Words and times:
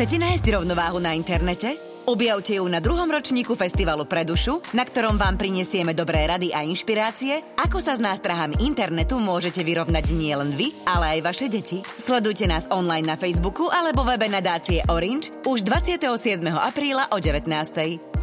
Chcete 0.00 0.16
nájsť 0.16 0.46
rovnováhu 0.56 0.96
na 0.96 1.12
internete? 1.12 1.76
Objavte 2.08 2.56
ju 2.56 2.64
na 2.72 2.80
druhom 2.80 3.04
ročníku 3.04 3.52
festivalu 3.52 4.08
Predušu, 4.08 4.72
na 4.72 4.88
ktorom 4.88 5.20
vám 5.20 5.36
prinesieme 5.36 5.92
dobré 5.92 6.24
rady 6.24 6.56
a 6.56 6.64
inšpirácie, 6.64 7.60
ako 7.60 7.84
sa 7.84 7.92
s 7.92 8.00
nástrahami 8.00 8.64
internetu 8.64 9.20
môžete 9.20 9.60
vyrovnať 9.60 10.16
nielen 10.16 10.56
vy, 10.56 10.72
ale 10.88 11.20
aj 11.20 11.28
vaše 11.28 11.46
deti. 11.52 11.84
Sledujte 11.84 12.48
nás 12.48 12.64
online 12.72 13.12
na 13.12 13.20
Facebooku 13.20 13.68
alebo 13.68 14.00
webe 14.08 14.24
nadácie 14.24 14.80
Orange 14.88 15.36
už 15.44 15.68
27. 15.68 16.48
apríla 16.48 17.12
o 17.12 17.20
19. 17.20 17.44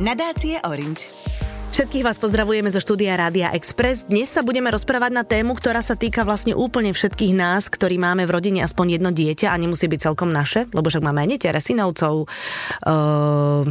Nadácie 0.02 0.58
Orange. 0.66 1.37
Všetkých 1.68 2.08
vás 2.08 2.16
pozdravujeme 2.16 2.72
zo 2.72 2.80
štúdia 2.80 3.20
Rádia 3.20 3.52
Express. 3.52 4.08
Dnes 4.08 4.32
sa 4.32 4.40
budeme 4.40 4.72
rozprávať 4.72 5.12
na 5.12 5.28
tému, 5.28 5.52
ktorá 5.52 5.84
sa 5.84 6.00
týka 6.00 6.24
vlastne 6.24 6.56
úplne 6.56 6.96
všetkých 6.96 7.36
nás, 7.36 7.68
ktorí 7.68 8.00
máme 8.00 8.24
v 8.24 8.34
rodine 8.34 8.64
aspoň 8.64 9.00
jedno 9.00 9.12
dieťa 9.12 9.52
a 9.52 9.60
nemusí 9.60 9.92
byť 9.92 10.00
celkom 10.08 10.32
naše, 10.32 10.72
lebo 10.72 10.88
však 10.88 11.04
máme 11.04 11.28
aj 11.28 11.30
netiere, 11.36 11.60
synovcov, 11.60 12.28
uh, 12.88 13.64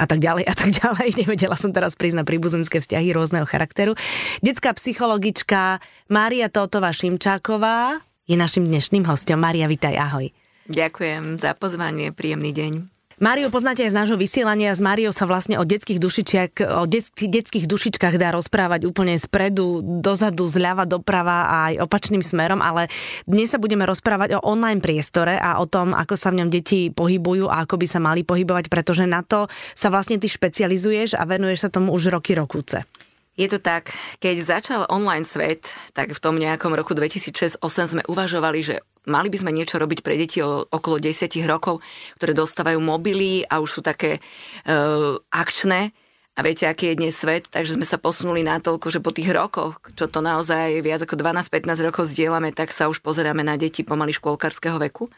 a 0.00 0.04
tak 0.08 0.18
ďalej 0.18 0.44
a 0.48 0.54
tak 0.56 0.70
ďalej. 0.72 1.08
Nevedela 1.22 1.56
som 1.60 1.70
teraz 1.70 1.94
prísť 1.94 2.20
na 2.20 2.24
príbuzenské 2.24 2.80
vzťahy 2.80 3.12
rôzneho 3.12 3.44
charakteru. 3.44 3.94
Detská 4.40 4.72
psychologička 4.74 5.78
Mária 6.08 6.48
Totová 6.48 6.90
Šimčáková 6.90 8.00
je 8.24 8.34
našim 8.34 8.64
dnešným 8.66 9.04
hostom. 9.06 9.38
Mária, 9.38 9.68
vitaj, 9.68 9.94
ahoj. 9.94 10.32
Ďakujem 10.70 11.42
za 11.42 11.58
pozvanie, 11.58 12.14
príjemný 12.14 12.54
deň. 12.54 12.91
Máriu 13.20 13.52
poznáte 13.52 13.84
aj 13.84 13.92
z 13.92 13.98
nášho 13.98 14.16
vysielania. 14.16 14.72
S 14.72 14.80
Máriou 14.80 15.12
sa 15.12 15.28
vlastne 15.28 15.60
o 15.60 15.64
detských 15.66 16.00
dušičiach, 16.00 16.52
o 16.80 16.84
detských, 16.88 17.28
detských 17.28 17.66
dušičkách 17.68 18.16
dá 18.16 18.32
rozprávať 18.32 18.88
úplne 18.88 19.18
spredu, 19.20 19.84
dozadu, 19.84 20.48
zľava, 20.48 20.88
doprava 20.88 21.38
a 21.48 21.56
aj 21.72 21.74
opačným 21.84 22.24
smerom, 22.24 22.64
ale 22.64 22.88
dnes 23.28 23.52
sa 23.52 23.60
budeme 23.60 23.84
rozprávať 23.84 24.40
o 24.40 24.44
online 24.44 24.80
priestore 24.80 25.36
a 25.36 25.60
o 25.60 25.68
tom, 25.68 25.92
ako 25.92 26.14
sa 26.16 26.32
v 26.32 26.44
ňom 26.44 26.48
deti 26.48 26.88
pohybujú 26.88 27.52
a 27.52 27.68
ako 27.68 27.76
by 27.76 27.86
sa 27.90 28.00
mali 28.00 28.24
pohybovať, 28.24 28.72
pretože 28.72 29.04
na 29.04 29.20
to 29.20 29.50
sa 29.76 29.92
vlastne 29.92 30.16
ty 30.16 30.30
špecializuješ 30.30 31.18
a 31.18 31.22
venuješ 31.28 31.68
sa 31.68 31.72
tomu 31.72 31.92
už 31.92 32.14
roky 32.14 32.32
rokúce. 32.32 32.86
Je 33.32 33.48
to 33.48 33.56
tak, 33.56 33.96
keď 34.20 34.44
začal 34.44 34.80
online 34.92 35.24
svet, 35.24 35.72
tak 35.96 36.12
v 36.12 36.20
tom 36.20 36.36
nejakom 36.36 36.76
roku 36.76 36.92
2006-2008 36.92 37.64
sme 37.88 38.02
uvažovali, 38.04 38.60
že 38.60 38.84
mali 39.08 39.32
by 39.32 39.40
sme 39.40 39.56
niečo 39.56 39.80
robiť 39.80 40.04
pre 40.04 40.20
deti 40.20 40.44
o, 40.44 40.68
okolo 40.68 41.00
10 41.00 41.32
rokov, 41.48 41.80
ktoré 42.20 42.36
dostávajú 42.36 42.76
mobily 42.76 43.40
a 43.48 43.64
už 43.64 43.80
sú 43.80 43.80
také 43.80 44.20
uh, 44.68 45.16
akčné. 45.32 45.96
A 46.32 46.40
viete, 46.40 46.64
aký 46.64 46.92
je 46.92 47.00
dnes 47.00 47.12
svet, 47.12 47.48
takže 47.48 47.76
sme 47.76 47.84
sa 47.84 48.00
posunuli 48.00 48.40
na 48.40 48.56
toľko, 48.56 48.88
že 48.88 49.04
po 49.04 49.12
tých 49.12 49.32
rokoch, 49.36 49.80
čo 49.96 50.08
to 50.08 50.24
naozaj 50.24 50.80
viac 50.80 51.04
ako 51.04 51.20
12-15 51.20 51.88
rokov 51.88 52.08
zdieľame, 52.08 52.56
tak 52.56 52.72
sa 52.72 52.88
už 52.88 53.04
pozeráme 53.04 53.44
na 53.44 53.60
deti 53.60 53.84
pomaly 53.84 54.16
škôlkarského 54.16 54.80
veku. 54.80 55.12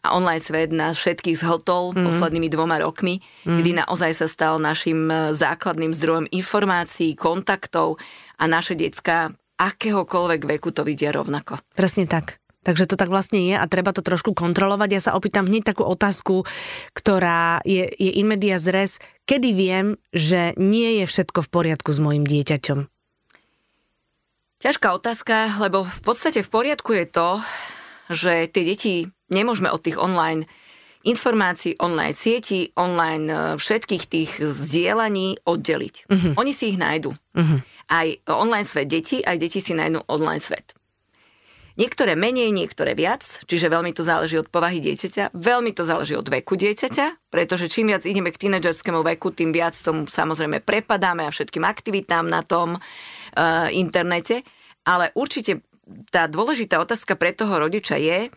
A 0.00 0.16
online 0.16 0.40
svet 0.40 0.72
nás 0.72 0.96
všetkých 0.96 1.40
zhltol 1.40 1.92
mm. 1.92 2.04
poslednými 2.08 2.48
dvoma 2.48 2.80
rokmi, 2.80 3.20
mm. 3.44 3.56
kedy 3.60 3.70
naozaj 3.84 4.12
sa 4.16 4.26
stal 4.26 4.56
našim 4.56 5.08
e, 5.12 5.36
základným 5.36 5.92
zdrojom 5.92 6.26
informácií, 6.32 7.12
kontaktov 7.16 8.00
a 8.40 8.44
naše 8.48 8.76
decka 8.76 9.36
akéhokoľvek 9.60 10.40
veku 10.56 10.72
to 10.72 10.82
vidia 10.82 11.12
rovnako. 11.12 11.60
Presne 11.76 12.08
tak. 12.08 12.40
Takže 12.60 12.92
to 12.92 12.96
tak 13.00 13.08
vlastne 13.08 13.40
je 13.40 13.56
a 13.56 13.64
treba 13.64 13.88
to 13.96 14.04
trošku 14.04 14.36
kontrolovať. 14.36 14.88
Ja 14.92 15.00
sa 15.00 15.16
opýtam 15.16 15.48
hneď 15.48 15.72
takú 15.72 15.88
otázku, 15.88 16.44
ktorá 16.92 17.64
je, 17.64 17.88
je 17.88 18.12
in 18.20 18.28
media 18.28 18.60
zres. 18.60 19.00
Kedy 19.24 19.48
viem, 19.56 19.96
že 20.12 20.52
nie 20.60 21.00
je 21.00 21.04
všetko 21.08 21.40
v 21.40 21.48
poriadku 21.48 21.88
s 21.88 21.98
mojim 22.04 22.28
dieťaťom? 22.28 22.84
Ťažká 24.60 24.92
otázka, 24.92 25.56
lebo 25.56 25.88
v 25.88 26.00
podstate 26.04 26.44
v 26.44 26.52
poriadku 26.52 26.92
je 26.92 27.08
to, 27.08 27.40
že 28.12 28.52
tie 28.52 28.62
deti 28.68 28.94
nemôžeme 29.30 29.70
od 29.70 29.80
tých 29.80 29.96
online 29.96 30.44
informácií, 31.00 31.80
online 31.80 32.12
sieti, 32.12 32.68
online 32.76 33.26
e, 33.32 33.36
všetkých 33.56 34.04
tých 34.04 34.30
zdieľaní 34.36 35.40
oddeliť. 35.48 35.94
Uh-huh. 36.12 36.32
Oni 36.36 36.52
si 36.52 36.76
ich 36.76 36.78
nájdu. 36.78 37.16
Uh-huh. 37.16 37.58
Aj 37.88 38.06
online 38.28 38.68
svet 38.68 38.84
detí, 38.84 39.24
aj 39.24 39.40
deti 39.40 39.64
si 39.64 39.72
nájdu 39.72 40.04
online 40.12 40.44
svet. 40.44 40.76
Niektoré 41.80 42.12
menej, 42.12 42.52
niektoré 42.52 42.92
viac, 42.92 43.24
čiže 43.48 43.72
veľmi 43.72 43.96
to 43.96 44.04
záleží 44.04 44.36
od 44.36 44.52
povahy 44.52 44.84
dieťaťa, 44.84 45.32
veľmi 45.32 45.72
to 45.72 45.88
záleží 45.88 46.12
od 46.12 46.28
veku 46.28 46.52
dieťaťa, 46.52 47.32
pretože 47.32 47.72
čím 47.72 47.88
viac 47.96 48.04
ideme 48.04 48.28
k 48.28 48.36
tínedžerskému 48.36 49.00
veku, 49.00 49.32
tým 49.32 49.48
viac 49.48 49.72
tomu 49.80 50.04
samozrejme 50.04 50.60
prepadáme 50.60 51.24
a 51.24 51.32
všetkým 51.32 51.64
aktivitám 51.64 52.28
na 52.28 52.44
tom 52.44 52.76
uh, 52.76 53.70
internete. 53.72 54.44
Ale 54.84 55.08
určite 55.16 55.64
tá 56.12 56.28
dôležitá 56.28 56.76
otázka 56.84 57.16
pre 57.16 57.32
toho 57.32 57.56
rodiča 57.56 57.96
je, 57.96 58.28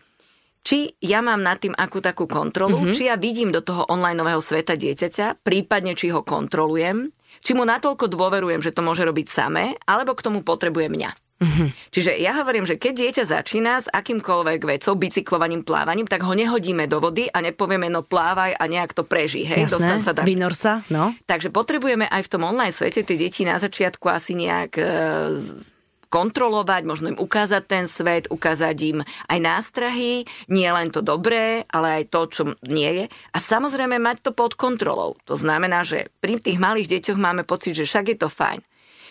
či 0.64 0.96
ja 1.04 1.20
mám 1.20 1.44
nad 1.44 1.60
tým 1.60 1.76
akú 1.76 2.00
takú 2.00 2.24
kontrolu, 2.24 2.80
mm-hmm. 2.80 2.96
či 2.96 3.12
ja 3.12 3.20
vidím 3.20 3.52
do 3.52 3.60
toho 3.60 3.84
online 3.92 4.24
sveta 4.40 4.80
dieťaťa, 4.80 5.44
prípadne 5.44 5.92
či 5.92 6.08
ho 6.08 6.24
kontrolujem, 6.24 7.12
či 7.44 7.52
mu 7.52 7.68
natoľko 7.68 8.08
dôverujem, 8.08 8.64
že 8.64 8.72
to 8.72 8.80
môže 8.80 9.04
robiť 9.04 9.28
samé, 9.28 9.76
alebo 9.84 10.16
k 10.16 10.24
tomu 10.24 10.40
potrebuje 10.40 10.88
mňa. 10.88 11.10
Mm-hmm. 11.34 11.68
Čiže 11.92 12.12
ja 12.22 12.32
hovorím, 12.40 12.64
že 12.64 12.80
keď 12.80 12.92
dieťa 12.94 13.24
začína 13.26 13.82
s 13.82 13.90
akýmkoľvek 13.90 14.60
vecou, 14.64 14.94
bicyklovaním, 14.96 15.66
plávaním, 15.66 16.08
tak 16.08 16.24
ho 16.24 16.32
nehodíme 16.32 16.88
do 16.88 17.02
vody 17.02 17.28
a 17.28 17.42
nepovieme, 17.44 17.90
no 17.90 18.06
plávaj 18.06 18.56
a 18.56 18.64
nejak 18.64 18.96
to 18.96 19.04
preží. 19.04 19.44
Hej, 19.44 19.68
Jasné, 19.68 20.00
sa 20.00 20.16
tak. 20.16 20.24
Vynor 20.24 20.56
sa, 20.56 20.86
no. 20.88 21.12
Takže 21.28 21.52
potrebujeme 21.52 22.08
aj 22.08 22.24
v 22.24 22.32
tom 22.32 22.46
online 22.48 22.72
svete 22.72 23.04
tie 23.04 23.18
deti 23.18 23.42
na 23.44 23.60
začiatku 23.60 24.06
asi 24.08 24.38
nejak 24.38 24.72
e, 24.78 24.86
kontrolovať, 26.14 26.82
možno 26.86 27.10
im 27.10 27.18
ukázať 27.18 27.62
ten 27.66 27.84
svet, 27.90 28.30
ukázať 28.30 28.76
im 28.86 28.98
aj 29.02 29.38
nástrahy, 29.42 30.22
nie 30.46 30.70
len 30.70 30.94
to 30.94 31.02
dobré, 31.02 31.66
ale 31.66 31.98
aj 31.98 32.04
to, 32.14 32.20
čo 32.30 32.42
nie 32.62 33.02
je. 33.02 33.04
A 33.34 33.38
samozrejme 33.42 33.98
mať 33.98 34.22
to 34.22 34.30
pod 34.30 34.54
kontrolou. 34.54 35.18
To 35.26 35.34
znamená, 35.34 35.82
že 35.82 36.14
pri 36.22 36.38
tých 36.38 36.62
malých 36.62 36.86
deťoch 36.86 37.18
máme 37.18 37.42
pocit, 37.42 37.74
že 37.74 37.82
však 37.82 38.14
je 38.14 38.18
to 38.22 38.30
fajn. 38.30 38.62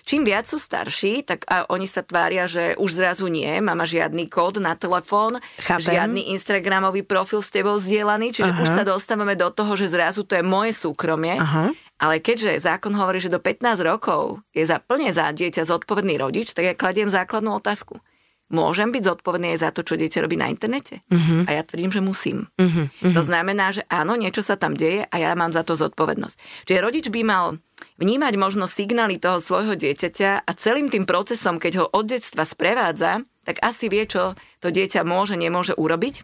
Čím 0.04 0.28
viac 0.28 0.44
sú 0.44 0.60
starší, 0.60 1.24
tak 1.24 1.48
a 1.48 1.64
oni 1.72 1.88
sa 1.88 2.04
tvária, 2.04 2.44
že 2.44 2.76
už 2.76 2.92
zrazu 2.92 3.32
nie, 3.32 3.48
mama 3.64 3.88
žiadny 3.88 4.28
kód 4.28 4.60
na 4.60 4.76
telefón, 4.76 5.40
žiadny 5.64 6.36
Instagramový 6.36 7.08
profil 7.08 7.40
s 7.40 7.48
tebou 7.48 7.80
zdieľaný, 7.80 8.36
čiže 8.36 8.52
Aha. 8.52 8.62
už 8.68 8.70
sa 8.70 8.84
dostávame 8.84 9.40
do 9.40 9.48
toho, 9.48 9.80
že 9.80 9.88
zrazu 9.88 10.28
to 10.28 10.36
je 10.36 10.44
moje 10.44 10.76
súkromie. 10.76 11.40
Aha. 11.40 11.72
Ale 12.04 12.20
keďže 12.20 12.60
zákon 12.60 12.92
hovorí, 13.00 13.24
že 13.24 13.32
do 13.32 13.40
15 13.40 13.80
rokov 13.80 14.44
je 14.52 14.68
za, 14.68 14.84
plne 14.84 15.16
za 15.16 15.32
dieťa 15.32 15.64
zodpovedný 15.64 16.20
rodič, 16.20 16.52
tak 16.52 16.68
ja 16.68 16.76
kladiem 16.76 17.08
základnú 17.08 17.56
otázku. 17.64 18.04
Môžem 18.52 18.92
byť 18.92 19.08
zodpovedný 19.08 19.56
aj 19.56 19.60
za 19.64 19.70
to, 19.72 19.88
čo 19.88 19.96
dieťa 19.96 20.20
robí 20.20 20.36
na 20.36 20.52
internete? 20.52 21.00
Uh-huh. 21.08 21.48
A 21.48 21.56
ja 21.56 21.64
tvrdím, 21.64 21.96
že 21.96 22.04
musím. 22.04 22.52
Uh-huh. 22.60 22.92
Uh-huh. 22.92 23.14
To 23.16 23.24
znamená, 23.24 23.72
že 23.72 23.88
áno, 23.88 24.20
niečo 24.20 24.44
sa 24.44 24.60
tam 24.60 24.76
deje 24.76 25.08
a 25.08 25.16
ja 25.16 25.32
mám 25.34 25.56
za 25.56 25.64
to 25.64 25.80
zodpovednosť. 25.80 26.68
Čiže 26.68 26.84
rodič 26.84 27.08
by 27.08 27.24
mal 27.24 27.58
vnímať 28.04 28.34
možno 28.36 28.68
signály 28.68 29.16
toho 29.16 29.40
svojho 29.40 29.80
dieťaťa 29.80 30.44
a 30.44 30.52
celým 30.60 30.92
tým 30.92 31.08
procesom, 31.08 31.56
keď 31.56 31.74
ho 31.82 31.86
od 31.88 32.06
detstva 32.12 32.44
sprevádza, 32.44 33.24
tak 33.48 33.64
asi 33.64 33.88
vie, 33.88 34.04
čo 34.06 34.36
to 34.60 34.76
dieťa 34.76 35.08
môže, 35.08 35.40
nemôže 35.40 35.72
urobiť. 35.74 36.22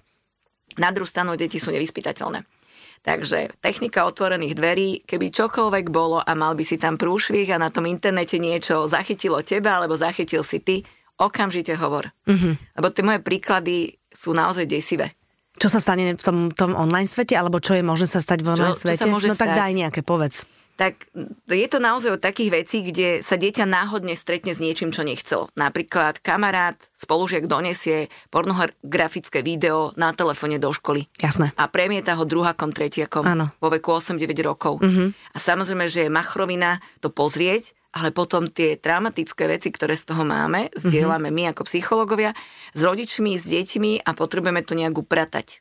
Na 0.78 0.92
druhú 0.92 1.08
stranu 1.08 1.34
deti 1.40 1.58
sú 1.58 1.72
nevyspytateľné. 1.72 2.59
Takže 3.00 3.60
technika 3.64 4.04
otvorených 4.04 4.60
dverí, 4.60 4.90
keby 5.08 5.32
čokoľvek 5.32 5.86
bolo 5.88 6.20
a 6.20 6.32
mal 6.36 6.54
by 6.54 6.64
si 6.68 6.76
tam 6.76 7.00
prúšvih 7.00 7.48
a 7.56 7.62
na 7.62 7.72
tom 7.72 7.88
internete 7.88 8.36
niečo 8.38 8.86
zachytilo 8.92 9.40
teba 9.42 9.80
alebo 9.80 9.96
zachytil 9.96 10.44
si 10.44 10.60
ty, 10.60 10.76
okamžite 11.16 11.76
hovor. 11.80 12.12
Mm-hmm. 12.28 12.80
Lebo 12.80 12.88
tie 12.92 13.04
moje 13.04 13.20
príklady 13.24 13.76
sú 14.12 14.36
naozaj 14.36 14.68
desivé. 14.68 15.16
Čo 15.60 15.68
sa 15.68 15.80
stane 15.84 16.16
v 16.16 16.24
tom, 16.24 16.38
tom 16.56 16.72
online 16.76 17.08
svete, 17.08 17.36
alebo 17.36 17.60
čo 17.60 17.76
je 17.76 17.84
možné 17.84 18.08
sa 18.08 18.24
stať 18.24 18.44
v 18.44 18.56
online 18.56 18.76
čo, 18.76 18.84
svete? 18.88 18.96
Čo 18.96 19.04
sa 19.04 19.12
môže 19.12 19.28
no 19.32 19.36
stať? 19.36 19.48
tak 19.48 19.60
daj 19.60 19.72
nejaké, 19.76 20.02
povedz 20.04 20.48
tak 20.80 21.12
je 21.52 21.68
to 21.68 21.84
naozaj 21.84 22.16
o 22.16 22.24
takých 22.24 22.64
vecí, 22.64 22.80
kde 22.88 23.20
sa 23.20 23.36
dieťa 23.36 23.68
náhodne 23.68 24.16
stretne 24.16 24.56
s 24.56 24.64
niečím, 24.64 24.96
čo 24.96 25.04
nechcel. 25.04 25.52
Napríklad 25.60 26.24
kamarát, 26.24 26.80
spolužiak 26.96 27.52
donesie 27.52 28.08
pornografické 28.32 29.44
video 29.44 29.92
na 30.00 30.16
telefóne 30.16 30.56
do 30.56 30.72
školy. 30.72 31.12
Jasné. 31.20 31.52
A 31.60 31.68
premieta 31.68 32.16
ho 32.16 32.24
druhákom, 32.24 32.72
tretiakom 32.72 33.28
ano. 33.28 33.52
vo 33.60 33.68
veku 33.68 33.92
8-9 33.92 34.32
rokov. 34.40 34.80
Uh-huh. 34.80 35.12
A 35.36 35.38
samozrejme, 35.38 35.92
že 35.92 36.08
je 36.08 36.16
machrovina 36.16 36.80
to 37.04 37.12
pozrieť, 37.12 37.76
ale 37.92 38.16
potom 38.16 38.48
tie 38.48 38.80
traumatické 38.80 39.52
veci, 39.52 39.76
ktoré 39.76 40.00
z 40.00 40.16
toho 40.16 40.24
máme, 40.24 40.72
zdieľame 40.80 41.28
uh-huh. 41.28 41.44
my 41.44 41.52
ako 41.52 41.68
psychológovia 41.68 42.32
s 42.72 42.80
rodičmi, 42.80 43.36
s 43.36 43.44
deťmi 43.52 44.08
a 44.08 44.16
potrebujeme 44.16 44.64
to 44.64 44.80
nejak 44.80 44.96
upratať. 44.96 45.60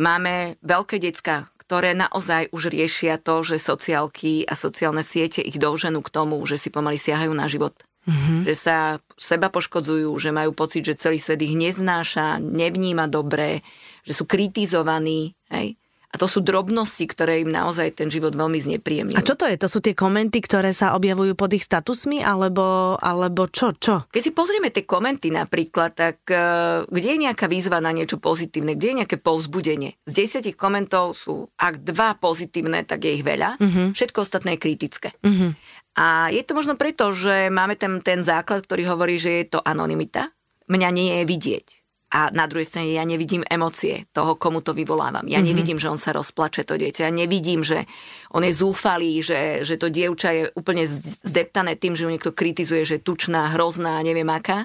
Máme 0.00 0.56
veľké 0.64 1.02
decka, 1.02 1.52
ktoré 1.68 1.92
naozaj 1.92 2.48
už 2.48 2.72
riešia 2.72 3.20
to, 3.20 3.44
že 3.44 3.60
sociálky 3.60 4.40
a 4.48 4.56
sociálne 4.56 5.04
siete 5.04 5.44
ich 5.44 5.60
doženú 5.60 6.00
k 6.00 6.08
tomu, 6.08 6.40
že 6.48 6.56
si 6.56 6.72
pomaly 6.72 6.96
siahajú 6.96 7.28
na 7.36 7.44
život. 7.44 7.76
Mm-hmm. 8.08 8.48
Že 8.48 8.54
sa 8.56 8.76
seba 9.20 9.52
poškodzujú, 9.52 10.16
že 10.16 10.32
majú 10.32 10.56
pocit, 10.56 10.88
že 10.88 10.96
celý 10.96 11.20
svet 11.20 11.44
ich 11.44 11.52
neznáša, 11.52 12.40
nevníma 12.40 13.04
dobre, 13.12 13.60
že 14.00 14.16
sú 14.16 14.24
kritizovaní. 14.24 15.36
Hej? 15.52 15.76
A 16.08 16.16
to 16.16 16.24
sú 16.24 16.40
drobnosti, 16.40 17.04
ktoré 17.04 17.44
im 17.44 17.52
naozaj 17.52 18.00
ten 18.00 18.08
život 18.08 18.32
veľmi 18.32 18.56
znepríjemňujú. 18.56 19.20
A 19.20 19.26
čo 19.26 19.36
to 19.36 19.44
je? 19.44 19.60
To 19.60 19.68
sú 19.68 19.84
tie 19.84 19.92
komenty, 19.92 20.40
ktoré 20.40 20.72
sa 20.72 20.96
objavujú 20.96 21.36
pod 21.36 21.52
ich 21.52 21.68
statusmi, 21.68 22.24
alebo, 22.24 22.96
alebo 22.96 23.44
čo? 23.52 23.76
čo? 23.76 24.08
Keď 24.08 24.22
si 24.24 24.32
pozrieme 24.32 24.72
tie 24.72 24.88
komenty 24.88 25.28
napríklad, 25.28 25.92
tak 25.92 26.24
uh, 26.32 26.88
kde 26.88 27.08
je 27.12 27.24
nejaká 27.28 27.44
výzva 27.44 27.84
na 27.84 27.92
niečo 27.92 28.16
pozitívne, 28.16 28.72
kde 28.72 28.88
je 28.88 28.98
nejaké 29.04 29.16
povzbudenie? 29.20 30.00
Z 30.08 30.12
desiatich 30.16 30.56
komentov 30.56 31.12
sú, 31.20 31.52
ak 31.60 31.84
dva 31.84 32.16
pozitívne, 32.16 32.88
tak 32.88 33.04
je 33.04 33.20
ich 33.20 33.24
veľa, 33.24 33.60
uh-huh. 33.60 33.92
všetko 33.92 34.24
ostatné 34.24 34.56
je 34.56 34.64
kritické. 34.64 35.12
Uh-huh. 35.20 35.52
A 36.00 36.32
je 36.32 36.40
to 36.40 36.56
možno 36.56 36.80
preto, 36.80 37.12
že 37.12 37.52
máme 37.52 37.76
ten, 37.76 38.00
ten 38.00 38.24
základ, 38.24 38.64
ktorý 38.64 38.96
hovorí, 38.96 39.20
že 39.20 39.44
je 39.44 39.46
to 39.52 39.60
anonimita. 39.60 40.32
Mňa 40.72 40.88
nie 40.88 41.20
je 41.20 41.24
vidieť 41.28 41.87
a 42.08 42.32
na 42.32 42.48
druhej 42.48 42.64
strane 42.64 42.96
ja 42.96 43.04
nevidím 43.04 43.44
emócie 43.44 44.08
toho, 44.16 44.40
komu 44.40 44.64
to 44.64 44.72
vyvolávam. 44.72 45.28
Ja 45.28 45.38
mm-hmm. 45.38 45.48
nevidím, 45.52 45.76
že 45.76 45.92
on 45.92 46.00
sa 46.00 46.16
rozplače 46.16 46.64
to 46.64 46.80
dieťa. 46.80 47.04
Ja 47.04 47.12
nevidím, 47.12 47.60
že 47.60 47.84
on 48.32 48.48
je 48.48 48.52
zúfalý, 48.56 49.20
že, 49.20 49.60
že 49.60 49.76
to 49.76 49.92
dievča 49.92 50.30
je 50.32 50.42
úplne 50.56 50.88
zdeptané 51.28 51.76
tým, 51.76 51.92
že 51.92 52.08
ho 52.08 52.12
niekto 52.12 52.32
kritizuje, 52.32 52.88
že 52.88 52.96
je 52.96 53.04
tučná, 53.04 53.52
hrozná, 53.52 54.00
neviem 54.00 54.28
aká. 54.32 54.64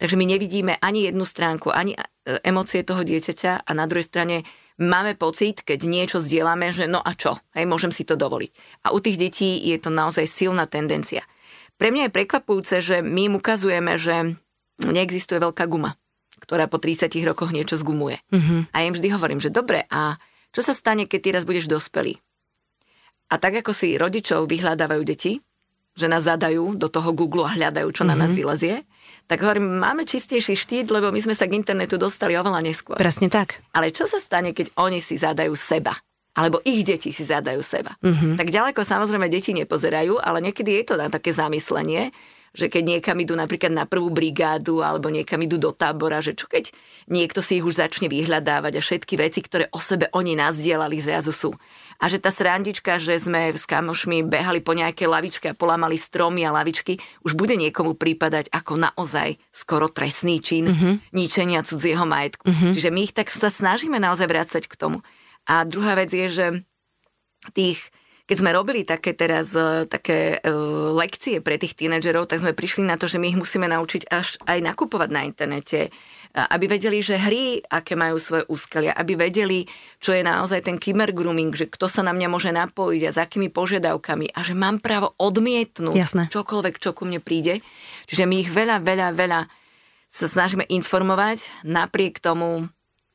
Takže 0.00 0.16
my 0.16 0.24
nevidíme 0.24 0.80
ani 0.80 1.04
jednu 1.12 1.28
stránku, 1.28 1.68
ani 1.68 1.94
e, 1.94 2.00
emócie 2.40 2.80
toho 2.80 3.04
dieťaťa 3.04 3.68
a 3.68 3.70
na 3.76 3.84
druhej 3.84 4.08
strane 4.08 4.36
máme 4.80 5.20
pocit, 5.20 5.62
keď 5.62 5.84
niečo 5.84 6.18
zdieľame, 6.18 6.72
že 6.72 6.88
no 6.88 6.98
a 6.98 7.12
čo, 7.12 7.36
hej, 7.52 7.68
môžem 7.68 7.92
si 7.92 8.08
to 8.08 8.16
dovoliť. 8.16 8.50
A 8.88 8.96
u 8.96 8.98
tých 9.04 9.20
detí 9.20 9.60
je 9.68 9.76
to 9.76 9.92
naozaj 9.92 10.24
silná 10.24 10.64
tendencia. 10.64 11.28
Pre 11.76 11.92
mňa 11.92 12.08
je 12.08 12.16
prekvapujúce, 12.16 12.76
že 12.80 12.96
my 13.04 13.28
im 13.28 13.34
ukazujeme, 13.36 14.00
že 14.00 14.34
neexistuje 14.80 15.38
veľká 15.38 15.68
guma 15.68 15.94
ktorá 16.44 16.68
po 16.68 16.76
30 16.76 17.08
rokoch 17.24 17.50
niečo 17.50 17.80
zgumuje. 17.80 18.20
Mm-hmm. 18.28 18.60
A 18.70 18.76
ja 18.80 18.86
im 18.86 18.94
vždy 18.94 19.08
hovorím, 19.10 19.40
že 19.40 19.48
dobre, 19.48 19.88
a 19.88 20.20
čo 20.52 20.60
sa 20.60 20.76
stane, 20.76 21.08
keď 21.08 21.20
ty 21.20 21.28
raz 21.32 21.44
budeš 21.48 21.66
dospelý? 21.66 22.20
A 23.32 23.40
tak 23.40 23.64
ako 23.64 23.72
si 23.72 23.96
rodičov 23.96 24.46
vyhľadávajú 24.46 25.02
deti, 25.02 25.40
že 25.94 26.06
nás 26.10 26.26
zadajú 26.26 26.76
do 26.76 26.90
toho 26.90 27.10
Google 27.16 27.48
a 27.48 27.54
hľadajú, 27.54 27.88
čo 27.90 28.04
mm-hmm. 28.04 28.14
na 28.14 28.20
nás 28.20 28.30
mhm. 28.34 28.38
vylezie, 28.38 28.76
tak 29.24 29.40
hovorím, 29.40 29.80
máme 29.80 30.04
čistejší 30.04 30.52
štít, 30.52 30.92
lebo 30.92 31.08
my 31.08 31.16
sme 31.16 31.32
sa 31.32 31.48
k 31.48 31.56
internetu 31.56 31.96
dostali 31.96 32.36
oveľa 32.36 32.60
neskôr. 32.60 33.00
Presne 33.00 33.32
tak. 33.32 33.64
Ale 33.72 33.88
čo 33.88 34.04
sa 34.04 34.20
stane, 34.20 34.52
keď 34.52 34.76
oni 34.76 35.00
si 35.00 35.16
zadajú 35.16 35.56
seba? 35.56 35.96
Alebo 36.34 36.58
ich 36.66 36.82
deti 36.82 37.14
si 37.14 37.22
zadajú 37.22 37.62
seba. 37.62 37.94
Mm-hmm. 38.02 38.34
Tak 38.36 38.48
ďaleko 38.50 38.80
samozrejme 38.82 39.30
deti 39.30 39.54
nepozerajú, 39.54 40.18
ale 40.18 40.42
niekedy 40.44 40.82
je 40.82 40.84
to 40.92 40.94
na 40.98 41.06
také 41.08 41.30
zamyslenie, 41.30 42.10
že 42.54 42.70
keď 42.70 42.96
niekam 42.96 43.18
idú 43.18 43.34
napríklad 43.34 43.74
na 43.74 43.84
prvú 43.84 44.14
brigádu 44.14 44.78
alebo 44.80 45.10
niekam 45.10 45.42
idú 45.42 45.58
do 45.58 45.74
tábora, 45.74 46.22
že 46.22 46.38
čo 46.38 46.46
keď 46.46 46.70
niekto 47.10 47.42
si 47.42 47.58
ich 47.58 47.66
už 47.66 47.82
začne 47.82 48.06
vyhľadávať 48.06 48.78
a 48.78 48.80
všetky 48.80 49.18
veci, 49.18 49.42
ktoré 49.42 49.66
o 49.74 49.82
sebe 49.82 50.06
oni 50.14 50.38
nazdielali, 50.38 51.02
zrazu 51.02 51.34
sú. 51.34 51.50
A 51.98 52.10
že 52.10 52.22
tá 52.22 52.30
srandička, 52.30 52.98
že 53.02 53.18
sme 53.18 53.54
s 53.54 53.66
kamošmi 53.66 54.26
behali 54.26 54.62
po 54.62 54.74
nejaké 54.74 55.06
lavičke 55.06 55.50
a 55.50 55.58
polamali 55.58 55.98
stromy 55.98 56.46
a 56.46 56.54
lavičky, 56.54 56.98
už 57.26 57.34
bude 57.34 57.54
niekomu 57.58 57.98
prípadať 57.98 58.50
ako 58.50 58.78
naozaj 58.78 59.38
skoro 59.54 59.90
trestný 59.90 60.38
čin 60.42 60.70
uh-huh. 60.70 60.98
ničenia 61.14 61.62
cudzieho 61.62 62.02
majetku. 62.02 62.50
Uh-huh. 62.50 62.70
Čiže 62.74 62.90
my 62.90 63.00
ich 63.06 63.14
tak 63.14 63.30
sa 63.30 63.50
snažíme 63.50 63.98
naozaj 63.98 64.26
vrácať 64.26 64.66
k 64.66 64.74
tomu. 64.74 65.02
A 65.46 65.62
druhá 65.62 65.94
vec 65.94 66.10
je, 66.10 66.26
že 66.26 66.46
tých 67.52 67.92
keď 68.24 68.36
sme 68.40 68.56
robili 68.56 68.88
také 68.88 69.12
teraz 69.12 69.52
uh, 69.52 69.84
také 69.84 70.40
uh, 70.40 70.92
lekcie 70.96 71.44
pre 71.44 71.60
tých 71.60 71.76
tínedžerov, 71.76 72.28
tak 72.28 72.40
sme 72.40 72.56
prišli 72.56 72.88
na 72.88 72.96
to, 72.96 73.04
že 73.04 73.20
my 73.20 73.32
ich 73.32 73.40
musíme 73.40 73.68
naučiť 73.68 74.08
až 74.08 74.40
aj 74.48 74.58
nakupovať 74.64 75.08
na 75.12 75.22
internete, 75.28 75.92
aby 76.34 76.66
vedeli, 76.66 76.98
že 76.98 77.14
hry, 77.14 77.62
aké 77.62 77.94
majú 77.94 78.18
svoje 78.18 78.42
úskalia, 78.50 78.90
aby 78.98 79.14
vedeli, 79.14 79.62
čo 80.02 80.10
je 80.10 80.26
naozaj 80.26 80.66
ten 80.66 80.82
kyber 80.82 81.14
grooming, 81.14 81.54
že 81.54 81.70
kto 81.70 81.86
sa 81.86 82.02
na 82.02 82.10
mňa 82.10 82.26
môže 82.26 82.50
napojiť 82.50 83.02
a 83.06 83.14
s 83.14 83.18
akými 83.22 83.54
požiadavkami 83.54 84.34
a 84.34 84.42
že 84.42 84.58
mám 84.58 84.82
právo 84.82 85.14
odmietnúť 85.14 85.94
Jasné. 85.94 86.22
čokoľvek, 86.34 86.82
čo 86.82 86.90
ku 86.90 87.06
mne 87.06 87.22
príde. 87.22 87.62
Čiže 88.10 88.26
my 88.26 88.42
ich 88.42 88.50
veľa, 88.50 88.82
veľa, 88.82 89.08
veľa 89.14 89.46
sa 90.10 90.26
snažíme 90.26 90.66
informovať, 90.66 91.62
napriek 91.62 92.18
tomu 92.18 92.66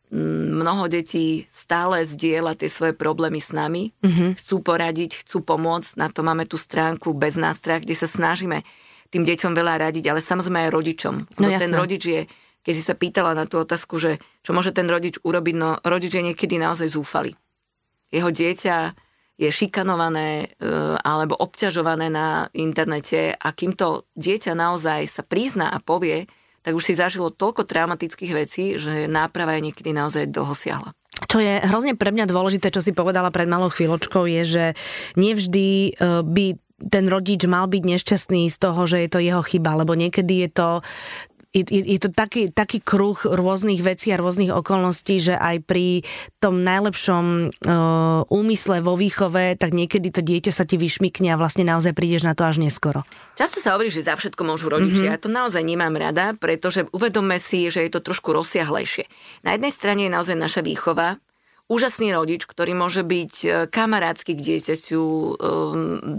mnoho 0.10 0.90
detí 0.90 1.46
stále 1.54 2.02
zdieľa 2.02 2.58
tie 2.58 2.70
svoje 2.70 2.98
problémy 2.98 3.38
s 3.38 3.54
nami, 3.54 3.94
mm-hmm. 4.02 4.42
chcú 4.42 4.66
poradiť, 4.66 5.22
chcú 5.22 5.46
pomôcť, 5.46 6.02
na 6.02 6.10
to 6.10 6.26
máme 6.26 6.50
tú 6.50 6.58
stránku 6.58 7.14
bez 7.14 7.38
nástrach, 7.38 7.86
kde 7.86 7.94
sa 7.94 8.10
snažíme 8.10 8.66
tým 9.14 9.26
deťom 9.26 9.54
veľa 9.54 9.90
radiť, 9.90 10.10
ale 10.10 10.22
samozrejme 10.22 10.70
aj 10.70 10.74
rodičom. 10.74 11.16
No, 11.38 11.48
ten 11.50 11.74
rodič 11.74 12.04
je, 12.06 12.22
keď 12.62 12.74
si 12.74 12.84
sa 12.86 12.98
pýtala 12.98 13.38
na 13.38 13.46
tú 13.46 13.62
otázku, 13.62 14.02
že 14.02 14.22
čo 14.42 14.54
môže 14.54 14.74
ten 14.74 14.90
rodič 14.90 15.22
urobiť, 15.22 15.56
no 15.58 15.78
rodič 15.86 16.14
je 16.14 16.26
niekedy 16.26 16.58
naozaj 16.58 16.90
zúfalý. 16.94 17.34
Jeho 18.10 18.34
dieťa 18.34 18.78
je 19.40 19.50
šikanované 19.50 20.46
e, 20.46 20.68
alebo 21.00 21.38
obťažované 21.38 22.12
na 22.12 22.52
internete 22.52 23.34
a 23.34 23.48
kým 23.56 23.78
to 23.78 24.10
dieťa 24.18 24.52
naozaj 24.58 25.08
sa 25.08 25.24
prizná 25.24 25.72
a 25.72 25.80
povie, 25.80 26.28
tak 26.62 26.76
už 26.76 26.84
si 26.84 26.94
zažilo 26.96 27.32
toľko 27.32 27.66
traumatických 27.66 28.32
vecí, 28.36 28.76
že 28.76 29.08
náprava 29.08 29.56
je 29.58 29.72
niekedy 29.72 29.96
naozaj 29.96 30.30
dohosiahla. 30.30 30.92
Čo 31.28 31.44
je 31.44 31.60
hrozne 31.68 32.00
pre 32.00 32.16
mňa 32.16 32.30
dôležité, 32.30 32.72
čo 32.72 32.80
si 32.80 32.96
povedala 32.96 33.34
pred 33.34 33.50
malou 33.50 33.68
chvíľočkou, 33.68 34.24
je, 34.24 34.42
že 34.48 34.66
nevždy 35.20 35.68
e, 35.68 35.92
by 36.24 36.46
ten 36.80 37.06
rodič 37.12 37.44
mal 37.44 37.68
byť 37.68 37.84
nešťastný 37.84 38.48
z 38.48 38.58
toho, 38.58 38.88
že 38.88 39.04
je 39.04 39.10
to 39.12 39.20
jeho 39.20 39.44
chyba, 39.44 39.84
lebo 39.84 40.00
niekedy 40.00 40.48
je 40.48 40.50
to 40.56 40.70
je, 41.50 41.66
je, 41.66 41.98
to 41.98 42.14
taký, 42.14 42.54
taký 42.54 42.78
kruh 42.78 43.18
rôznych 43.18 43.82
vecí 43.82 44.14
a 44.14 44.22
rôznych 44.22 44.54
okolností, 44.54 45.18
že 45.18 45.34
aj 45.34 45.66
pri 45.66 46.06
tom 46.38 46.62
najlepšom 46.62 47.26
uh, 47.50 48.22
úmysle 48.30 48.86
vo 48.86 48.94
výchove, 48.94 49.58
tak 49.58 49.74
niekedy 49.74 50.14
to 50.14 50.22
dieťa 50.22 50.54
sa 50.54 50.70
ti 50.70 50.78
vyšmikne 50.78 51.34
a 51.34 51.40
vlastne 51.42 51.66
naozaj 51.66 51.98
prídeš 51.98 52.22
na 52.22 52.38
to 52.38 52.46
až 52.46 52.62
neskoro. 52.62 53.02
Často 53.34 53.58
sa 53.66 53.74
hovorí, 53.74 53.90
že 53.90 54.06
za 54.06 54.14
všetko 54.14 54.46
môžu 54.46 54.70
rodičia. 54.70 55.10
Mm-hmm. 55.10 55.18
Ja 55.18 55.24
to 55.26 55.30
naozaj 55.34 55.66
nemám 55.66 55.98
rada, 55.98 56.38
pretože 56.38 56.86
uvedome 56.94 57.42
si, 57.42 57.74
že 57.74 57.82
je 57.82 57.92
to 57.98 58.06
trošku 58.06 58.30
rozsiahlejšie. 58.30 59.10
Na 59.42 59.58
jednej 59.58 59.74
strane 59.74 60.06
je 60.06 60.12
naozaj 60.14 60.38
naša 60.38 60.62
výchova, 60.62 61.18
úžasný 61.70 62.12
rodič, 62.18 62.50
ktorý 62.50 62.74
môže 62.74 63.06
byť 63.06 63.34
e, 63.46 63.48
kamarátsky 63.70 64.34
k 64.34 64.42
dieťaťu, 64.42 65.02
e, 65.06 65.32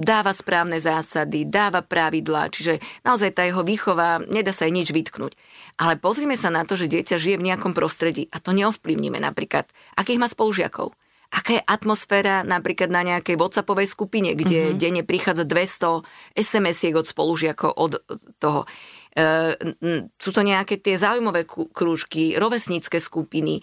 dáva 0.01 0.31
správne 0.31 0.79
zásady, 0.79 1.45
dáva 1.45 1.83
pravidlá, 1.83 2.55
čiže 2.55 2.79
naozaj 3.03 3.35
tá 3.35 3.43
jeho 3.45 3.67
výchova, 3.67 4.23
nedá 4.31 4.55
sa 4.55 4.71
aj 4.71 4.73
nič 4.73 4.89
vytknúť. 4.95 5.35
Ale 5.83 5.99
pozrime 5.99 6.39
sa 6.39 6.55
na 6.55 6.63
to, 6.63 6.79
že 6.79 6.87
dieťa 6.87 7.19
žije 7.19 7.37
v 7.37 7.47
nejakom 7.51 7.75
prostredí 7.75 8.31
a 8.31 8.39
to 8.39 8.55
neovplyvníme 8.55 9.19
napríklad, 9.19 9.67
akých 9.99 10.23
má 10.23 10.31
spolužiakov. 10.31 10.95
Aká 11.31 11.59
je 11.59 11.63
atmosféra 11.63 12.43
napríklad 12.43 12.91
na 12.91 13.07
nejakej 13.07 13.39
WhatsAppovej 13.39 13.87
skupine, 13.87 14.35
kde 14.35 14.75
mm-hmm. 14.75 14.79
denne 14.83 15.03
prichádza 15.07 15.47
200 15.47 16.03
SMS-iek 16.35 16.95
od 16.99 17.07
spolužiakov 17.07 17.71
od 17.71 18.03
toho. 18.43 18.67
E, 19.15 19.55
sú 20.19 20.31
to 20.31 20.43
nejaké 20.43 20.83
tie 20.83 20.99
zaujímavé 20.99 21.47
krúžky, 21.47 22.35
rovesnícke 22.35 22.99
skupiny, 22.99 23.63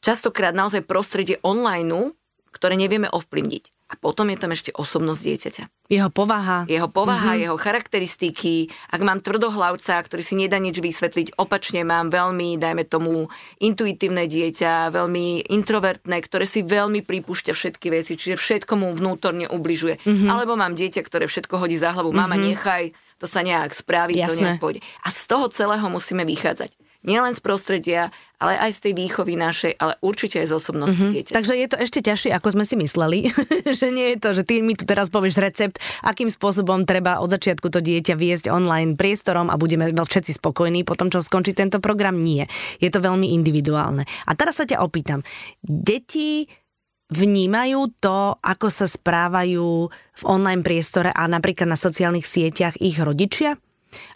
častokrát 0.00 0.56
naozaj 0.56 0.88
prostredie 0.88 1.36
online, 1.44 2.16
ktoré 2.52 2.76
nevieme 2.76 3.08
ovplyvniť. 3.08 3.82
A 3.92 4.00
potom 4.00 4.32
je 4.32 4.40
tam 4.40 4.56
ešte 4.56 4.72
osobnosť 4.72 5.20
dieťaťa. 5.20 5.64
Jeho 5.92 6.08
povaha. 6.08 6.64
Jeho 6.64 6.88
povaha, 6.88 7.36
mm-hmm. 7.36 7.44
jeho 7.44 7.56
charakteristiky. 7.60 8.72
Ak 8.88 9.04
mám 9.04 9.20
tvrdohlavca, 9.20 10.00
ktorý 10.00 10.24
si 10.24 10.32
nedá 10.32 10.56
nič 10.56 10.80
vysvetliť, 10.80 11.36
opačne 11.36 11.84
mám 11.84 12.08
veľmi, 12.08 12.56
dajme 12.56 12.88
tomu, 12.88 13.28
intuitívne 13.60 14.24
dieťa, 14.24 14.96
veľmi 14.96 15.52
introvertné, 15.52 16.24
ktoré 16.24 16.48
si 16.48 16.64
veľmi 16.64 17.04
pripúšťa 17.04 17.52
všetky 17.52 17.92
veci, 17.92 18.16
čiže 18.16 18.40
všetko 18.40 18.80
mu 18.80 18.96
vnútorne 18.96 19.44
ubližuje. 19.52 20.00
Mm-hmm. 20.00 20.28
Alebo 20.32 20.56
mám 20.56 20.72
dieťa, 20.72 21.04
ktoré 21.04 21.28
všetko 21.28 21.60
hodí 21.60 21.76
za 21.76 21.92
hlavu. 21.92 22.16
Mama, 22.16 22.40
mm-hmm. 22.40 22.48
nechaj, 22.48 22.84
to 23.20 23.28
sa 23.28 23.44
nejak 23.44 23.76
spraví, 23.76 24.16
Jasné. 24.16 24.24
to 24.24 24.34
nejak 24.40 24.56
pôjde. 24.56 24.80
A 25.04 25.12
z 25.12 25.20
toho 25.28 25.52
celého 25.52 25.84
musíme 25.92 26.24
vychádzať 26.24 26.72
nielen 27.02 27.34
z 27.34 27.40
prostredia, 27.42 28.02
ale 28.42 28.58
aj 28.58 28.70
z 28.74 28.90
tej 28.90 28.92
výchovy 28.98 29.34
našej, 29.38 29.78
ale 29.78 29.94
určite 30.02 30.42
aj 30.42 30.50
z 30.50 30.54
osobnosti 30.54 30.98
mm-hmm. 30.98 31.14
dieťa. 31.14 31.32
Takže 31.34 31.54
je 31.54 31.68
to 31.70 31.76
ešte 31.78 32.00
ťažšie, 32.02 32.30
ako 32.34 32.48
sme 32.58 32.64
si 32.66 32.74
mysleli, 32.78 33.18
že 33.78 33.86
nie 33.94 34.14
je 34.14 34.18
to, 34.18 34.28
že 34.34 34.42
ty 34.42 34.62
mi 34.62 34.74
tu 34.74 34.82
teraz 34.82 35.10
povieš 35.10 35.38
recept, 35.38 35.78
akým 36.02 36.30
spôsobom 36.30 36.82
treba 36.86 37.22
od 37.22 37.30
začiatku 37.30 37.70
to 37.70 37.78
dieťa 37.78 38.14
viesť 38.18 38.50
online 38.50 38.98
priestorom 38.98 39.50
a 39.50 39.58
budeme 39.58 39.90
všetci 39.94 40.42
spokojní 40.42 40.82
po 40.82 40.98
tom, 40.98 41.10
čo 41.10 41.22
skončí 41.22 41.54
tento 41.54 41.78
program. 41.78 42.18
Nie. 42.18 42.50
Je 42.82 42.90
to 42.90 42.98
veľmi 42.98 43.30
individuálne. 43.30 44.02
A 44.26 44.32
teraz 44.34 44.58
sa 44.58 44.66
ťa 44.66 44.82
opýtam. 44.82 45.22
Deti 45.62 46.46
vnímajú 47.12 47.80
to, 48.00 48.40
ako 48.40 48.68
sa 48.72 48.88
správajú 48.88 49.92
v 49.92 50.22
online 50.24 50.64
priestore 50.64 51.12
a 51.12 51.28
napríklad 51.28 51.68
na 51.68 51.78
sociálnych 51.78 52.24
sieťach 52.24 52.80
ich 52.80 52.96
rodičia? 52.96 53.60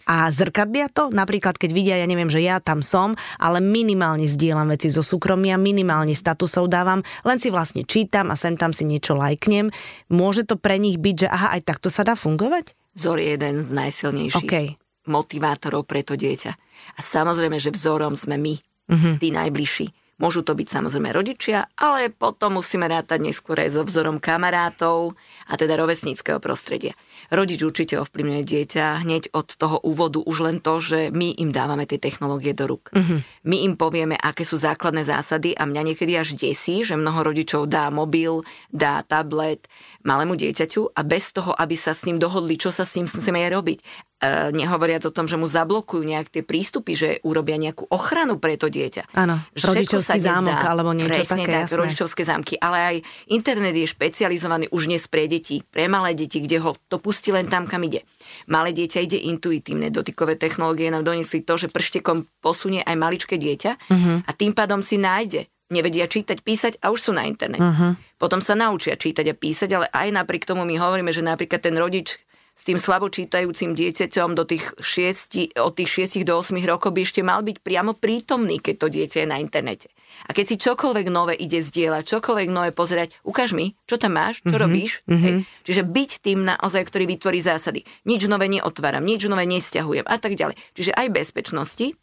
A 0.07 0.29
zrkadlia 0.31 0.87
to? 0.91 1.09
Napríklad, 1.11 1.59
keď 1.59 1.69
vidia, 1.71 1.95
ja 1.99 2.07
neviem, 2.07 2.31
že 2.31 2.43
ja 2.43 2.57
tam 2.59 2.85
som, 2.85 3.13
ale 3.37 3.59
minimálne 3.59 4.25
zdieľam 4.25 4.73
veci 4.73 4.87
zo 4.91 5.03
súkromia, 5.03 5.59
minimálne 5.59 6.15
statusov 6.15 6.71
dávam, 6.71 7.03
len 7.23 7.37
si 7.37 7.51
vlastne 7.51 7.83
čítam 7.83 8.29
a 8.31 8.39
sem 8.39 8.55
tam 8.55 8.71
si 8.71 8.87
niečo 8.87 9.15
lajknem. 9.15 9.69
Môže 10.11 10.47
to 10.47 10.55
pre 10.55 10.77
nich 10.81 11.01
byť, 11.01 11.15
že 11.23 11.27
aha, 11.27 11.57
aj 11.59 11.61
takto 11.67 11.87
sa 11.87 12.07
dá 12.07 12.15
fungovať? 12.15 12.73
Vzor 12.97 13.21
je 13.21 13.27
jeden 13.37 13.61
z 13.61 13.69
najsilnejších 13.69 14.49
okay. 14.49 14.67
motivátorov 15.05 15.85
pre 15.85 16.01
to 16.01 16.17
dieťa. 16.17 16.51
A 16.97 16.99
samozrejme, 16.99 17.61
že 17.61 17.69
vzorom 17.69 18.17
sme 18.17 18.41
my, 18.41 18.55
uh-huh. 18.89 19.13
tí 19.21 19.29
najbližší 19.29 20.07
Môžu 20.17 20.41
to 20.41 20.57
byť 20.57 20.81
samozrejme 20.81 21.13
rodičia, 21.13 21.69
ale 21.77 22.09
potom 22.09 22.57
musíme 22.57 22.89
rátať 22.89 23.21
neskôr 23.21 23.61
aj 23.61 23.77
so 23.77 23.85
vzorom 23.85 24.17
kamarátov 24.17 25.13
a 25.45 25.53
teda 25.53 25.77
rovesníckého 25.77 26.41
prostredia. 26.41 26.97
Rodič 27.27 27.59
určite 27.59 27.99
ovplyvňuje 27.99 28.41
dieťa 28.43 29.03
hneď 29.03 29.35
od 29.35 29.47
toho 29.59 29.77
úvodu 29.83 30.23
už 30.23 30.37
len 30.47 30.57
to, 30.63 30.79
že 30.79 30.99
my 31.11 31.35
im 31.35 31.51
dávame 31.51 31.83
tie 31.83 31.99
technológie 31.99 32.55
do 32.55 32.71
rúk. 32.71 32.95
Uh-huh. 32.95 33.19
My 33.43 33.67
im 33.67 33.75
povieme, 33.75 34.15
aké 34.15 34.47
sú 34.47 34.55
základné 34.55 35.03
zásady 35.03 35.51
a 35.51 35.67
mňa 35.67 35.81
niekedy 35.93 36.15
až 36.15 36.39
desí, 36.39 36.87
že 36.87 36.95
mnoho 36.95 37.27
rodičov 37.27 37.67
dá 37.67 37.91
mobil, 37.91 38.47
dá 38.71 39.03
tablet 39.03 39.67
malému 40.07 40.39
dieťaťu 40.39 40.95
a 40.95 41.01
bez 41.03 41.35
toho, 41.35 41.51
aby 41.51 41.75
sa 41.75 41.91
s 41.91 42.07
ním 42.07 42.15
dohodli, 42.15 42.55
čo 42.55 42.71
sa 42.71 42.87
s 42.87 42.95
ním 42.95 43.11
chceme 43.11 43.43
robiť. 43.43 44.06
E, 44.17 44.49
nehovoriac 44.49 45.05
o 45.05 45.13
tom, 45.13 45.29
že 45.29 45.37
mu 45.37 45.45
zablokujú 45.45 46.01
nejak 46.01 46.33
tie 46.33 46.41
prístupy, 46.41 46.97
že 46.97 47.09
urobia 47.21 47.53
nejakú 47.53 47.85
ochranu 47.93 48.41
pre 48.41 48.57
to 48.57 48.65
dieťa. 48.65 49.13
Áno, 49.13 49.37
rodičovský 49.53 50.17
zámok 50.17 50.57
nezdá, 50.57 50.73
alebo 50.73 50.89
niečo 50.89 51.21
presne 51.21 51.45
také, 51.45 51.53
tak, 51.53 51.61
jasné. 51.69 51.77
rodičovské 51.77 52.21
zámky, 52.25 52.53
ale 52.57 52.77
aj 52.81 52.95
internet 53.29 53.77
je 53.77 53.85
špecializovaný 53.85 54.73
už 54.73 54.89
dnes 54.89 55.05
pre 55.05 55.29
deti, 55.29 55.61
pre 55.61 55.85
malé 55.85 56.17
deti, 56.17 56.41
kde 56.41 56.57
ho 56.65 56.73
to 56.89 56.97
pustí 56.97 57.29
len 57.29 57.45
tam, 57.45 57.69
kam 57.69 57.85
ide. 57.85 58.01
Malé 58.49 58.73
dieťa 58.73 59.05
ide 59.05 59.21
intuitívne, 59.21 59.93
dotykové 59.93 60.33
technológie 60.33 60.89
nám 60.89 61.05
doniesli 61.05 61.45
to, 61.45 61.53
že 61.53 61.69
prštekom 61.69 62.25
posunie 62.41 62.81
aj 62.81 62.97
maličké 62.97 63.37
dieťa 63.37 63.71
uh-huh. 63.85 64.25
a 64.25 64.31
tým 64.33 64.57
pádom 64.57 64.81
si 64.81 64.97
nájde 64.97 65.45
nevedia 65.69 66.07
čítať, 66.09 66.41
písať 66.41 66.73
a 66.79 66.89
už 66.89 66.99
sú 67.05 67.11
na 67.13 67.27
internete. 67.27 67.61
Uh-huh. 67.61 67.93
Potom 68.17 68.39
sa 68.39 68.55
naučia 68.55 68.95
čítať 68.95 69.29
a 69.29 69.35
písať, 69.35 69.69
ale 69.75 69.85
aj 69.91 70.09
napriek 70.09 70.47
tomu 70.47 70.63
my 70.63 70.79
hovoríme, 70.79 71.11
že 71.11 71.21
napríklad 71.21 71.59
ten 71.59 71.75
rodič 71.75 72.17
s 72.57 72.65
tým 72.65 72.81
slabočítajúcim 72.81 73.77
dieťaťom 73.77 74.33
do 74.33 74.41
tých 74.41 74.73
6, 74.81 75.61
od 75.61 75.73
tých 75.77 76.09
6 76.09 76.25
do 76.25 76.41
8 76.41 76.57
rokov 76.65 76.89
by 76.89 77.05
ešte 77.05 77.21
mal 77.21 77.45
byť 77.45 77.61
priamo 77.61 77.93
prítomný, 77.93 78.57
keď 78.57 78.75
to 78.81 78.87
dieťa 78.89 79.17
je 79.21 79.27
na 79.29 79.37
internete. 79.37 79.93
A 80.25 80.33
keď 80.33 80.45
si 80.49 80.55
čokoľvek 80.57 81.07
nové 81.13 81.37
ide 81.37 81.61
zdieľať, 81.61 82.17
čokoľvek 82.17 82.49
nové 82.49 82.73
pozerať, 82.73 83.13
ukáž 83.21 83.53
mi, 83.53 83.77
čo 83.85 84.01
tam 84.01 84.17
máš, 84.17 84.41
čo 84.41 84.49
mm-hmm. 84.49 84.63
robíš. 84.65 85.05
Mm-hmm. 85.05 85.21
Hej. 85.21 85.33
Čiže 85.69 85.81
byť 85.85 86.11
tým 86.25 86.39
naozaj, 86.49 86.81
ktorý 86.89 87.05
vytvorí 87.05 87.37
zásady. 87.37 87.85
Nič 88.09 88.25
nové 88.25 88.49
neotváram, 88.49 89.05
nič 89.05 89.29
nové 89.29 89.45
nesťahujem 89.45 90.09
a 90.09 90.17
tak 90.17 90.33
ďalej. 90.33 90.57
Čiže 90.73 90.97
aj 90.97 91.13
bezpečnosti, 91.13 91.93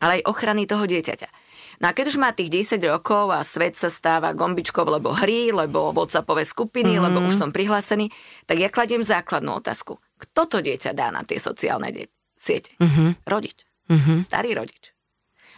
ale 0.00 0.24
aj 0.24 0.26
ochrany 0.32 0.64
toho 0.64 0.88
dieťaťa. 0.88 1.43
No 1.82 1.90
a 1.90 1.96
keď 1.96 2.14
už 2.14 2.18
má 2.20 2.30
tých 2.30 2.50
10 2.50 2.82
rokov 2.86 3.34
a 3.34 3.40
svet 3.42 3.74
sa 3.74 3.90
stáva 3.90 4.36
gombičkou, 4.36 4.84
lebo 4.86 5.10
hry, 5.14 5.50
lebo 5.50 5.90
WhatsAppové 5.90 6.46
skupiny, 6.46 6.98
mm-hmm. 6.98 7.04
lebo 7.10 7.18
už 7.26 7.34
som 7.34 7.50
prihlásený, 7.50 8.10
tak 8.46 8.62
ja 8.62 8.68
kladiem 8.70 9.02
základnú 9.02 9.58
otázku. 9.58 9.98
Kto 10.18 10.46
to 10.46 10.58
dieťa 10.62 10.94
dá 10.94 11.10
na 11.10 11.26
tie 11.26 11.42
sociálne 11.42 11.90
de- 11.90 12.10
siete? 12.38 12.76
Mm-hmm. 12.78 13.26
Rodič. 13.26 13.58
Mm-hmm. 13.90 14.18
Starý 14.22 14.54
rodič. 14.54 14.94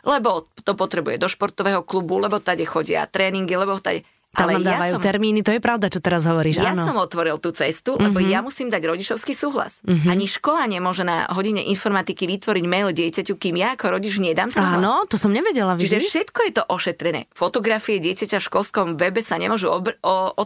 Lebo 0.07 0.47
to 0.63 0.79
potrebuje 0.79 1.19
do 1.19 1.27
športového 1.27 1.83
klubu, 1.83 2.23
lebo 2.23 2.39
tade 2.39 2.63
chodia 2.63 3.11
tréningy, 3.11 3.59
lebo 3.59 3.75
tade 3.83 4.07
tam 4.37 4.53
ale 4.53 4.61
ja 4.61 4.79
som, 4.93 5.01
termíny, 5.01 5.41
to 5.41 5.57
je 5.57 5.61
pravda, 5.65 5.89
čo 5.89 6.05
teraz 6.05 6.29
hovoríš. 6.29 6.61
Ja 6.61 6.77
áno. 6.77 6.85
som 6.85 7.01
otvoril 7.01 7.41
tú 7.41 7.57
cestu, 7.57 7.97
lebo 7.97 8.21
mm-hmm. 8.21 8.33
ja 8.37 8.45
musím 8.45 8.69
dať 8.69 8.83
rodičovský 8.85 9.33
súhlas. 9.33 9.81
Mm-hmm. 9.89 10.13
Ani 10.13 10.27
škola 10.29 10.69
nemôže 10.69 11.09
na 11.09 11.25
hodine 11.33 11.65
informatiky 11.65 12.29
vytvoriť 12.29 12.65
mail 12.69 12.93
dieťaťu, 12.93 13.33
kým 13.33 13.57
ja 13.57 13.73
ako 13.73 13.97
rodič 13.97 14.21
nedám 14.21 14.53
súhlas. 14.53 14.77
Áno, 14.77 15.09
to 15.09 15.17
som 15.17 15.33
nevedela. 15.33 15.73
Vidíš? 15.75 15.89
Čiže 15.89 15.99
všetko 16.05 16.39
je 16.45 16.53
to 16.53 16.63
ošetrené. 16.69 17.21
Fotografie 17.33 17.97
dieťaťa 17.97 18.39
v 18.39 18.45
školskom 18.45 18.87
webe 19.01 19.25
sa 19.25 19.41
nemôžu 19.41 19.73
ob- 19.73 19.97
o, 20.05 20.15
o, 20.37 20.43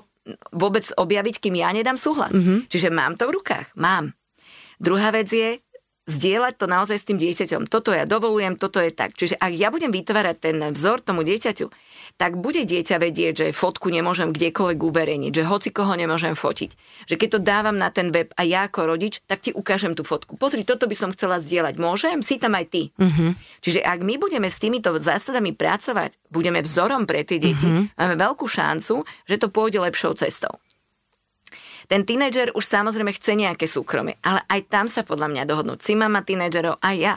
vôbec 0.54 0.86
objaviť, 0.94 1.42
kým 1.42 1.58
ja 1.58 1.74
nedám 1.74 1.98
súhlas. 1.98 2.30
Mm-hmm. 2.30 2.70
Čiže 2.70 2.88
mám 2.94 3.18
to 3.18 3.26
v 3.26 3.42
rukách. 3.42 3.74
Mám. 3.74 4.14
Druhá 4.80 5.10
vec 5.12 5.28
je, 5.28 5.60
zdieľať 6.10 6.54
to 6.58 6.66
naozaj 6.66 6.98
s 6.98 7.06
tým 7.06 7.22
dieťaťom. 7.22 7.70
Toto 7.70 7.94
ja 7.94 8.02
dovolujem, 8.04 8.58
toto 8.58 8.82
je 8.82 8.90
tak. 8.90 9.14
Čiže 9.14 9.38
ak 9.38 9.52
ja 9.54 9.70
budem 9.70 9.94
vytvárať 9.94 10.36
ten 10.42 10.56
vzor 10.74 10.98
tomu 10.98 11.22
dieťaťu, 11.22 11.70
tak 12.18 12.36
bude 12.36 12.66
dieťa 12.66 13.00
vedieť, 13.00 13.32
že 13.32 13.46
fotku 13.56 13.88
nemôžem 13.88 14.34
kdekoľvek 14.34 14.80
uverejniť, 14.82 15.32
že 15.32 15.46
hoci 15.46 15.70
koho 15.70 15.94
nemôžem 15.94 16.34
fotiť. 16.34 16.70
Že 17.06 17.14
keď 17.16 17.28
to 17.32 17.40
dávam 17.40 17.76
na 17.78 17.88
ten 17.94 18.10
web 18.10 18.34
a 18.34 18.42
ja 18.42 18.66
ako 18.66 18.92
rodič, 18.92 19.22
tak 19.24 19.46
ti 19.46 19.54
ukážem 19.54 19.94
tú 19.94 20.02
fotku. 20.02 20.34
Pozri, 20.34 20.66
toto 20.66 20.90
by 20.90 20.96
som 20.98 21.14
chcela 21.14 21.38
zdieľať. 21.38 21.80
Môžem? 21.80 22.20
Si 22.20 22.36
tam 22.36 22.58
aj 22.58 22.66
ty. 22.68 22.82
Uh-huh. 22.98 23.32
Čiže 23.62 23.80
ak 23.80 24.02
my 24.02 24.18
budeme 24.18 24.50
s 24.50 24.58
týmito 24.60 24.92
zásadami 24.98 25.54
pracovať, 25.54 26.18
budeme 26.28 26.60
vzorom 26.60 27.06
pre 27.06 27.22
tie 27.22 27.38
deti, 27.40 27.64
uh-huh. 27.64 27.94
máme 27.96 28.14
veľkú 28.18 28.44
šancu, 28.44 29.06
že 29.24 29.36
to 29.38 29.48
pôjde 29.48 29.80
lepšou 29.80 30.18
cestou. 30.18 30.60
Ten 31.90 32.06
tínedžer 32.06 32.54
už 32.54 32.62
samozrejme 32.62 33.10
chce 33.10 33.34
nejaké 33.34 33.66
súkromie, 33.66 34.14
ale 34.22 34.46
aj 34.46 34.70
tam 34.70 34.86
sa 34.86 35.02
podľa 35.02 35.26
mňa 35.26 35.42
dohodnúť. 35.42 35.82
Si 35.82 35.98
mama 35.98 36.22
tínedžerov, 36.22 36.78
aj 36.78 36.96
ja 36.96 37.14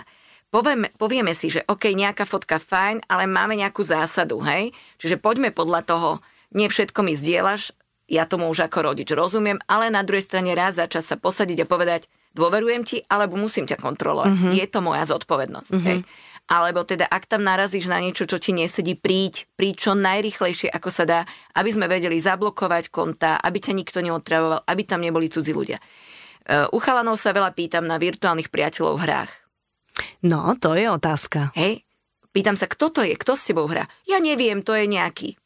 povieme, 0.50 0.90
povieme 0.98 1.38
si, 1.38 1.54
že 1.54 1.62
OK, 1.70 1.94
nejaká 1.94 2.26
fotka 2.26 2.58
fajn, 2.58 3.06
ale 3.06 3.30
máme 3.30 3.54
nejakú 3.54 3.86
zásadu, 3.86 4.42
hej? 4.42 4.74
Čiže 4.98 5.22
poďme 5.22 5.54
podľa 5.54 5.86
toho, 5.86 6.10
nie 6.58 6.66
všetko 6.66 7.06
mi 7.06 7.14
zdieľaš, 7.14 7.70
ja 8.10 8.26
tomu 8.26 8.50
už 8.50 8.66
ako 8.66 8.94
rodič 8.94 9.10
rozumiem, 9.14 9.62
ale 9.70 9.94
na 9.94 10.02
druhej 10.02 10.26
strane 10.26 10.58
raz 10.58 10.82
za 10.82 10.90
čas 10.90 11.06
sa 11.06 11.22
posadiť 11.22 11.64
a 11.64 11.70
povedať, 11.70 12.10
dôverujem 12.34 12.82
ti, 12.82 12.98
alebo 13.08 13.38
musím 13.38 13.70
ťa 13.70 13.78
kontrolovať. 13.78 14.30
Mm-hmm. 14.34 14.54
Je 14.58 14.66
to 14.70 14.80
moja 14.82 15.06
zodpovednosť. 15.06 15.70
Mm-hmm. 15.70 15.88
Hej? 15.88 15.98
Alebo 16.44 16.84
teda, 16.84 17.08
ak 17.08 17.24
tam 17.32 17.48
narazíš 17.48 17.88
na 17.88 18.04
niečo, 18.04 18.28
čo 18.28 18.36
ti 18.36 18.52
nesedí, 18.52 19.00
príď, 19.00 19.48
príď 19.56 19.76
čo 19.80 19.92
najrychlejšie, 19.96 20.68
ako 20.68 20.90
sa 20.92 21.04
dá, 21.08 21.20
aby 21.56 21.72
sme 21.72 21.88
vedeli 21.88 22.20
zablokovať 22.20 22.92
konta, 22.92 23.40
aby 23.40 23.64
ťa 23.64 23.74
nikto 23.74 24.04
neotravoval, 24.04 24.68
aby 24.68 24.82
tam 24.84 25.00
neboli 25.00 25.32
cudzí 25.32 25.56
ľudia. 25.56 25.80
Uh, 26.44 26.68
u 26.76 26.84
chalanov 26.84 27.16
sa 27.16 27.32
veľa 27.32 27.56
pýtam 27.56 27.88
na 27.88 27.96
virtuálnych 27.96 28.52
priateľov 28.52 29.00
v 29.00 29.04
hrách. 29.08 29.32
No, 30.28 30.52
to 30.60 30.76
je 30.76 30.92
otázka. 30.92 31.56
Hej, 31.56 31.88
pýtam 32.36 32.60
sa, 32.60 32.68
kto 32.68 32.92
to 32.92 33.02
je, 33.08 33.16
kto 33.16 33.40
s 33.40 33.48
tebou 33.48 33.64
hrá. 33.72 33.88
Ja 34.04 34.20
neviem, 34.20 34.60
to 34.60 34.76
je 34.76 34.84
nejaký. 34.84 35.40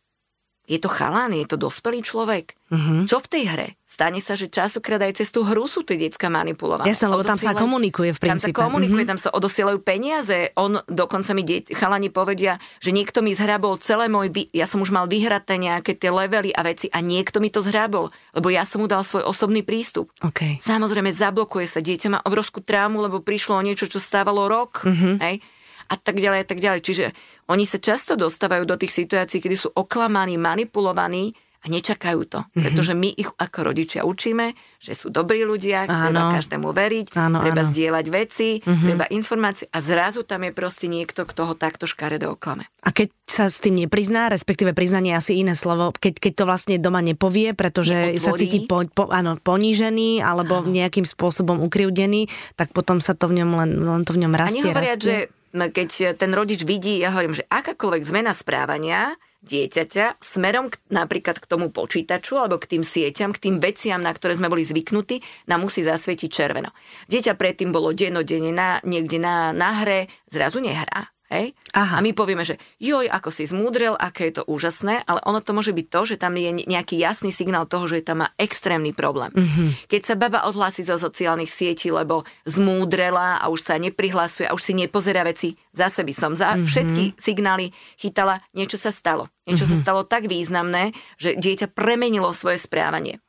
Je 0.68 0.84
to 0.84 0.92
chalán, 0.92 1.32
je 1.32 1.48
to 1.48 1.56
dospelý 1.56 2.04
človek. 2.04 2.60
Uh-huh. 2.68 3.08
Čo 3.08 3.24
v 3.24 3.28
tej 3.32 3.44
hre? 3.48 3.68
Stane 3.88 4.20
sa, 4.20 4.36
že 4.36 4.52
častokrát 4.52 5.00
aj 5.00 5.24
cez 5.24 5.32
tú 5.32 5.48
hru 5.48 5.64
sú 5.64 5.88
tie 5.88 5.96
detská 5.96 6.28
manipulované. 6.28 6.92
Jasne, 6.92 7.08
lebo 7.08 7.24
tam 7.24 7.40
sa 7.40 7.56
komunikuje 7.56 8.12
v 8.12 8.20
princípe. 8.20 8.52
Tam 8.52 8.68
sa 8.68 8.68
komunikuje, 8.68 9.08
uh-huh. 9.08 9.12
tam 9.16 9.20
sa 9.24 9.32
odosielajú 9.32 9.80
peniaze. 9.80 10.52
On 10.60 10.76
dokonca 10.92 11.32
mi 11.32 11.48
de- 11.48 11.64
chalani 11.72 12.12
povedia, 12.12 12.60
že 12.84 12.92
niekto 12.92 13.24
mi 13.24 13.32
zhrabol 13.32 13.80
celé 13.80 14.12
môj... 14.12 14.28
Vy- 14.28 14.52
ja 14.52 14.68
som 14.68 14.84
už 14.84 14.92
mal 14.92 15.08
vyhraté 15.08 15.56
nejaké 15.56 15.96
tie 15.96 16.12
levely 16.12 16.52
a 16.52 16.68
veci 16.68 16.92
a 16.92 17.00
niekto 17.00 17.40
mi 17.40 17.48
to 17.48 17.64
zhrabol, 17.64 18.12
lebo 18.36 18.52
ja 18.52 18.68
som 18.68 18.84
mu 18.84 18.92
dal 18.92 19.08
svoj 19.08 19.24
osobný 19.24 19.64
prístup. 19.64 20.12
Okay. 20.20 20.60
Samozrejme, 20.60 21.16
zablokuje 21.16 21.72
sa. 21.72 21.80
Dieťa 21.80 22.12
má 22.12 22.20
obrovskú 22.28 22.60
trámu, 22.60 23.00
lebo 23.00 23.24
prišlo 23.24 23.56
o 23.56 23.64
niečo, 23.64 23.88
čo 23.88 24.04
stávalo 24.04 24.52
rok. 24.52 24.84
Uh-huh. 24.84 25.16
Hej? 25.24 25.40
A 25.88 25.96
tak 25.96 26.20
ďalej 26.20 26.40
a 26.44 26.48
tak 26.48 26.60
ďalej. 26.60 26.82
Čiže 26.84 27.06
oni 27.48 27.64
sa 27.64 27.80
často 27.80 28.20
dostávajú 28.20 28.64
do 28.68 28.76
tých 28.76 28.94
situácií, 28.94 29.40
kedy 29.40 29.56
sú 29.56 29.70
oklamaní, 29.72 30.36
manipulovaní 30.36 31.32
a 31.58 31.66
nečakajú 31.68 32.22
to. 32.30 32.40
Mm-hmm. 32.46 32.64
Pretože 32.64 32.94
my 32.94 33.10
ich 33.12 33.30
ako 33.34 33.60
rodičia 33.74 34.06
učíme, 34.06 34.54
že 34.78 34.94
sú 34.94 35.10
dobrí 35.10 35.42
ľudia, 35.42 35.90
áno. 35.90 36.14
treba 36.14 36.24
každému 36.38 36.70
veriť, 36.70 37.08
áno, 37.18 37.42
treba 37.42 37.64
áno. 37.66 37.70
zdieľať 37.74 38.06
veci, 38.14 38.50
mm-hmm. 38.62 38.86
treba 38.86 39.06
informácie 39.10 39.66
a 39.74 39.78
zrazu 39.82 40.22
tam 40.22 40.46
je 40.46 40.54
proste 40.54 40.86
niekto, 40.86 41.26
kto 41.26 41.50
ho 41.50 41.54
takto 41.58 41.90
škaredo 41.90 42.30
oklame. 42.38 42.70
A 42.86 42.94
keď 42.94 43.10
sa 43.26 43.50
s 43.50 43.60
tým 43.60 43.76
neprizná, 43.76 44.30
respektíve 44.30 44.72
priznanie 44.78 45.18
asi 45.18 45.42
iné 45.42 45.58
slovo, 45.58 45.92
keď, 45.92 46.22
keď 46.22 46.34
to 46.40 46.44
vlastne 46.46 46.76
doma 46.78 47.02
nepovie, 47.02 47.58
pretože 47.58 48.16
Neotvorí. 48.16 48.22
sa 48.22 48.32
cíti 48.38 48.60
po, 48.64 48.86
po, 48.88 49.10
áno, 49.12 49.36
ponížený 49.42 50.24
alebo 50.24 50.62
áno. 50.62 50.72
nejakým 50.72 51.04
spôsobom 51.04 51.60
ukriúdený, 51.60 52.32
tak 52.56 52.72
potom 52.72 53.02
sa 53.02 53.18
to 53.18 53.28
v 53.28 53.44
ňom 53.44 53.50
len, 53.66 53.72
len 53.82 54.02
to 54.06 54.14
v 54.14 54.24
ňom 54.24 54.34
rastie. 54.38 54.62
A 54.62 54.72
nehovoriať, 54.72 55.00
rastie. 55.04 55.10
že 55.10 55.37
keď 55.54 56.18
ten 56.20 56.32
rodič 56.36 56.64
vidí, 56.68 57.00
ja 57.00 57.14
hovorím, 57.14 57.38
že 57.38 57.48
akákoľvek 57.48 58.04
zmena 58.04 58.32
správania 58.36 59.16
dieťaťa 59.48 60.20
smerom 60.20 60.68
k, 60.68 60.76
napríklad 60.92 61.40
k 61.40 61.50
tomu 61.50 61.72
počítaču 61.72 62.36
alebo 62.36 62.60
k 62.60 62.78
tým 62.78 62.84
sieťam, 62.84 63.32
k 63.32 63.48
tým 63.48 63.56
veciam, 63.64 64.02
na 64.02 64.12
ktoré 64.12 64.36
sme 64.36 64.52
boli 64.52 64.68
zvyknutí, 64.68 65.48
nám 65.48 65.64
musí 65.64 65.86
zasvietiť 65.88 66.30
červeno. 66.30 66.76
Dieťa 67.08 67.40
predtým 67.40 67.72
bolo 67.72 67.96
dennodenne 67.96 68.52
na, 68.52 68.84
niekde 68.84 69.22
na, 69.22 69.56
na 69.56 69.84
hre, 69.84 70.12
zrazu 70.28 70.60
nehrá. 70.60 71.17
Hej? 71.28 71.52
Aha. 71.76 72.00
A 72.00 72.04
my 72.04 72.16
povieme, 72.16 72.48
že 72.48 72.56
joj, 72.80 73.04
ako 73.12 73.30
si 73.36 73.44
zmúdrel, 73.44 74.00
aké 74.00 74.32
je 74.32 74.40
to 74.40 74.44
úžasné, 74.48 75.04
ale 75.04 75.20
ono 75.28 75.44
to 75.44 75.52
môže 75.52 75.76
byť 75.76 75.88
to, 75.92 76.02
že 76.08 76.16
tam 76.16 76.40
je 76.40 76.64
nejaký 76.64 76.96
jasný 76.96 77.36
signál 77.36 77.68
toho, 77.68 77.84
že 77.92 78.00
tam 78.00 78.24
má 78.24 78.32
extrémny 78.40 78.96
problém. 78.96 79.36
Mm-hmm. 79.36 79.92
Keď 79.92 80.02
sa 80.08 80.16
baba 80.16 80.48
odhlási 80.48 80.88
zo 80.88 80.96
sociálnych 80.96 81.52
sietí, 81.52 81.92
lebo 81.92 82.24
zmúdrela 82.48 83.44
a 83.44 83.52
už 83.52 83.60
sa 83.60 83.76
neprihlasuje 83.76 84.48
a 84.48 84.56
už 84.56 84.64
si 84.64 84.74
nepozerá 84.80 85.28
veci, 85.28 85.60
zase 85.76 86.08
by 86.08 86.14
som 86.16 86.32
za 86.32 86.56
mm-hmm. 86.56 86.68
všetky 86.72 87.04
signály 87.20 87.76
chytala, 88.00 88.40
niečo 88.56 88.80
sa 88.80 88.96
stalo. 88.96 89.28
Niečo 89.44 89.68
mm-hmm. 89.68 89.84
sa 89.84 89.84
stalo 89.84 90.08
tak 90.08 90.32
významné, 90.32 90.96
že 91.20 91.36
dieťa 91.36 91.76
premenilo 91.76 92.32
svoje 92.32 92.56
správanie. 92.56 93.20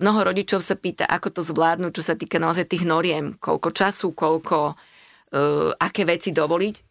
Mnoho 0.00 0.32
rodičov 0.32 0.64
sa 0.64 0.80
pýta, 0.80 1.04
ako 1.04 1.28
to 1.28 1.40
zvládnu, 1.44 1.92
čo 1.92 2.00
sa 2.00 2.16
týka 2.16 2.40
naozaj 2.40 2.64
tých 2.64 2.88
noriem, 2.88 3.36
koľko 3.36 3.68
času, 3.76 4.16
koľko, 4.16 4.72
uh, 4.72 5.76
aké 5.76 6.08
veci 6.08 6.32
dovoliť 6.32 6.89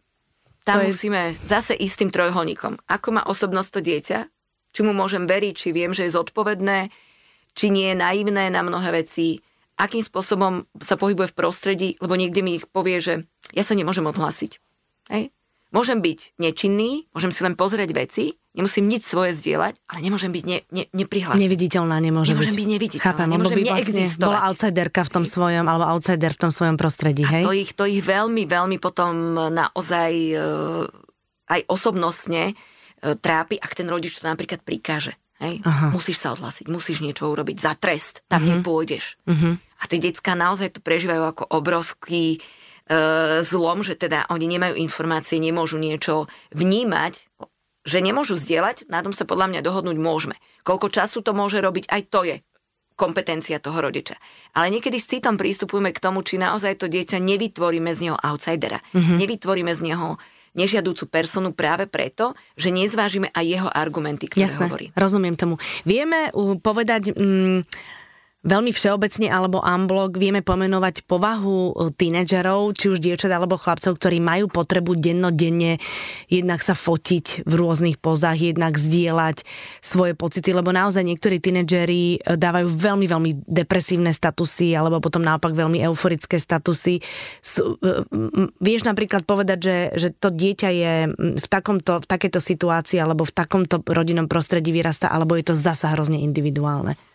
tam 0.70 0.86
je... 0.86 0.94
musíme 0.94 1.20
zase 1.42 1.74
ísť 1.74 1.96
tým 2.06 2.10
trojholníkom. 2.14 2.78
Ako 2.86 3.08
má 3.14 3.22
osobnosť 3.26 3.70
to 3.74 3.80
dieťa? 3.82 4.18
Či 4.70 4.80
mu 4.86 4.94
môžem 4.94 5.26
veriť, 5.26 5.54
či 5.54 5.68
viem, 5.74 5.90
že 5.90 6.06
je 6.06 6.14
zodpovedné, 6.14 6.94
či 7.58 7.66
nie 7.74 7.90
je 7.90 7.96
naivné 7.98 8.48
na 8.54 8.62
mnohé 8.62 9.02
veci, 9.02 9.42
akým 9.76 10.00
spôsobom 10.00 10.64
sa 10.78 10.94
pohybuje 10.96 11.34
v 11.34 11.38
prostredí, 11.38 11.88
lebo 12.00 12.14
niekde 12.14 12.40
mi 12.40 12.56
ich 12.60 12.68
povie, 12.70 13.02
že 13.02 13.14
ja 13.52 13.66
sa 13.66 13.74
nemôžem 13.74 14.06
odhlásiť. 14.06 14.62
Hej? 15.10 15.34
Môžem 15.70 16.02
byť 16.02 16.38
nečinný, 16.40 17.06
môžem 17.14 17.30
si 17.30 17.40
len 17.46 17.54
pozrieť 17.54 17.90
veci, 17.94 18.39
nemusím 18.54 18.90
nič 18.90 19.06
svoje 19.06 19.36
zdieľať, 19.38 19.78
ale 19.86 19.98
nemôžem 20.02 20.34
byť 20.34 20.44
ne, 20.44 20.58
ne, 20.74 20.84
neprihlásený. 20.90 21.46
Neviditeľná 21.46 21.96
nemôže 22.02 22.34
nemôžem 22.34 22.54
byť. 22.54 22.58
byť 22.58 22.68
neviditeľná, 22.74 23.06
Chápem, 23.06 23.28
nemôžem 23.30 23.56
by 23.56 23.64
vlastne 23.70 24.04
bola 24.18 24.40
outsiderka 24.50 25.00
v 25.06 25.10
tom 25.10 25.24
svojom, 25.24 25.64
alebo 25.70 25.84
outsider 25.86 26.32
v 26.34 26.40
tom 26.40 26.52
svojom 26.52 26.76
prostredí, 26.80 27.22
hej? 27.22 27.44
A 27.44 27.46
to 27.46 27.54
ich, 27.54 27.70
to 27.78 27.84
ich 27.86 28.02
veľmi, 28.02 28.44
veľmi 28.50 28.76
potom 28.82 29.38
naozaj 29.54 30.12
uh, 30.34 30.84
aj 31.46 31.60
osobnostne 31.70 32.54
uh, 32.54 33.14
trápi, 33.14 33.54
ak 33.54 33.72
ten 33.78 33.86
rodič 33.86 34.18
to 34.18 34.26
napríklad 34.26 34.66
prikáže. 34.66 35.14
Hej? 35.40 35.64
Aha. 35.64 35.88
Musíš 35.94 36.20
sa 36.20 36.36
odhlásiť, 36.36 36.68
musíš 36.68 37.00
niečo 37.00 37.32
urobiť 37.32 37.56
za 37.56 37.72
trest, 37.72 38.20
tam 38.28 38.44
uh-huh. 38.44 38.60
nepôjdeš. 38.60 39.16
Uh-huh. 39.24 39.56
A 39.56 39.82
tie 39.88 39.96
decka 39.96 40.36
naozaj 40.36 40.76
to 40.76 40.84
prežívajú 40.84 41.32
ako 41.32 41.44
obrovský 41.56 42.44
E, 42.90 43.46
zlom, 43.46 43.86
že 43.86 43.94
teda 43.94 44.26
oni 44.34 44.50
nemajú 44.50 44.74
informácie, 44.74 45.38
nemôžu 45.38 45.78
niečo 45.78 46.26
vnímať, 46.50 47.30
že 47.90 47.98
nemôžu 47.98 48.38
zdieľať, 48.38 48.86
na 48.86 49.02
tom 49.02 49.10
sa 49.10 49.26
podľa 49.26 49.50
mňa 49.50 49.60
dohodnúť 49.66 49.98
môžeme. 49.98 50.38
Koľko 50.62 50.94
času 50.94 51.26
to 51.26 51.34
môže 51.34 51.58
robiť, 51.58 51.90
aj 51.90 52.02
to 52.06 52.20
je 52.22 52.36
kompetencia 52.94 53.56
toho 53.56 53.80
rodiča. 53.80 54.20
Ale 54.52 54.68
niekedy 54.68 55.00
s 55.00 55.08
citom 55.08 55.40
prístupujeme 55.40 55.90
k 55.96 56.04
tomu, 56.04 56.20
či 56.20 56.36
naozaj 56.36 56.84
to 56.84 56.86
dieťa 56.86 57.16
nevytvoríme 57.16 57.88
z 57.96 58.12
neho 58.12 58.18
outsidera. 58.20 58.84
Mm-hmm. 58.92 59.16
Nevytvoríme 59.16 59.72
z 59.72 59.80
neho 59.88 60.20
nežiadúcu 60.52 61.08
personu 61.08 61.56
práve 61.56 61.88
preto, 61.88 62.36
že 62.60 62.74
nezvážime 62.74 63.32
aj 63.32 63.44
jeho 63.46 63.68
argumenty, 63.72 64.28
ktoré 64.28 64.50
Jasné, 64.50 64.66
hovorí. 64.68 64.86
rozumiem 64.92 65.34
tomu. 65.40 65.56
Vieme 65.88 66.28
povedať... 66.60 67.16
Mm, 67.16 67.64
veľmi 68.40 68.72
všeobecne 68.72 69.28
alebo 69.28 69.60
unblock 69.60 70.16
vieme 70.16 70.40
pomenovať 70.40 71.04
povahu 71.04 71.58
e, 71.70 71.72
tínedžerov, 71.92 72.72
či 72.72 72.88
už 72.88 72.98
dievčat 72.98 73.28
alebo 73.28 73.60
chlapcov, 73.60 74.00
ktorí 74.00 74.16
majú 74.16 74.48
potrebu 74.48 74.96
dennodenne 74.96 75.76
jednak 76.32 76.64
sa 76.64 76.72
fotiť 76.72 77.44
v 77.44 77.52
rôznych 77.52 78.00
pozách, 78.00 78.40
jednak 78.40 78.80
zdieľať 78.80 79.44
svoje 79.84 80.16
pocity, 80.16 80.56
lebo 80.56 80.72
naozaj 80.72 81.04
niektorí 81.04 81.36
tínedžeri 81.36 82.16
e, 82.16 82.40
dávajú 82.40 82.68
veľmi, 82.72 83.06
veľmi 83.06 83.30
depresívne 83.44 84.08
statusy 84.08 84.72
alebo 84.72 85.04
potom 85.04 85.20
naopak 85.20 85.52
veľmi 85.52 85.84
euforické 85.84 86.40
statusy. 86.40 86.96
E, 86.96 87.02
vieš 88.56 88.88
napríklad 88.88 89.28
povedať, 89.28 89.58
že, 89.60 89.76
že 90.00 90.08
to 90.16 90.32
dieťa 90.32 90.70
je 90.72 90.94
v, 91.36 91.46
takomto, 91.52 92.00
v 92.00 92.06
takejto 92.08 92.40
situácii 92.40 92.96
alebo 92.96 93.28
v 93.28 93.36
takomto 93.36 93.84
rodinnom 93.84 94.32
prostredí 94.32 94.72
vyrasta, 94.72 95.12
alebo 95.12 95.36
je 95.36 95.52
to 95.52 95.54
zasa 95.54 95.92
hrozne 95.92 96.24
individuálne? 96.24 97.09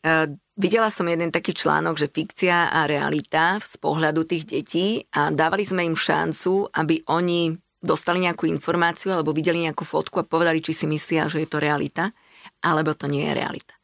Uh, 0.00 0.32
videla 0.56 0.88
som 0.88 1.04
jeden 1.04 1.28
taký 1.28 1.52
článok, 1.52 2.00
že 2.00 2.08
fikcia 2.08 2.72
a 2.72 2.88
realita 2.88 3.60
z 3.60 3.76
pohľadu 3.76 4.24
tých 4.24 4.44
detí 4.48 5.04
a 5.12 5.28
dávali 5.28 5.64
sme 5.68 5.84
im 5.84 5.96
šancu, 5.96 6.72
aby 6.72 7.04
oni 7.08 7.52
dostali 7.80 8.24
nejakú 8.24 8.44
informáciu 8.44 9.12
alebo 9.12 9.32
videli 9.32 9.64
nejakú 9.64 9.84
fotku 9.88 10.20
a 10.20 10.28
povedali, 10.28 10.60
či 10.60 10.76
si 10.76 10.86
myslia, 10.88 11.28
že 11.32 11.44
je 11.44 11.48
to 11.48 11.60
realita, 11.60 12.12
alebo 12.60 12.92
to 12.92 13.08
nie 13.08 13.24
je 13.28 13.32
realita. 13.32 13.74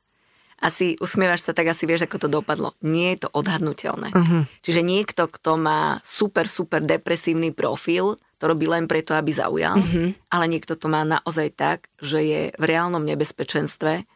Asi 0.57 0.97
usmievaš 1.05 1.45
sa, 1.45 1.53
tak 1.53 1.69
asi 1.69 1.85
vieš, 1.85 2.09
ako 2.09 2.17
to 2.17 2.29
dopadlo. 2.33 2.73
Nie 2.81 3.13
je 3.17 3.29
to 3.29 3.33
odhadnutelné. 3.37 4.09
Uh-huh. 4.09 4.49
Čiže 4.65 4.81
niekto, 4.81 5.29
kto 5.29 5.61
má 5.61 6.01
super, 6.01 6.49
super 6.49 6.81
depresívny 6.81 7.53
profil, 7.53 8.17
to 8.41 8.45
robí 8.49 8.65
len 8.65 8.89
preto, 8.89 9.13
aby 9.13 9.37
zaujal, 9.37 9.77
uh-huh. 9.77 10.17
ale 10.33 10.45
niekto 10.49 10.73
to 10.77 10.89
má 10.89 11.05
naozaj 11.05 11.53
tak, 11.53 11.93
že 12.01 12.21
je 12.25 12.41
v 12.57 12.65
reálnom 12.65 13.05
nebezpečenstve 13.05 14.09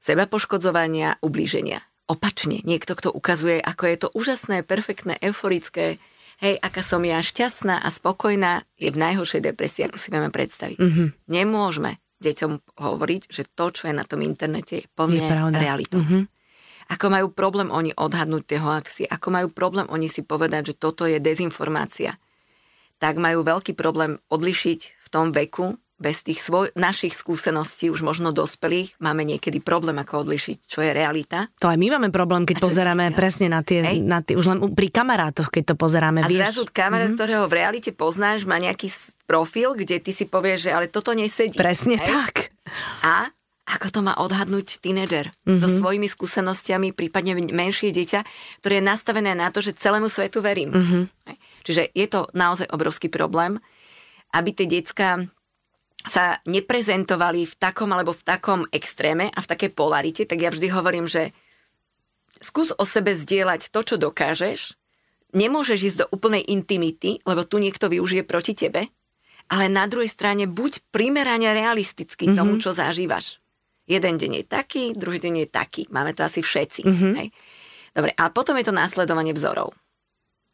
seba 0.00 0.28
poškodzovania, 0.28 1.20
ublíženia. 1.22 1.82
Opačne, 2.06 2.62
niekto, 2.62 2.94
kto 2.94 3.10
ukazuje, 3.10 3.58
ako 3.58 3.82
je 3.90 3.96
to 3.98 4.08
úžasné, 4.14 4.62
perfektné, 4.62 5.18
euforické, 5.18 5.98
hej, 6.38 6.54
aká 6.62 6.84
som 6.84 7.02
ja 7.02 7.18
šťastná 7.18 7.82
a 7.82 7.88
spokojná, 7.90 8.62
je 8.78 8.94
v 8.94 8.98
najhoršej 9.00 9.42
depresii, 9.42 9.90
ako 9.90 9.98
si 9.98 10.08
vieme 10.14 10.30
predstaviť. 10.30 10.78
Mm-hmm. 10.78 11.08
Nemôžeme 11.26 11.98
deťom 12.22 12.78
hovoriť, 12.78 13.22
že 13.28 13.42
to, 13.52 13.74
čo 13.74 13.90
je 13.90 13.94
na 13.96 14.06
tom 14.06 14.22
internete, 14.22 14.84
je 14.84 14.88
plne 14.88 15.26
realitou. 15.52 16.00
Mm-hmm. 16.00 16.22
Ako 16.86 17.10
majú 17.10 17.34
problém 17.34 17.66
oni 17.74 17.90
odhadnúť 17.98 18.42
tie 18.46 18.62
hoaxy, 18.62 19.02
ako 19.10 19.26
majú 19.34 19.48
problém 19.50 19.90
oni 19.90 20.06
si 20.06 20.22
povedať, 20.22 20.70
že 20.72 20.78
toto 20.78 21.02
je 21.02 21.18
dezinformácia, 21.18 22.14
tak 23.02 23.18
majú 23.18 23.42
veľký 23.42 23.74
problém 23.74 24.22
odlišiť 24.30 24.80
v 25.02 25.08
tom 25.10 25.34
veku 25.34 25.74
bez 25.96 26.20
tých 26.20 26.44
svoj, 26.44 26.76
našich 26.76 27.16
skúseností, 27.16 27.88
už 27.88 28.04
možno 28.04 28.28
dospelých, 28.28 29.00
máme 29.00 29.24
niekedy 29.24 29.64
problém, 29.64 29.96
ako 29.96 30.28
odlišiť, 30.28 30.56
čo 30.68 30.84
je 30.84 30.92
realita. 30.92 31.48
To 31.64 31.72
aj 31.72 31.80
my 31.80 31.96
máme 31.96 32.08
problém, 32.12 32.44
keď 32.44 32.60
pozeráme 32.60 33.16
presne 33.16 33.48
na 33.48 33.64
tie, 33.64 33.80
na 34.04 34.20
tie, 34.20 34.36
už 34.36 34.46
len 34.52 34.58
pri 34.76 34.92
kamarátoch, 34.92 35.48
keď 35.48 35.72
to 35.72 35.74
pozeráme. 35.74 36.20
A 36.20 36.28
vieš? 36.28 36.52
zrazu 36.52 36.62
kamarát, 36.68 37.08
mm-hmm. 37.08 37.18
ktorého 37.18 37.44
v 37.48 37.54
realite 37.56 37.90
poznáš, 37.96 38.44
má 38.44 38.60
nejaký 38.60 38.92
profil, 39.24 39.72
kde 39.72 39.96
ty 39.96 40.12
si 40.12 40.28
povieš, 40.28 40.68
že 40.68 40.74
ale 40.76 40.92
toto 40.92 41.16
nesedí. 41.16 41.56
Presne 41.56 41.96
hej? 41.96 42.04
tak. 42.04 42.52
A 43.00 43.32
ako 43.66 43.90
to 43.90 44.00
má 44.04 44.14
odhadnúť 44.20 44.78
tínedžer 44.78 45.32
mm-hmm. 45.32 45.58
so 45.58 45.66
svojimi 45.66 46.06
skúsenostiami, 46.06 46.94
prípadne 46.94 47.34
menšie 47.50 47.90
dieťa, 47.90 48.20
ktoré 48.62 48.78
je 48.78 48.84
nastavené 48.84 49.32
na 49.34 49.50
to, 49.50 49.58
že 49.58 49.74
celému 49.74 50.06
svetu 50.06 50.38
verím. 50.38 50.70
Mm-hmm. 50.70 51.02
Čiže 51.66 51.90
je 51.90 52.06
to 52.06 52.30
naozaj 52.30 52.70
obrovský 52.70 53.10
problém, 53.10 53.58
aby 54.30 54.54
tie 54.54 54.70
decka 54.70 55.26
sa 56.04 56.38
neprezentovali 56.44 57.48
v 57.48 57.54
takom 57.56 57.90
alebo 57.90 58.12
v 58.12 58.22
takom 58.26 58.60
extréme 58.68 59.32
a 59.32 59.38
v 59.40 59.50
takej 59.50 59.70
polarite, 59.72 60.22
tak 60.28 60.38
ja 60.44 60.52
vždy 60.52 60.68
hovorím, 60.70 61.08
že 61.08 61.32
skús 62.38 62.70
o 62.76 62.84
sebe 62.84 63.16
zdieľať 63.16 63.72
to, 63.72 63.80
čo 63.80 63.96
dokážeš, 63.96 64.76
nemôžeš 65.32 65.78
ísť 65.92 65.98
do 66.04 66.10
úplnej 66.12 66.44
intimity, 66.46 67.24
lebo 67.24 67.48
tu 67.48 67.58
niekto 67.58 67.88
využije 67.88 68.22
proti 68.28 68.52
tebe, 68.52 68.92
ale 69.46 69.70
na 69.70 69.86
druhej 69.86 70.10
strane 70.10 70.44
buď 70.50 70.90
primerane 70.90 71.50
realistický 71.54 72.30
mm-hmm. 72.30 72.38
tomu, 72.38 72.58
čo 72.58 72.74
zažívaš. 72.74 73.38
Jeden 73.86 74.18
deň 74.18 74.42
je 74.42 74.44
taký, 74.44 74.84
druhý 74.98 75.22
deň 75.22 75.46
je 75.46 75.48
taký. 75.48 75.82
Máme 75.94 76.10
to 76.10 76.26
asi 76.26 76.42
všetci. 76.42 76.82
Mm-hmm. 76.82 77.12
Hej? 77.22 77.28
Dobre, 77.94 78.10
a 78.18 78.34
potom 78.34 78.58
je 78.58 78.66
to 78.66 78.74
následovanie 78.74 79.30
vzorov. 79.30 79.70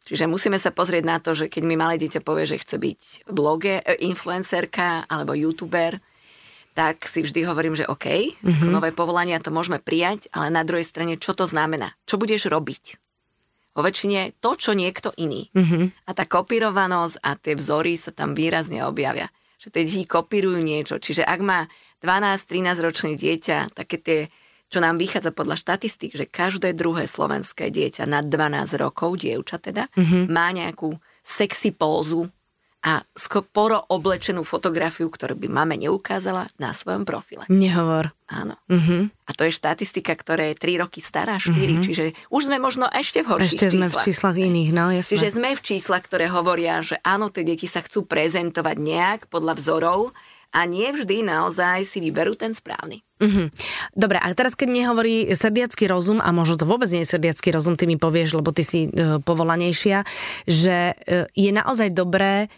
Čiže 0.02 0.26
musíme 0.26 0.58
sa 0.58 0.74
pozrieť 0.74 1.04
na 1.06 1.22
to, 1.22 1.30
že 1.32 1.46
keď 1.46 1.62
mi 1.62 1.78
malé 1.78 1.94
dieťa 1.94 2.26
povie, 2.26 2.46
že 2.46 2.58
chce 2.58 2.76
byť 2.78 3.00
bloge, 3.30 3.78
e, 3.78 4.02
influencerka 4.02 5.06
alebo 5.06 5.38
youtuber, 5.38 6.02
tak 6.72 7.04
si 7.04 7.22
vždy 7.22 7.44
hovorím, 7.46 7.76
že 7.76 7.86
OK, 7.86 8.06
mm-hmm. 8.40 8.70
nové 8.72 8.90
povolania 8.90 9.38
to 9.38 9.52
môžeme 9.52 9.78
prijať, 9.78 10.26
ale 10.32 10.48
na 10.48 10.64
druhej 10.64 10.88
strane, 10.88 11.20
čo 11.20 11.36
to 11.36 11.44
znamená? 11.44 11.92
Čo 12.08 12.16
budeš 12.16 12.48
robiť? 12.48 12.98
Vo 13.72 13.80
väčšine 13.84 14.36
to, 14.40 14.56
čo 14.56 14.76
niekto 14.76 15.12
iný. 15.16 15.48
Mm-hmm. 15.52 16.08
A 16.08 16.10
tá 16.12 16.24
kopírovanosť 16.28 17.16
a 17.24 17.36
tie 17.36 17.56
vzory 17.56 17.96
sa 17.96 18.12
tam 18.12 18.36
výrazne 18.36 18.84
objavia. 18.84 19.32
Že 19.60 19.68
tie 19.72 19.82
deti 19.86 20.04
kopírujú 20.04 20.60
niečo. 20.60 21.00
Čiže 21.00 21.24
ak 21.24 21.40
má 21.40 21.68
12-13 22.04 22.84
ročné 22.84 23.10
dieťa, 23.16 23.72
také 23.72 23.96
tie 23.96 24.20
čo 24.72 24.80
nám 24.80 24.96
vychádza 24.96 25.36
podľa 25.36 25.60
štatistík, 25.60 26.16
že 26.16 26.24
každé 26.24 26.72
druhé 26.72 27.04
slovenské 27.04 27.68
dieťa 27.68 28.08
nad 28.08 28.24
12 28.24 28.80
rokov, 28.80 29.20
dievča 29.20 29.60
teda, 29.60 29.92
mm-hmm. 29.92 30.32
má 30.32 30.48
nejakú 30.48 30.96
sexy 31.20 31.76
pózu 31.76 32.32
a 32.82 32.98
skoro 33.14 33.78
oblečenú 33.94 34.42
fotografiu, 34.42 35.06
ktorú 35.06 35.38
by 35.38 35.46
mame 35.46 35.78
neukázala 35.78 36.50
na 36.58 36.74
svojom 36.74 37.06
profile. 37.06 37.46
Nehovor. 37.46 38.10
Áno. 38.26 38.58
Mm-hmm. 38.66 39.02
A 39.22 39.30
to 39.38 39.46
je 39.46 39.54
štatistika, 39.54 40.18
ktorá 40.18 40.50
je 40.50 40.58
3 40.58 40.82
roky 40.82 40.98
stará, 40.98 41.38
4, 41.38 41.54
mm-hmm. 41.54 41.84
čiže 41.86 42.04
už 42.34 42.50
sme 42.50 42.58
možno 42.58 42.90
ešte 42.90 43.22
v 43.22 43.38
horších 43.38 43.54
ešte 43.54 43.70
sme 43.70 43.86
číslach. 43.86 44.02
v 44.02 44.06
číslach 44.10 44.36
iných, 44.40 44.70
no 44.74 44.90
jasné. 44.90 45.10
Čiže 45.14 45.28
sme 45.30 45.54
v 45.54 45.62
číslach, 45.62 46.02
ktoré 46.02 46.26
hovoria, 46.26 46.82
že 46.82 46.98
áno, 47.06 47.30
tie 47.30 47.46
deti 47.46 47.70
sa 47.70 47.86
chcú 47.86 48.02
prezentovať 48.02 48.76
nejak 48.82 49.20
podľa 49.30 49.62
vzorov, 49.62 50.10
a 50.52 50.68
nie 50.68 50.92
vždy 50.92 51.24
naozaj 51.24 51.88
si 51.88 51.98
vyberú 52.04 52.36
ten 52.36 52.52
správny. 52.52 53.00
Mm-hmm. 53.22 53.46
Dobre, 53.96 54.18
a 54.20 54.26
teraz 54.36 54.52
keď 54.52 54.68
nehovorí 54.68 55.30
srdiacký 55.32 55.88
rozum, 55.88 56.20
a 56.20 56.28
možno 56.34 56.60
to 56.60 56.68
vôbec 56.68 56.92
nie 56.92 57.06
je 57.06 57.16
srdiacký 57.16 57.54
rozum, 57.54 57.80
ty 57.80 57.88
mi 57.88 57.96
povieš, 57.96 58.36
lebo 58.36 58.52
ty 58.52 58.66
si 58.66 58.90
e, 58.90 59.18
povolanejšia, 59.22 60.04
že 60.44 60.92
e, 60.92 61.26
je 61.32 61.50
naozaj 61.54 61.94
dobré 61.94 62.52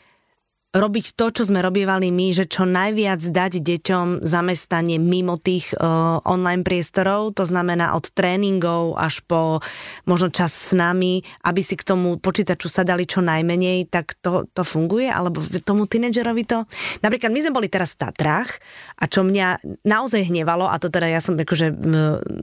robiť 0.74 1.14
to, 1.14 1.30
čo 1.30 1.42
sme 1.46 1.62
robievali 1.62 2.10
my, 2.10 2.34
že 2.34 2.50
čo 2.50 2.66
najviac 2.66 3.22
dať 3.22 3.62
deťom 3.62 4.26
zamestnanie 4.26 4.98
mimo 4.98 5.38
tých 5.38 5.70
uh, 5.78 6.18
online 6.26 6.66
priestorov, 6.66 7.38
to 7.38 7.46
znamená 7.46 7.94
od 7.94 8.10
tréningov 8.10 8.98
až 8.98 9.22
po 9.22 9.62
možno 10.04 10.34
čas 10.34 10.50
s 10.50 10.70
nami, 10.74 11.22
aby 11.46 11.62
si 11.62 11.78
k 11.78 11.86
tomu 11.86 12.18
počítaču 12.18 12.66
sa 12.66 12.82
dali 12.82 13.06
čo 13.06 13.22
najmenej, 13.22 13.86
tak 13.86 14.18
to, 14.18 14.50
to 14.50 14.66
funguje? 14.66 15.06
Alebo 15.06 15.38
tomu 15.62 15.86
tínedžerovi 15.86 16.42
to? 16.42 16.66
Napríklad 17.06 17.30
my 17.30 17.40
sme 17.40 17.54
boli 17.54 17.68
teraz 17.70 17.94
v 17.94 18.10
Tatrách 18.10 18.58
a 18.94 19.04
čo 19.10 19.26
mňa 19.26 19.60
naozaj 19.82 20.30
hnevalo, 20.30 20.70
a 20.70 20.78
to 20.78 20.88
teda 20.88 21.10
ja 21.10 21.20
som 21.20 21.34
akože, 21.36 21.74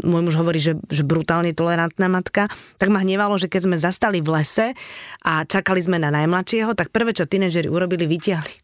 môj 0.04 0.22
muž 0.22 0.36
hovorí, 0.38 0.60
že, 0.62 0.78
že 0.92 1.02
brutálne 1.02 1.56
tolerantná 1.56 2.12
matka, 2.12 2.52
tak 2.78 2.92
ma 2.94 3.02
hnevalo, 3.02 3.40
že 3.40 3.50
keď 3.50 3.72
sme 3.72 3.78
zastali 3.80 4.20
v 4.20 4.30
lese 4.36 4.68
a 5.24 5.48
čakali 5.48 5.82
sme 5.82 5.98
na 5.98 6.14
najmladšieho, 6.14 6.76
tak 6.78 6.94
prvé, 6.94 7.16
čo 7.16 7.26
tínedžeri 7.26 7.72
urobili, 7.72 8.06
vytiahli 8.06 8.61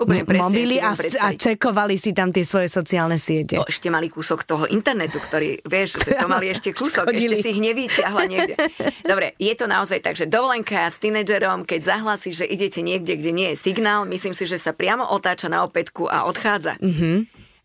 Úplne 0.00 0.22
presne 0.24 0.46
mobily 0.46 0.76
a, 0.78 0.94
a 0.96 1.28
čekovali 1.34 1.98
si 1.98 2.14
tam 2.14 2.30
tie 2.30 2.46
svoje 2.46 2.70
sociálne 2.70 3.18
siete. 3.18 3.58
To 3.58 3.66
ešte 3.66 3.90
mali 3.90 4.06
kúsok 4.08 4.46
toho 4.46 4.64
internetu, 4.70 5.18
ktorý, 5.18 5.60
vieš, 5.66 6.00
že 6.00 6.16
to 6.16 6.26
mali 6.30 6.48
ešte 6.54 6.70
kúsok, 6.72 7.10
Chodili. 7.10 7.36
ešte 7.36 7.36
si 7.44 7.48
ich 7.58 7.60
nevyťahla 7.60 8.22
niekde. 8.30 8.54
Dobre, 9.02 9.34
je 9.36 9.52
to 9.58 9.66
naozaj 9.66 10.00
tak, 10.00 10.14
že 10.16 10.30
dovolenka 10.30 10.88
s 10.88 11.02
tínedžerom, 11.02 11.66
keď 11.66 11.80
zahlasí, 11.82 12.30
že 12.32 12.46
idete 12.46 12.80
niekde, 12.80 13.18
kde 13.18 13.32
nie 13.34 13.48
je 13.52 13.60
signál, 13.60 14.06
myslím 14.06 14.32
si, 14.32 14.46
že 14.46 14.56
sa 14.56 14.72
priamo 14.72 15.04
otáča 15.04 15.50
na 15.50 15.66
opätku 15.66 16.06
a 16.06 16.24
odchádza. 16.24 16.78
Mm-hmm. 16.80 17.16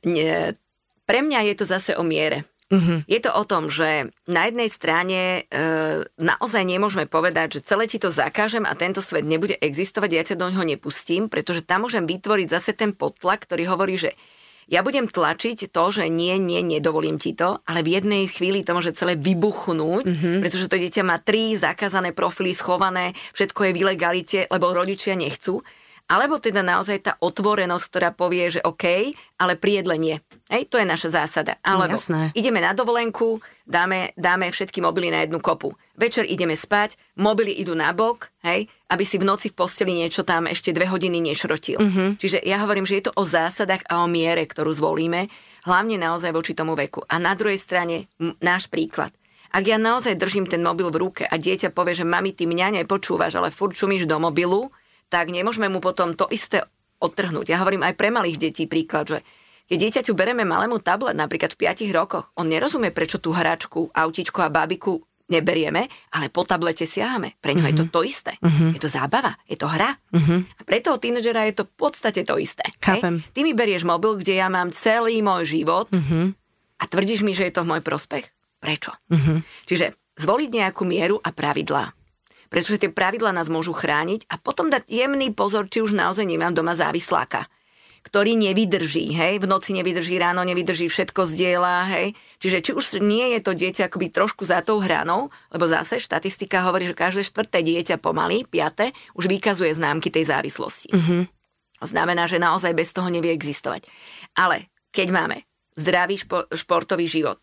Nie, 0.10 0.58
pre 1.06 1.22
mňa 1.22 1.54
je 1.54 1.54
to 1.54 1.66
zase 1.70 1.94
o 1.96 2.02
miere. 2.02 2.50
Uh-huh. 2.66 3.06
Je 3.06 3.22
to 3.22 3.30
o 3.30 3.46
tom, 3.46 3.70
že 3.70 4.10
na 4.26 4.50
jednej 4.50 4.74
strane 4.74 5.46
e, 5.46 5.62
naozaj 6.18 6.66
nemôžeme 6.66 7.06
povedať, 7.06 7.62
že 7.62 7.66
celé 7.70 7.86
ti 7.86 8.02
to 8.02 8.10
zakážem 8.10 8.66
a 8.66 8.74
tento 8.74 9.06
svet 9.06 9.22
nebude 9.22 9.54
existovať, 9.62 10.10
ja 10.10 10.24
ťa 10.26 10.42
do 10.42 10.50
ňoho 10.50 10.66
nepustím, 10.66 11.30
pretože 11.30 11.62
tam 11.62 11.86
môžem 11.86 12.10
vytvoriť 12.10 12.48
zase 12.50 12.74
ten 12.74 12.98
podtlak, 12.98 13.46
ktorý 13.46 13.70
hovorí, 13.70 14.02
že 14.02 14.18
ja 14.66 14.82
budem 14.82 15.06
tlačiť 15.06 15.70
to, 15.70 15.84
že 15.94 16.10
nie, 16.10 16.42
nie, 16.42 16.66
nedovolím 16.66 17.22
ti 17.22 17.38
to, 17.38 17.62
ale 17.70 17.86
v 17.86 18.02
jednej 18.02 18.26
chvíli 18.26 18.66
to 18.66 18.74
môže 18.74 18.98
celé 18.98 19.14
vybuchnúť, 19.14 20.06
mm-hmm. 20.10 20.38
pretože 20.42 20.66
to 20.66 20.82
dieťa 20.82 21.06
má 21.06 21.22
tri 21.22 21.54
zakázané 21.54 22.18
profily 22.18 22.50
schované, 22.50 23.14
všetko 23.38 23.62
je 23.62 23.74
v 23.78 23.82
ilegalite, 23.86 24.40
lebo 24.50 24.74
rodičia 24.74 25.14
nechcú. 25.14 25.62
Alebo 26.06 26.38
teda 26.38 26.62
naozaj 26.62 26.98
tá 27.02 27.14
otvorenosť, 27.18 27.86
ktorá 27.90 28.10
povie, 28.14 28.54
že 28.54 28.62
OK, 28.62 29.18
ale 29.42 29.58
pri 29.58 29.82
jedle 29.82 29.96
nie. 29.98 30.16
Hej, 30.54 30.70
to 30.70 30.78
je 30.78 30.86
naša 30.86 31.10
zásada. 31.10 31.58
Alebo 31.66 31.98
Jasné. 31.98 32.30
ideme 32.38 32.62
na 32.62 32.78
dovolenku, 32.78 33.42
dáme, 33.66 34.14
dáme 34.14 34.54
všetky 34.54 34.86
mobily 34.86 35.10
na 35.10 35.26
jednu 35.26 35.42
kopu. 35.42 35.74
Večer 35.98 36.30
ideme 36.30 36.54
spať, 36.54 37.18
mobily 37.18 37.58
idú 37.58 37.74
na 37.74 37.90
bok, 37.90 38.30
hej, 38.46 38.70
aby 38.94 39.02
si 39.02 39.18
v 39.18 39.26
noci 39.26 39.50
v 39.50 39.58
posteli 39.58 39.98
niečo 39.98 40.22
tam 40.22 40.46
ešte 40.46 40.70
dve 40.78 40.86
hodiny 40.86 41.18
nešrotil. 41.26 41.82
Mm-hmm. 41.82 42.10
Čiže 42.22 42.38
ja 42.46 42.62
hovorím, 42.62 42.86
že 42.86 43.02
je 43.02 43.10
to 43.10 43.16
o 43.18 43.26
zásadách 43.26 43.90
a 43.90 44.06
o 44.06 44.08
miere, 44.08 44.46
ktorú 44.46 44.70
zvolíme, 44.78 45.26
hlavne 45.66 45.98
naozaj 45.98 46.30
voči 46.30 46.54
tomu 46.54 46.78
veku. 46.78 47.02
A 47.10 47.18
na 47.18 47.34
druhej 47.34 47.58
strane 47.58 48.06
m- 48.22 48.38
náš 48.46 48.70
príklad. 48.70 49.10
Ak 49.50 49.66
ja 49.66 49.82
naozaj 49.82 50.20
držím 50.22 50.46
ten 50.46 50.62
mobil 50.62 50.92
v 50.94 51.02
ruke 51.02 51.24
a 51.26 51.34
dieťa 51.34 51.74
povie, 51.74 51.98
že 51.98 52.06
mami, 52.06 52.36
ty 52.36 52.46
mňa 52.46 52.84
nepočúvaš, 52.84 53.40
ale 53.40 53.50
furt 53.50 53.74
čumíš 53.74 54.06
do 54.06 54.20
mobilu, 54.22 54.70
tak 55.10 55.30
nemôžeme 55.30 55.70
mu 55.70 55.80
potom 55.80 56.14
to 56.18 56.26
isté 56.34 56.66
odtrhnúť. 57.00 57.52
Ja 57.52 57.62
hovorím 57.62 57.86
aj 57.86 57.94
pre 57.96 58.10
malých 58.10 58.38
detí 58.40 58.66
príklad, 58.66 59.06
že 59.08 59.20
keď 59.66 59.78
dieťaťu 59.82 60.14
bereme 60.14 60.46
malému 60.46 60.78
tablet 60.82 61.18
napríklad 61.18 61.58
v 61.58 61.66
5 61.66 61.90
rokoch, 61.90 62.30
on 62.38 62.46
nerozumie, 62.46 62.94
prečo 62.94 63.18
tú 63.18 63.34
hračku, 63.34 63.90
autičko 63.90 64.46
a 64.46 64.54
bábiku 64.54 65.02
neberieme, 65.26 65.90
ale 66.14 66.30
po 66.30 66.46
tablete 66.46 66.86
siahame. 66.86 67.34
Pre 67.42 67.50
ňo 67.58 67.66
mm-hmm. 67.66 67.74
je 67.74 67.82
to 67.82 67.86
to 67.90 68.02
isté. 68.06 68.38
Mm-hmm. 68.38 68.70
Je 68.78 68.80
to 68.82 68.90
zábava, 68.94 69.34
je 69.50 69.58
to 69.58 69.66
hra. 69.66 69.98
Mm-hmm. 70.14 70.40
A 70.54 70.62
pre 70.62 70.86
toho 70.86 71.02
tínedžera 71.02 71.50
je 71.50 71.58
to 71.58 71.64
v 71.66 71.74
podstate 71.74 72.22
to 72.22 72.38
isté. 72.38 72.62
Chápem. 72.78 73.26
Hej? 73.26 73.34
Ty 73.34 73.40
mi 73.42 73.58
berieš 73.58 73.90
mobil, 73.90 74.22
kde 74.22 74.38
ja 74.38 74.48
mám 74.54 74.70
celý 74.70 75.26
môj 75.26 75.50
život 75.50 75.90
mm-hmm. 75.90 76.26
a 76.78 76.84
tvrdíš 76.86 77.26
mi, 77.26 77.34
že 77.34 77.50
je 77.50 77.54
to 77.58 77.66
v 77.66 77.74
môj 77.74 77.82
prospech? 77.82 78.26
Prečo? 78.62 78.94
Mm-hmm. 79.10 79.38
Čiže 79.66 79.86
zvoliť 80.14 80.50
nejakú 80.62 80.86
mieru 80.86 81.18
a 81.18 81.34
pravidlá 81.34 82.05
pretože 82.56 82.88
tie 82.88 82.88
pravidlá 82.88 83.36
nás 83.36 83.52
môžu 83.52 83.76
chrániť 83.76 84.32
a 84.32 84.40
potom 84.40 84.72
dať 84.72 84.88
jemný 84.88 85.36
pozor, 85.36 85.68
či 85.68 85.84
už 85.84 85.92
naozaj 85.92 86.24
nemám 86.24 86.56
doma 86.56 86.72
závisláka 86.72 87.52
ktorý 88.06 88.38
nevydrží, 88.38 89.18
hej, 89.18 89.42
v 89.42 89.50
noci 89.50 89.74
nevydrží, 89.74 90.22
ráno 90.22 90.46
nevydrží, 90.46 90.86
všetko 90.86 91.26
zdieľa, 91.26 91.78
hej. 91.90 92.08
Čiže 92.38 92.58
či 92.62 92.72
už 92.78 93.02
nie 93.02 93.34
je 93.34 93.40
to 93.42 93.58
dieťa 93.58 93.90
akoby 93.90 94.14
trošku 94.14 94.46
za 94.46 94.62
tou 94.62 94.78
hranou, 94.78 95.34
lebo 95.50 95.66
zase 95.66 95.98
štatistika 95.98 96.62
hovorí, 96.70 96.86
že 96.86 96.94
každé 96.94 97.26
štvrté 97.26 97.66
dieťa 97.66 97.98
pomaly, 97.98 98.46
piate, 98.46 98.94
už 99.18 99.26
vykazuje 99.26 99.74
známky 99.74 100.14
tej 100.14 100.30
závislosti. 100.30 100.94
Mm-hmm. 100.94 101.22
Znamená, 101.82 102.30
že 102.30 102.38
naozaj 102.38 102.78
bez 102.78 102.94
toho 102.94 103.10
nevie 103.10 103.34
existovať. 103.34 103.90
Ale 104.38 104.70
keď 104.94 105.08
máme 105.10 105.38
zdravý 105.74 106.22
špo- 106.22 106.46
športový 106.54 107.10
život, 107.10 107.42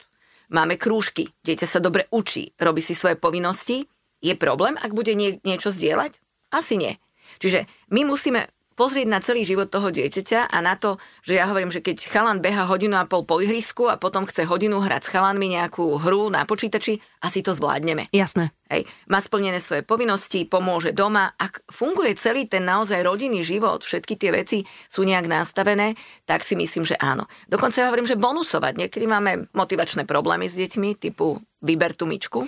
máme 0.54 0.78
krúžky, 0.78 1.34
dieťa 1.42 1.66
sa 1.66 1.82
dobre 1.82 2.06
učí, 2.14 2.54
robí 2.62 2.78
si 2.78 2.94
svoje 2.94 3.18
povinnosti, 3.18 3.82
je 4.22 4.34
problém, 4.38 4.78
ak 4.78 4.94
bude 4.94 5.12
nie, 5.18 5.42
niečo 5.42 5.74
zdieľať? 5.74 6.22
Asi 6.54 6.78
nie. 6.78 6.96
Čiže 7.42 7.66
my 7.90 8.06
musíme 8.06 8.46
pozrieť 8.72 9.06
na 9.08 9.20
celý 9.20 9.44
život 9.44 9.68
toho 9.68 9.92
dieťaťa 9.92 10.48
a 10.48 10.58
na 10.64 10.74
to, 10.80 10.96
že 11.22 11.36
ja 11.36 11.46
hovorím, 11.48 11.70
že 11.70 11.84
keď 11.84 12.08
chalan 12.08 12.40
beha 12.40 12.64
hodinu 12.64 12.96
a 12.96 13.04
pol 13.04 13.22
po 13.22 13.38
ihrisku 13.38 13.86
a 13.86 14.00
potom 14.00 14.24
chce 14.24 14.48
hodinu 14.48 14.80
hrať 14.80 15.06
s 15.06 15.12
chalanmi 15.12 15.46
nejakú 15.52 16.00
hru 16.00 16.32
na 16.32 16.42
počítači, 16.48 16.98
asi 17.22 17.44
to 17.44 17.52
zvládneme. 17.52 18.08
Jasné. 18.10 18.50
Hej, 18.72 18.88
má 19.12 19.20
splnené 19.20 19.60
svoje 19.60 19.84
povinnosti, 19.84 20.48
pomôže 20.48 20.96
doma. 20.96 21.36
Ak 21.36 21.60
funguje 21.68 22.16
celý 22.16 22.48
ten 22.48 22.64
naozaj 22.64 23.04
rodinný 23.04 23.44
život, 23.44 23.84
všetky 23.84 24.16
tie 24.16 24.32
veci 24.32 24.58
sú 24.88 25.04
nejak 25.04 25.28
nastavené, 25.28 25.92
tak 26.24 26.40
si 26.40 26.56
myslím, 26.56 26.88
že 26.88 26.96
áno. 26.96 27.28
Dokonca 27.52 27.84
ja 27.84 27.92
hovorím, 27.92 28.08
že 28.08 28.16
bonusovať. 28.16 28.88
Niekedy 28.88 29.04
máme 29.04 29.52
motivačné 29.52 30.08
problémy 30.08 30.48
s 30.48 30.56
deťmi, 30.56 30.96
typu 30.96 31.36
vyber 31.62 31.94
tú 31.94 32.10
myčku 32.10 32.44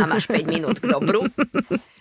a 0.00 0.02
máš 0.08 0.26
5 0.26 0.48
minút 0.48 0.80
k 0.80 0.88
dobru. 0.88 1.28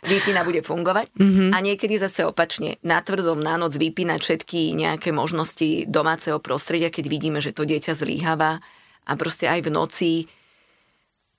Výpina 0.03 0.47
bude 0.47 0.63
fungovať. 0.63 1.11
Mm-hmm. 1.15 1.49
A 1.51 1.57
niekedy 1.59 1.99
zase 1.99 2.23
opačne, 2.23 2.79
na 2.83 3.03
tvrdom 3.03 3.39
na 3.39 3.59
noc 3.59 3.75
vypínať 3.75 4.19
všetky 4.23 4.71
nejaké 4.75 5.11
možnosti 5.11 5.87
domáceho 5.87 6.39
prostredia, 6.39 6.87
keď 6.87 7.05
vidíme, 7.11 7.39
že 7.43 7.51
to 7.55 7.67
dieťa 7.67 7.95
zlíhava 7.95 8.63
a 9.03 9.11
proste 9.19 9.51
aj 9.51 9.59
v 9.67 9.69
noci 9.69 10.11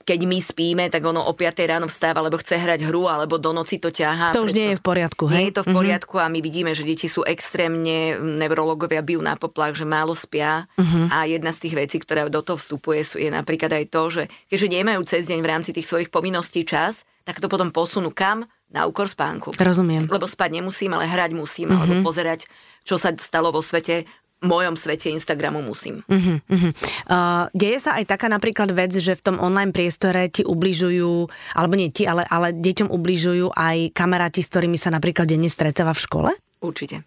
keď 0.04 0.20
my 0.28 0.38
spíme, 0.38 0.84
tak 0.92 1.00
ono 1.00 1.24
o 1.24 1.32
5 1.32 1.64
ráno 1.64 1.88
vstáva, 1.88 2.20
lebo 2.20 2.36
chce 2.36 2.60
hrať 2.60 2.84
hru, 2.86 3.08
alebo 3.08 3.40
do 3.40 3.56
noci 3.56 3.80
to 3.80 3.88
ťahá. 3.88 4.36
To 4.36 4.44
už 4.44 4.52
nie 4.52 4.76
je 4.76 4.78
v 4.78 4.84
poriadku, 4.84 5.24
hej? 5.32 5.34
Nie 5.34 5.46
je 5.48 5.56
to 5.56 5.64
v 5.64 5.72
poriadku 5.72 6.14
mm-hmm. 6.20 6.30
a 6.30 6.34
my 6.36 6.40
vidíme, 6.44 6.70
že 6.76 6.84
deti 6.84 7.08
sú 7.08 7.24
extrémne, 7.24 8.20
neurologovia 8.20 9.00
bijú 9.00 9.24
na 9.24 9.40
poplach, 9.40 9.72
že 9.72 9.88
málo 9.88 10.12
spia 10.12 10.68
mm-hmm. 10.76 11.04
a 11.08 11.16
jedna 11.24 11.50
z 11.50 11.58
tých 11.64 11.74
vecí, 11.74 11.96
ktorá 11.98 12.28
do 12.28 12.44
toho 12.44 12.60
vstupuje, 12.60 13.00
je 13.16 13.30
napríklad 13.32 13.72
aj 13.72 13.84
to, 13.88 14.02
že 14.12 14.22
keďže 14.52 14.68
nemajú 14.68 15.00
cez 15.08 15.24
deň 15.24 15.40
v 15.40 15.50
rámci 15.50 15.70
tých 15.72 15.88
svojich 15.88 16.12
povinností 16.12 16.68
čas, 16.68 17.08
tak 17.24 17.40
to 17.40 17.48
potom 17.48 17.72
posunú 17.72 18.12
kam? 18.12 18.44
Na 18.74 18.90
úkor 18.90 19.06
spánku. 19.06 19.54
Rozumiem. 19.54 20.10
Lebo 20.10 20.26
spať 20.26 20.58
nemusím, 20.58 20.98
ale 20.98 21.06
hrať 21.06 21.30
musím, 21.30 21.70
mm-hmm. 21.70 21.78
alebo 21.78 21.94
pozerať, 22.02 22.50
čo 22.82 22.98
sa 22.98 23.14
stalo 23.14 23.54
vo 23.54 23.62
svete, 23.62 24.02
mojom 24.44 24.74
svete 24.76 25.10
Instagramu 25.10 25.64
musím. 25.64 26.04
Uh-huh, 26.06 26.38
uh-huh. 26.44 26.72
Uh, 27.08 27.44
deje 27.56 27.80
sa 27.80 27.96
aj 27.98 28.08
taká 28.08 28.28
napríklad 28.28 28.70
vec, 28.76 28.92
že 28.94 29.16
v 29.16 29.24
tom 29.24 29.36
online 29.40 29.72
priestore 29.72 30.28
ti 30.28 30.44
ubližujú, 30.44 31.28
alebo 31.56 31.74
nie 31.74 31.88
ti, 31.90 32.04
ale, 32.04 32.28
ale 32.28 32.52
deťom 32.52 32.92
ubližujú 32.92 33.56
aj 33.56 33.96
kamaráti, 33.96 34.44
s 34.44 34.52
ktorými 34.52 34.76
sa 34.76 34.92
napríklad 34.92 35.26
denne 35.26 35.48
stretáva 35.48 35.96
v 35.96 36.04
škole? 36.04 36.30
Určite. 36.60 37.02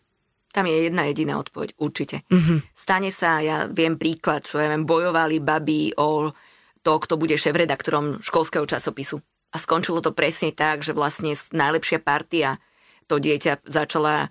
Tam 0.52 0.66
je 0.66 0.90
jedna 0.90 1.06
jediná 1.06 1.38
odpoveď. 1.38 1.78
Určite. 1.78 2.26
Uh-huh. 2.34 2.66
Stane 2.74 3.14
sa, 3.14 3.40
ja 3.46 3.70
viem 3.70 3.96
príklad, 4.02 4.42
čo 4.44 4.58
ja 4.58 4.68
viem, 4.74 4.90
bojovali 4.90 5.38
baby 5.38 5.94
o 6.02 6.34
to, 6.82 6.94
kto 6.98 7.20
bude 7.20 7.38
šéf-redaktorom 7.38 8.24
školského 8.26 8.66
časopisu. 8.66 9.22
A 9.54 9.60
skončilo 9.60 10.02
to 10.02 10.12
presne 10.16 10.52
tak, 10.52 10.84
že 10.84 10.96
vlastne 10.96 11.36
najlepšia 11.54 12.00
partia 12.04 12.60
to 13.08 13.20
dieťa 13.20 13.64
začala 13.68 14.28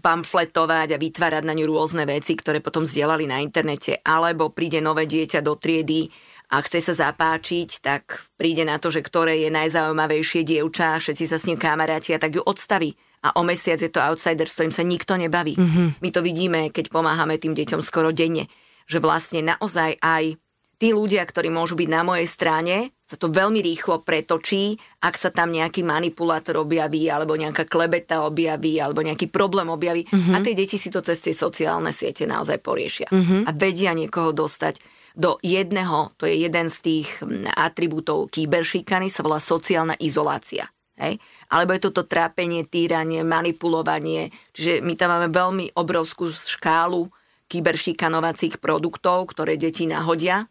pamfletovať 0.00 0.94
a 0.94 1.00
vytvárať 1.00 1.42
na 1.42 1.54
ňu 1.54 1.66
rôzne 1.66 2.06
veci, 2.06 2.38
ktoré 2.38 2.62
potom 2.62 2.86
zdieľali 2.86 3.26
na 3.26 3.42
internete, 3.42 3.98
alebo 4.06 4.54
príde 4.54 4.78
nové 4.78 5.10
dieťa 5.10 5.42
do 5.42 5.58
triedy 5.58 6.06
a 6.54 6.62
chce 6.62 6.78
sa 6.92 7.10
zapáčiť, 7.10 7.82
tak 7.82 8.30
príde 8.38 8.62
na 8.62 8.78
to, 8.78 8.94
že 8.94 9.02
ktoré 9.02 9.42
je 9.42 9.50
najzaujímavejšie 9.50 10.46
dievča, 10.46 11.02
všetci 11.02 11.24
sa 11.26 11.36
s 11.42 11.46
ním 11.50 11.58
kamarátia, 11.58 12.22
tak 12.22 12.38
ju 12.38 12.42
odstaví. 12.46 12.94
A 13.26 13.34
o 13.34 13.42
mesiac 13.42 13.82
je 13.82 13.90
to 13.90 13.98
outsider, 13.98 14.46
s 14.46 14.54
ktorým 14.54 14.70
sa 14.70 14.86
nikto 14.86 15.18
nebaví. 15.18 15.58
Mm-hmm. 15.58 15.88
My 15.98 16.08
to 16.14 16.20
vidíme, 16.22 16.60
keď 16.70 16.94
pomáhame 16.94 17.42
tým 17.42 17.58
deťom 17.58 17.82
skoro 17.82 18.14
denne, 18.14 18.46
že 18.86 19.02
vlastne 19.02 19.42
naozaj 19.42 19.98
aj 19.98 20.38
tí 20.76 20.92
ľudia, 20.92 21.24
ktorí 21.24 21.48
môžu 21.48 21.76
byť 21.76 21.88
na 21.88 22.02
mojej 22.04 22.28
strane, 22.28 22.76
sa 23.00 23.16
to 23.16 23.32
veľmi 23.32 23.64
rýchlo 23.64 24.04
pretočí, 24.04 24.76
ak 25.00 25.14
sa 25.16 25.32
tam 25.32 25.54
nejaký 25.54 25.80
manipulátor 25.86 26.60
objaví, 26.60 27.08
alebo 27.08 27.38
nejaká 27.38 27.64
klebeta 27.64 28.26
objaví, 28.26 28.76
alebo 28.76 29.00
nejaký 29.00 29.30
problém 29.32 29.70
objaví. 29.72 30.04
Uh-huh. 30.10 30.36
A 30.36 30.42
tie 30.44 30.58
deti 30.58 30.76
si 30.76 30.92
to 30.92 31.00
cez 31.00 31.22
tie 31.22 31.32
sociálne 31.32 31.94
siete 31.94 32.28
naozaj 32.28 32.60
poriešia. 32.60 33.08
Uh-huh. 33.08 33.46
A 33.48 33.50
vedia 33.56 33.96
niekoho 33.96 34.36
dostať 34.36 34.82
do 35.16 35.40
jedného, 35.40 36.12
to 36.20 36.28
je 36.28 36.44
jeden 36.44 36.68
z 36.68 36.76
tých 36.84 37.08
atribútov 37.56 38.28
kyberšikany, 38.28 39.08
sa 39.08 39.24
volá 39.24 39.40
sociálna 39.40 39.96
izolácia. 39.96 40.68
Hej? 41.00 41.16
Alebo 41.48 41.72
je 41.72 41.88
toto 41.88 42.04
trápenie, 42.04 42.68
týranie, 42.68 43.24
manipulovanie. 43.24 44.28
Čiže 44.52 44.84
my 44.84 44.92
tam 44.92 45.16
máme 45.16 45.32
veľmi 45.32 45.64
obrovskú 45.72 46.28
škálu 46.28 47.08
kyberšikanovacích 47.48 48.60
produktov, 48.60 49.32
ktoré 49.32 49.56
deti 49.56 49.88
nahodia 49.88 50.50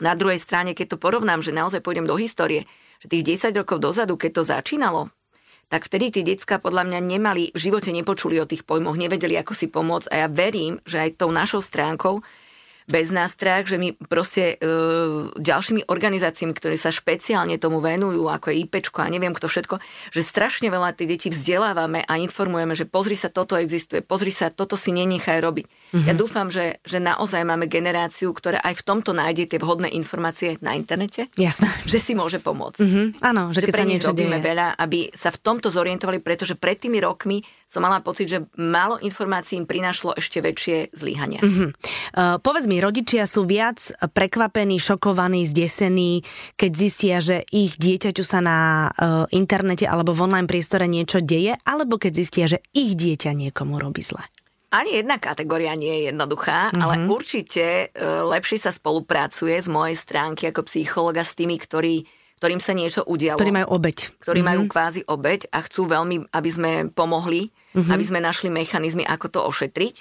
na 0.00 0.16
druhej 0.16 0.40
strane, 0.40 0.72
keď 0.72 0.96
to 0.96 1.02
porovnám, 1.02 1.44
že 1.44 1.52
naozaj 1.52 1.84
pôjdem 1.84 2.08
do 2.08 2.16
histórie, 2.16 2.64
že 3.02 3.10
tých 3.10 3.42
10 3.50 3.60
rokov 3.60 3.82
dozadu, 3.82 4.16
keď 4.16 4.30
to 4.40 4.42
začínalo, 4.46 5.12
tak 5.72 5.88
vtedy 5.88 6.12
tie 6.12 6.24
decka 6.24 6.60
podľa 6.60 6.84
mňa 6.84 7.00
nemali, 7.00 7.42
v 7.52 7.58
živote 7.58 7.96
nepočuli 7.96 8.36
o 8.36 8.48
tých 8.48 8.68
pojmoch, 8.68 8.96
nevedeli, 8.96 9.40
ako 9.40 9.56
si 9.56 9.72
pomôcť 9.72 10.12
a 10.12 10.14
ja 10.24 10.28
verím, 10.28 10.76
že 10.84 11.00
aj 11.00 11.16
tou 11.16 11.32
našou 11.32 11.64
stránkou 11.64 12.20
bez 12.90 13.14
nástrah, 13.14 13.62
že 13.62 13.78
my 13.78 13.94
proste 14.10 14.58
e, 14.58 14.66
ďalšími 15.38 15.86
organizáciami, 15.86 16.52
ktoré 16.52 16.74
sa 16.74 16.90
špeciálne 16.90 17.56
tomu 17.56 17.78
venujú, 17.78 18.26
ako 18.26 18.50
je 18.50 18.66
IPčko 18.66 19.06
a 19.06 19.08
neviem 19.08 19.32
kto 19.32 19.46
všetko, 19.46 19.78
že 20.10 20.20
strašne 20.20 20.68
veľa 20.68 20.92
tie 20.92 21.06
deti 21.06 21.30
vzdelávame 21.30 22.02
a 22.02 22.18
informujeme, 22.18 22.74
že 22.74 22.84
pozri 22.84 23.14
sa, 23.14 23.30
toto 23.30 23.54
existuje, 23.54 24.02
pozri 24.02 24.34
sa, 24.34 24.50
toto 24.50 24.74
si 24.74 24.90
nenechaj 24.90 25.38
robiť. 25.40 25.66
Mm-hmm. 25.92 26.08
Ja 26.08 26.14
dúfam, 26.16 26.48
že, 26.48 26.80
že 26.88 26.96
naozaj 26.96 27.44
máme 27.44 27.68
generáciu, 27.68 28.32
ktorá 28.32 28.64
aj 28.64 28.80
v 28.80 28.82
tomto 28.82 29.12
nájde 29.12 29.44
tie 29.44 29.58
vhodné 29.60 29.92
informácie 29.92 30.56
na 30.64 30.72
internete. 30.72 31.28
Jasné. 31.36 31.68
Že 31.84 31.98
si 32.00 32.12
môže 32.16 32.40
pomôcť. 32.40 32.80
Mm-hmm. 32.80 33.06
Áno, 33.20 33.52
že, 33.52 33.60
že 33.60 33.68
keď 33.68 33.74
pre 33.76 33.84
sa 33.84 33.90
niečo 33.92 34.08
robíme 34.08 34.38
deje. 34.40 34.48
veľa, 34.48 34.66
aby 34.80 35.12
sa 35.12 35.28
v 35.28 35.38
tomto 35.44 35.68
zorientovali, 35.68 36.24
pretože 36.24 36.56
pred 36.56 36.80
tými 36.80 36.96
rokmi 37.04 37.44
som 37.68 37.84
mala 37.84 38.04
pocit, 38.04 38.28
že 38.28 38.44
málo 38.56 39.00
informácií 39.00 39.56
im 39.60 39.68
prinášlo 39.68 40.12
ešte 40.16 40.44
väčšie 40.44 40.92
zlyhania. 40.92 41.40
Mm-hmm. 41.40 41.68
Uh, 42.12 42.36
povedz 42.40 42.68
mi, 42.68 42.80
rodičia 42.80 43.24
sú 43.24 43.48
viac 43.48 43.80
prekvapení, 44.12 44.76
šokovaní, 44.76 45.44
zdesení, 45.48 46.20
keď 46.56 46.70
zistia, 46.72 47.16
že 47.20 47.44
ich 47.48 47.76
dieťaťu 47.80 48.24
sa 48.24 48.44
na 48.44 48.58
uh, 48.88 49.24
internete 49.32 49.88
alebo 49.88 50.12
v 50.12 50.24
online 50.28 50.48
priestore 50.48 50.84
niečo 50.84 51.24
deje, 51.24 51.56
alebo 51.64 51.96
keď 51.96 52.12
zistia, 52.12 52.44
že 52.48 52.60
ich 52.76 52.92
dieťa 52.92 53.32
niekomu 53.32 53.80
robí 53.80 54.04
zle. 54.04 54.20
Ani 54.72 54.96
jedna 54.96 55.20
kategória 55.20 55.76
nie 55.76 55.92
je 56.00 56.02
jednoduchá, 56.08 56.72
mm-hmm. 56.72 56.80
ale 56.80 56.94
určite 57.04 57.92
uh, 57.92 58.24
lepšie 58.24 58.56
sa 58.56 58.72
spolupracuje 58.72 59.60
z 59.60 59.68
mojej 59.68 59.96
stránky 60.00 60.48
ako 60.48 60.64
psychologa 60.64 61.20
s 61.20 61.36
tými, 61.36 61.60
ktorí 61.60 62.08
ktorým 62.42 62.58
sa 62.58 62.74
niečo 62.74 63.06
udialo. 63.06 63.38
Ktorí 63.38 63.54
majú 63.54 63.68
obeď. 63.70 64.18
Ktorí 64.18 64.42
mm-hmm. 64.42 64.50
majú 64.50 64.60
kvázi 64.66 65.06
obeď 65.06 65.46
a 65.54 65.62
chcú 65.62 65.86
veľmi, 65.86 66.26
aby 66.34 66.50
sme 66.50 66.70
pomohli, 66.90 67.54
mm-hmm. 67.54 67.86
aby 67.86 68.02
sme 68.02 68.18
našli 68.18 68.50
mechanizmy, 68.50 69.06
ako 69.06 69.30
to 69.30 69.40
ošetriť. 69.46 69.94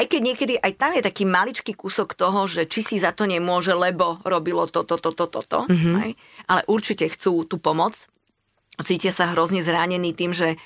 Aj 0.00 0.04
keď 0.08 0.20
niekedy 0.24 0.54
aj 0.56 0.72
tam 0.80 0.96
je 0.96 1.04
taký 1.04 1.28
maličký 1.28 1.76
kúsok 1.76 2.16
toho, 2.16 2.48
že 2.48 2.64
či 2.64 2.80
si 2.80 2.96
za 2.96 3.12
to 3.12 3.28
nemôže, 3.28 3.76
lebo 3.76 4.16
robilo 4.24 4.64
toto, 4.64 4.96
toto, 4.96 5.28
toto, 5.28 5.44
to, 5.44 5.60
mm-hmm. 5.68 6.16
ale 6.48 6.60
určite 6.72 7.04
chcú 7.12 7.44
tú 7.44 7.60
pomoc. 7.60 8.08
Cítia 8.80 9.12
sa 9.12 9.28
hrozne 9.36 9.60
zranení 9.60 10.16
tým, 10.16 10.32
že 10.32 10.56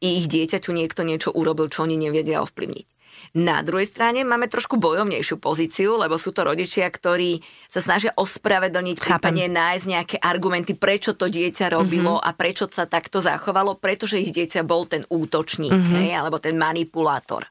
ich 0.00 0.26
dieťaťu 0.26 0.72
niekto 0.72 1.04
niečo 1.04 1.30
urobil, 1.30 1.68
čo 1.68 1.84
oni 1.84 2.00
nevedia 2.00 2.40
ovplyvniť. 2.40 2.86
Na 3.30 3.62
druhej 3.62 3.86
strane 3.86 4.26
máme 4.26 4.50
trošku 4.50 4.74
bojovnejšiu 4.80 5.38
pozíciu, 5.38 5.94
lebo 5.94 6.18
sú 6.18 6.34
to 6.34 6.42
rodičia, 6.42 6.90
ktorí 6.90 7.38
sa 7.70 7.78
snažia 7.78 8.10
ospravedlniť, 8.18 8.96
prípadne 8.98 9.46
nájsť 9.46 9.84
nejaké 9.86 10.16
argumenty, 10.18 10.74
prečo 10.74 11.14
to 11.14 11.30
dieťa 11.30 11.70
robilo 11.70 12.18
mm-hmm. 12.18 12.26
a 12.26 12.30
prečo 12.34 12.66
sa 12.66 12.90
takto 12.90 13.22
zachovalo, 13.22 13.78
pretože 13.78 14.18
ich 14.18 14.34
dieťa 14.34 14.66
bol 14.66 14.82
ten 14.90 15.06
útočník, 15.06 15.70
mm-hmm. 15.70 15.96
hej, 16.02 16.10
alebo 16.16 16.42
ten 16.42 16.58
manipulátor. 16.58 17.46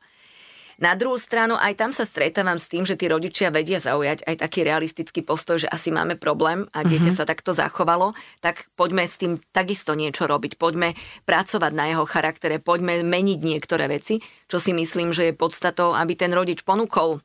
Na 0.79 0.95
druhú 0.95 1.19
stranu 1.19 1.59
aj 1.59 1.75
tam 1.75 1.91
sa 1.91 2.07
stretávam 2.07 2.55
s 2.55 2.71
tým, 2.71 2.87
že 2.87 2.95
tí 2.95 3.11
rodičia 3.11 3.51
vedia 3.51 3.83
zaujať 3.83 4.23
aj 4.23 4.35
taký 4.39 4.63
realistický 4.63 5.19
postoj, 5.27 5.59
že 5.59 5.67
asi 5.67 5.91
máme 5.91 6.15
problém 6.15 6.71
a 6.71 6.87
dieťa 6.87 7.11
uh-huh. 7.11 7.19
sa 7.19 7.27
takto 7.27 7.51
zachovalo, 7.51 8.15
tak 8.39 8.63
poďme 8.79 9.03
s 9.03 9.19
tým 9.19 9.43
takisto 9.51 9.91
niečo 9.91 10.23
robiť. 10.23 10.55
Poďme 10.55 10.95
pracovať 11.27 11.71
na 11.75 11.91
jeho 11.91 12.07
charaktere, 12.07 12.63
poďme 12.63 13.03
meniť 13.03 13.39
niektoré 13.43 13.91
veci, 13.91 14.23
čo 14.47 14.55
si 14.55 14.71
myslím, 14.71 15.11
že 15.11 15.29
je 15.29 15.33
podstatou, 15.35 15.91
aby 15.91 16.15
ten 16.15 16.31
rodič 16.31 16.63
ponúkol 16.63 17.19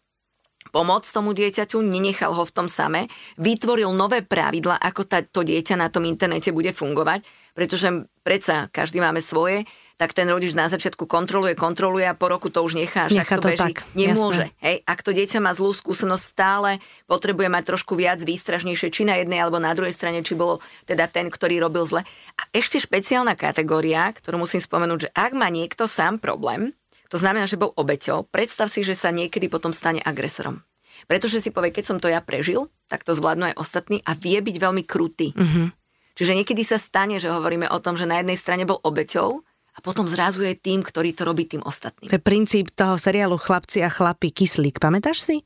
pomoc 0.75 1.07
tomu 1.07 1.31
dieťaťu, 1.31 1.79
nenechal 1.79 2.35
ho 2.35 2.43
v 2.43 2.55
tom 2.55 2.67
same, 2.67 3.07
vytvoril 3.39 3.95
nové 3.95 4.27
pravidla, 4.27 4.83
ako 4.83 5.07
tá, 5.07 5.23
to 5.23 5.47
dieťa 5.47 5.79
na 5.79 5.87
tom 5.87 6.03
internete 6.03 6.51
bude 6.51 6.75
fungovať, 6.75 7.23
pretože 7.55 7.87
predsa 8.27 8.67
každý 8.75 8.99
máme 8.99 9.23
svoje 9.23 9.63
tak 9.95 10.11
ten 10.11 10.27
rodič 10.27 10.59
na 10.59 10.67
začiatku 10.67 11.07
kontroluje, 11.07 11.55
kontroluje 11.55 12.03
a 12.03 12.19
po 12.19 12.27
roku 12.27 12.51
to 12.51 12.67
už 12.67 12.75
nechá, 12.75 13.07
však 13.07 13.27
Nechá 13.27 13.37
to, 13.39 13.43
to 13.43 13.49
beží. 13.55 13.63
tak, 13.63 13.77
Nemôže. 13.95 14.51
Hej? 14.59 14.83
Ak 14.83 15.07
to 15.07 15.15
dieťa 15.15 15.39
má 15.39 15.55
zlú 15.55 15.71
skúsenosť 15.71 16.25
stále, 16.25 16.71
potrebuje 17.07 17.47
mať 17.47 17.63
trošku 17.71 17.95
viac 17.95 18.19
výstražnejšie, 18.19 18.91
či 18.91 19.07
na 19.07 19.23
jednej 19.23 19.39
alebo 19.39 19.63
na 19.63 19.71
druhej 19.71 19.95
strane, 19.95 20.27
či 20.27 20.35
bol 20.35 20.59
teda 20.91 21.07
ten, 21.07 21.31
ktorý 21.31 21.63
robil 21.63 21.87
zle. 21.87 22.03
A 22.35 22.43
ešte 22.51 22.83
špeciálna 22.83 23.39
kategória, 23.39 24.11
ktorú 24.11 24.43
musím 24.43 24.59
spomenúť, 24.59 24.99
že 25.07 25.13
ak 25.15 25.31
má 25.39 25.47
niekto 25.47 25.87
sám 25.87 26.19
problém, 26.19 26.75
to 27.07 27.17
znamená, 27.23 27.47
že 27.47 27.55
bol 27.55 27.71
obeťou, 27.79 28.27
predstav 28.27 28.67
si, 28.67 28.83
že 28.83 28.99
sa 28.99 29.15
niekedy 29.15 29.47
potom 29.47 29.71
stane 29.71 30.03
agresorom. 30.03 30.67
Pretože 31.07 31.39
si 31.39 31.55
povie, 31.55 31.71
keď 31.71 31.85
som 31.87 31.99
to 32.03 32.11
ja 32.11 32.19
prežil, 32.19 32.67
tak 32.91 33.07
to 33.07 33.15
zvládnu 33.15 33.55
aj 33.55 33.59
ostatní 33.61 34.03
a 34.03 34.19
vie 34.19 34.43
byť 34.43 34.57
veľmi 34.59 34.83
krutý. 34.83 35.31
Mm-hmm. 35.37 35.67
Čiže 36.15 36.33
niekedy 36.39 36.63
sa 36.63 36.79
stane, 36.79 37.19
že 37.19 37.31
hovoríme 37.31 37.67
o 37.71 37.79
tom, 37.83 37.99
že 37.99 38.07
na 38.07 38.23
jednej 38.23 38.39
strane 38.39 38.67
bol 38.67 38.79
obeťou, 38.79 39.43
a 39.75 39.79
potom 39.83 40.07
zrazu 40.07 40.47
je 40.47 40.55
tým, 40.55 40.87
ktorý 40.87 41.11
to 41.11 41.27
robí 41.27 41.51
tým 41.51 41.63
ostatným. 41.67 42.07
To 42.07 42.17
je 42.19 42.23
princíp 42.23 42.71
toho 42.71 42.95
seriálu 42.95 43.35
Chlapci 43.35 43.83
a 43.83 43.91
chlapi 43.91 44.31
kyslík. 44.31 44.79
Pamätáš 44.79 45.27
si? 45.27 45.37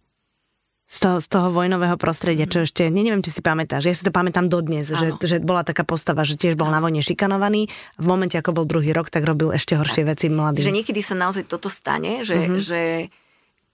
Z 0.88 1.04
toho, 1.04 1.16
z 1.20 1.28
toho 1.28 1.52
vojnového 1.52 2.00
prostredia, 2.00 2.48
čo 2.48 2.64
ešte, 2.64 2.88
ne, 2.88 3.04
neviem, 3.04 3.20
či 3.20 3.28
si 3.28 3.44
pamätáš, 3.44 3.84
ja 3.84 3.92
si 3.92 4.00
to 4.00 4.08
pamätám 4.08 4.48
dodnes, 4.48 4.88
že, 4.88 5.20
že 5.20 5.36
bola 5.36 5.60
taká 5.60 5.84
postava, 5.84 6.24
že 6.24 6.40
tiež 6.40 6.56
bol 6.56 6.72
na 6.72 6.80
vojne 6.80 7.04
šikanovaný, 7.04 7.68
v 8.00 8.06
momente, 8.08 8.40
ako 8.40 8.56
bol 8.56 8.64
druhý 8.64 8.96
rok, 8.96 9.12
tak 9.12 9.28
robil 9.28 9.52
ešte 9.52 9.76
horšie 9.76 10.08
tak. 10.08 10.16
veci 10.16 10.26
mladý. 10.32 10.64
Že 10.64 10.80
niekedy 10.80 11.04
sa 11.04 11.12
naozaj 11.12 11.44
toto 11.44 11.68
stane, 11.68 12.24
že, 12.24 12.40
mm-hmm. 12.40 12.56
že 12.64 12.80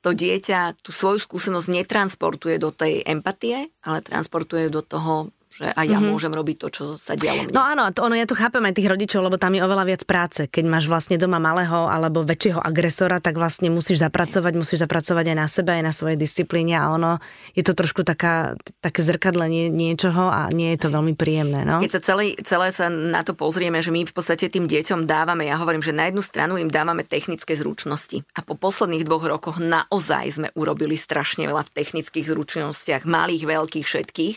to 0.02 0.10
dieťa 0.10 0.82
tú 0.82 0.90
svoju 0.90 1.22
skúsenosť 1.22 1.70
netransportuje 1.70 2.58
do 2.58 2.74
tej 2.74 3.06
empatie, 3.06 3.70
ale 3.86 4.02
transportuje 4.02 4.66
do 4.66 4.82
toho 4.82 5.30
že 5.54 5.70
aj 5.70 5.86
ja 5.86 6.02
mm-hmm. 6.02 6.10
môžem 6.10 6.34
robiť 6.34 6.56
to, 6.58 6.68
čo 6.74 6.84
sa 6.98 7.14
dialo 7.14 7.46
mne. 7.46 7.54
No 7.54 7.62
áno, 7.62 7.86
to, 7.94 8.02
ono, 8.02 8.18
ja 8.18 8.26
to 8.26 8.34
chápem 8.34 8.58
aj 8.66 8.74
tých 8.74 8.90
rodičov, 8.90 9.22
lebo 9.22 9.38
tam 9.38 9.54
je 9.54 9.62
oveľa 9.62 9.86
viac 9.86 10.02
práce. 10.02 10.50
Keď 10.50 10.64
máš 10.66 10.90
vlastne 10.90 11.14
doma 11.14 11.38
malého 11.38 11.86
alebo 11.86 12.26
väčšieho 12.26 12.58
agresora, 12.58 13.22
tak 13.22 13.38
vlastne 13.38 13.70
musíš 13.70 14.02
zapracovať, 14.02 14.52
musíš 14.58 14.82
zapracovať 14.82 15.30
aj 15.30 15.36
na 15.38 15.46
sebe, 15.46 15.70
aj 15.78 15.84
na 15.86 15.94
svojej 15.94 16.18
disciplíne 16.18 16.74
a 16.74 16.90
ono 16.90 17.22
je 17.54 17.62
to 17.62 17.70
trošku 17.70 18.02
taká, 18.02 18.58
také 18.82 19.06
zrkadlenie 19.06 19.70
niečoho 19.70 20.26
a 20.26 20.50
nie 20.50 20.74
je 20.74 20.82
to 20.82 20.88
veľmi 20.90 21.14
príjemné. 21.14 21.62
No? 21.62 21.78
Keď 21.78 21.92
sa 21.94 22.02
celé, 22.02 22.34
celé 22.42 22.74
sa 22.74 22.90
na 22.90 23.22
to 23.22 23.38
pozrieme, 23.38 23.78
že 23.78 23.94
my 23.94 24.02
v 24.02 24.14
podstate 24.14 24.50
tým 24.50 24.66
deťom 24.66 25.06
dávame, 25.06 25.46
ja 25.46 25.54
hovorím, 25.62 25.86
že 25.86 25.94
na 25.94 26.10
jednu 26.10 26.26
stranu 26.26 26.58
im 26.58 26.66
dávame 26.66 27.06
technické 27.06 27.54
zručnosti 27.54 28.26
a 28.34 28.42
po 28.42 28.58
posledných 28.58 29.06
dvoch 29.06 29.22
rokoch 29.22 29.62
naozaj 29.62 30.34
sme 30.34 30.48
urobili 30.58 30.98
strašne 30.98 31.46
veľa 31.46 31.62
v 31.70 31.74
technických 31.78 32.26
zručnostiach, 32.26 33.06
malých, 33.06 33.46
veľkých, 33.46 33.86
všetkých 33.86 34.36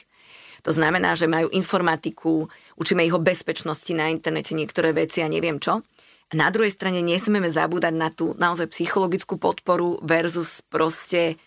to 0.67 0.75
znamená, 0.75 1.15
že 1.15 1.31
majú 1.31 1.47
informatiku, 1.55 2.51
učíme 2.75 3.07
ich 3.07 3.15
o 3.15 3.23
bezpečnosti 3.23 3.87
na 3.95 4.11
internete, 4.11 4.51
niektoré 4.51 4.91
veci 4.91 5.23
a 5.23 5.31
neviem 5.31 5.63
čo. 5.63 5.79
A 6.27 6.33
na 6.35 6.51
druhej 6.51 6.75
strane 6.75 6.99
nesmieme 6.99 7.47
zabúdať 7.47 7.93
na 7.95 8.11
tú 8.11 8.35
naozaj 8.35 8.75
psychologickú 8.75 9.39
podporu 9.39 9.95
versus 10.03 10.59
proste 10.67 11.39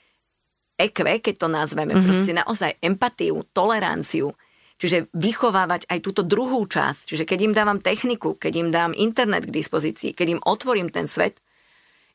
EQ, 0.80 1.20
keď 1.20 1.34
to 1.36 1.52
nazveme, 1.52 1.92
mm-hmm. 1.92 2.06
proste 2.08 2.32
naozaj 2.32 2.80
empatiu, 2.80 3.44
toleranciu. 3.52 4.32
Čiže 4.80 5.12
vychovávať 5.12 5.84
aj 5.92 5.98
túto 6.00 6.24
druhú 6.24 6.64
časť. 6.64 7.12
Čiže 7.12 7.24
keď 7.28 7.38
im 7.44 7.52
dávam 7.52 7.76
techniku, 7.76 8.40
keď 8.40 8.52
im 8.56 8.68
dám 8.72 8.96
internet 8.96 9.44
k 9.44 9.52
dispozícii, 9.52 10.16
keď 10.16 10.40
im 10.40 10.44
otvorím 10.48 10.88
ten 10.88 11.04
svet, 11.04 11.36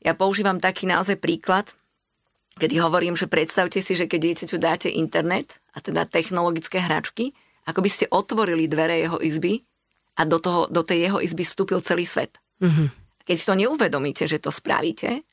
ja 0.02 0.18
používam 0.18 0.58
taký 0.58 0.90
naozaj 0.90 1.22
príklad, 1.22 1.78
kedy 2.56 2.80
hovorím, 2.80 3.20
že 3.20 3.28
predstavte 3.28 3.84
si, 3.84 3.94
že 3.96 4.08
keď 4.08 4.20
dieťaťu 4.20 4.58
dáte 4.60 4.88
internet, 4.88 5.60
a 5.76 5.84
teda 5.84 6.08
technologické 6.08 6.80
hračky, 6.80 7.36
ako 7.68 7.84
by 7.84 7.90
ste 7.92 8.06
otvorili 8.08 8.72
dvere 8.72 9.04
jeho 9.04 9.20
izby 9.20 9.60
a 10.16 10.24
do, 10.24 10.40
toho, 10.40 10.72
do 10.72 10.82
tej 10.86 11.12
jeho 11.12 11.20
izby 11.20 11.44
vstúpil 11.44 11.84
celý 11.84 12.08
svet. 12.08 12.40
Mm-hmm. 12.64 12.88
Keď 13.26 13.36
si 13.36 13.46
to 13.46 13.56
neuvedomíte, 13.60 14.24
že 14.30 14.40
to 14.40 14.54
spravíte, 14.54 15.26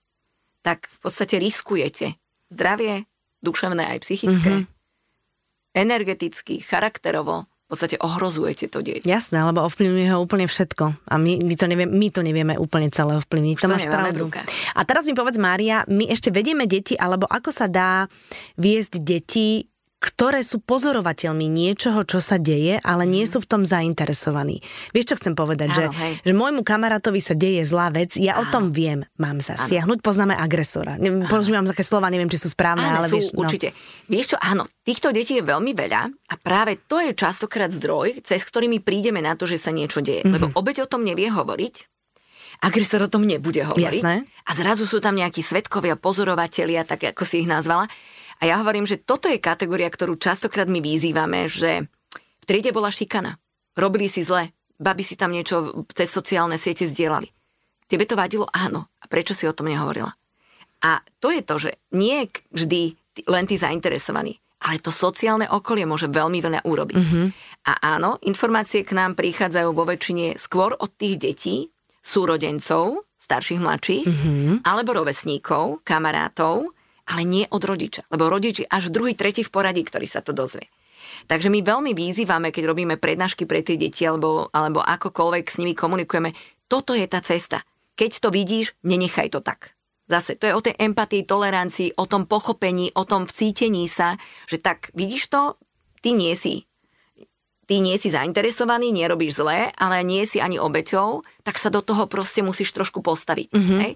tak 0.65 0.91
v 0.91 0.99
podstate 0.99 1.39
riskujete 1.39 2.19
zdravie, 2.51 3.07
duševné 3.43 3.87
aj 3.95 3.99
psychické, 4.03 4.53
mm-hmm. 4.65 5.79
energeticky, 5.79 6.59
charakterovo, 6.63 7.47
podstate 7.73 7.97
ohrozujete 7.97 8.69
to 8.69 8.85
dieťa. 8.85 9.09
Jasné, 9.09 9.41
lebo 9.49 9.65
ovplyvňuje 9.65 10.13
ho 10.13 10.21
úplne 10.21 10.45
všetko. 10.45 10.93
A 11.09 11.15
my, 11.17 11.41
my, 11.41 11.55
to, 11.57 11.65
neviem, 11.65 11.89
my 11.89 12.09
to 12.13 12.21
nevieme 12.21 12.55
úplne 12.61 12.93
celé 12.93 13.17
ovplyvniť. 13.17 13.57
to, 13.57 13.65
to 13.65 13.73
máš 13.73 13.89
pravdu. 13.89 14.29
A 14.77 14.81
teraz 14.85 15.09
mi 15.09 15.17
povedz, 15.17 15.41
Mária, 15.41 15.89
my 15.89 16.05
ešte 16.13 16.29
vedieme 16.29 16.69
deti, 16.69 16.93
alebo 17.01 17.25
ako 17.25 17.49
sa 17.49 17.73
dá 17.73 18.13
viesť 18.61 19.01
deti 19.01 19.72
ktoré 20.03 20.43
sú 20.43 20.59
pozorovateľmi 20.59 21.47
niečoho, 21.47 22.03
čo 22.03 22.19
sa 22.19 22.43
deje, 22.43 22.83
ale 22.83 23.07
nie 23.07 23.23
sú 23.23 23.39
v 23.39 23.47
tom 23.47 23.63
zainteresovaní. 23.63 24.59
Vieš, 24.91 25.15
čo 25.15 25.19
chcem 25.23 25.39
povedať? 25.39 25.71
Áno, 25.71 25.95
že, 25.95 26.27
že 26.27 26.33
môjmu 26.35 26.67
kamarátovi 26.67 27.23
sa 27.23 27.39
deje 27.39 27.63
zlá 27.63 27.95
vec, 27.95 28.19
ja 28.19 28.35
Áno. 28.35 28.43
o 28.43 28.45
tom 28.51 28.65
viem, 28.75 29.07
mám 29.23 29.39
zasiahnuť, 29.39 30.03
poznáme 30.03 30.35
agresora. 30.35 30.99
Áno. 30.99 31.31
Používam 31.31 31.63
také 31.63 31.87
slova, 31.87 32.11
neviem, 32.11 32.27
či 32.27 32.43
sú 32.43 32.51
správne, 32.51 32.83
áno, 32.83 32.99
ale 32.99 33.07
sú, 33.07 33.23
vieš... 33.23 33.27
No. 33.31 33.47
určite. 33.47 33.71
Vieš 34.11 34.35
čo, 34.35 34.37
áno, 34.43 34.67
týchto 34.83 35.15
detí 35.15 35.39
je 35.39 35.47
veľmi 35.47 35.71
veľa 35.71 36.03
a 36.11 36.35
práve 36.35 36.83
to 36.91 36.99
je 36.99 37.15
častokrát 37.15 37.71
zdroj, 37.71 38.27
cez 38.27 38.43
ktorými 38.43 38.83
prídeme 38.83 39.23
na 39.23 39.39
to, 39.39 39.47
že 39.47 39.63
sa 39.63 39.71
niečo 39.71 40.03
deje. 40.03 40.27
Mm-hmm. 40.27 40.35
Lebo 40.35 40.47
obeď 40.59 40.83
o 40.83 40.91
tom 40.91 41.07
nevie 41.07 41.31
hovoriť, 41.31 41.75
agresor 42.63 43.07
o 43.07 43.11
tom 43.11 43.27
nebude 43.27 43.63
hovoriť. 43.67 44.03
Jasné. 44.03 44.27
A 44.27 44.51
zrazu 44.55 44.87
sú 44.87 45.03
tam 45.03 45.19
nejakí 45.19 45.43
svetkovia, 45.43 45.99
pozorovatelia, 45.99 46.87
tak 46.87 47.15
ako 47.15 47.23
si 47.27 47.47
ich 47.47 47.49
nazvala. 47.51 47.91
A 48.43 48.51
ja 48.51 48.59
hovorím, 48.59 48.91
že 48.91 48.99
toto 48.99 49.31
je 49.31 49.39
kategória, 49.39 49.87
ktorú 49.87 50.19
častokrát 50.19 50.67
my 50.67 50.83
vyzývame, 50.83 51.47
že 51.47 51.87
v 52.43 52.45
triede 52.45 52.75
bola 52.75 52.91
šikana. 52.91 53.39
Robili 53.79 54.11
si 54.11 54.27
zle. 54.27 54.51
Babi 54.83 55.07
si 55.07 55.15
tam 55.15 55.31
niečo 55.31 55.87
cez 55.95 56.11
sociálne 56.11 56.59
siete 56.59 56.91
zdieľali. 56.91 57.31
Tebe 57.87 58.03
to 58.03 58.19
vadilo? 58.19 58.51
Áno. 58.51 58.91
A 58.99 59.07
prečo 59.07 59.31
si 59.31 59.47
o 59.47 59.55
tom 59.55 59.71
nehovorila? 59.71 60.11
A 60.83 60.99
to 61.23 61.31
je 61.31 61.47
to, 61.47 61.55
že 61.63 61.71
nie 61.95 62.27
vždy 62.51 62.99
len 63.31 63.47
tí 63.47 63.55
zainteresovaní. 63.55 64.43
Ale 64.63 64.83
to 64.83 64.91
sociálne 64.91 65.47
okolie 65.47 65.87
môže 65.87 66.11
veľmi 66.11 66.43
veľa 66.43 66.67
urobiť. 66.67 66.99
Mm-hmm. 66.99 67.27
A 67.71 67.73
áno, 67.95 68.19
informácie 68.27 68.83
k 68.83 68.99
nám 68.99 69.15
prichádzajú 69.15 69.71
vo 69.71 69.87
väčšine 69.87 70.35
skôr 70.35 70.75
od 70.75 70.91
tých 70.99 71.15
detí, 71.19 71.71
súrodencov, 72.03 73.07
starších, 73.23 73.63
mladších, 73.63 74.07
mm-hmm. 74.07 74.55
alebo 74.67 74.99
rovesníkov, 74.99 75.87
kamarátov, 75.87 76.75
ale 77.13 77.29
nie 77.29 77.45
od 77.53 77.61
rodiča. 77.61 78.09
Lebo 78.09 78.33
rodič 78.33 78.65
je 78.65 78.67
až 78.67 78.89
druhý, 78.89 79.13
tretí 79.13 79.45
v 79.45 79.53
poradí, 79.53 79.85
ktorý 79.85 80.09
sa 80.09 80.25
to 80.25 80.33
dozvie. 80.33 80.73
Takže 81.29 81.53
my 81.53 81.61
veľmi 81.61 81.93
vyzývame, 81.93 82.49
keď 82.49 82.73
robíme 82.73 82.97
prednášky 82.97 83.45
pre 83.45 83.61
tie 83.61 83.77
deti 83.77 84.09
alebo, 84.09 84.49
alebo 84.49 84.81
akokoľvek 84.81 85.45
s 85.45 85.59
nimi 85.61 85.77
komunikujeme, 85.77 86.33
toto 86.73 86.97
je 86.97 87.05
tá 87.05 87.21
cesta. 87.21 87.61
Keď 88.01 88.25
to 88.25 88.29
vidíš, 88.33 88.73
nenechaj 88.81 89.29
to 89.37 89.45
tak. 89.45 89.77
Zase, 90.09 90.41
to 90.41 90.49
je 90.49 90.57
o 90.57 90.65
tej 90.65 90.75
empatii, 90.81 91.29
tolerancii, 91.29 92.01
o 92.01 92.09
tom 92.09 92.25
pochopení, 92.25 92.91
o 92.97 93.05
tom 93.05 93.29
vcítení 93.29 93.87
sa, 93.87 94.17
že 94.49 94.59
tak, 94.59 94.89
vidíš 94.97 95.29
to, 95.29 95.61
ty 96.01 96.17
nie 96.17 96.33
si 96.33 96.65
ty 97.73 97.81
nie 97.81 97.97
si 97.97 98.13
zainteresovaný, 98.13 98.93
nerobíš 98.93 99.41
zlé, 99.41 99.73
ale 99.81 100.05
nie 100.05 100.29
si 100.29 100.45
ani 100.45 100.61
obeťou, 100.61 101.25
tak 101.41 101.57
sa 101.57 101.73
do 101.73 101.81
toho 101.81 102.05
proste 102.05 102.45
musíš 102.45 102.77
trošku 102.77 103.01
postaviť. 103.01 103.49
Mm-hmm. 103.49 103.81
Hej? 103.81 103.93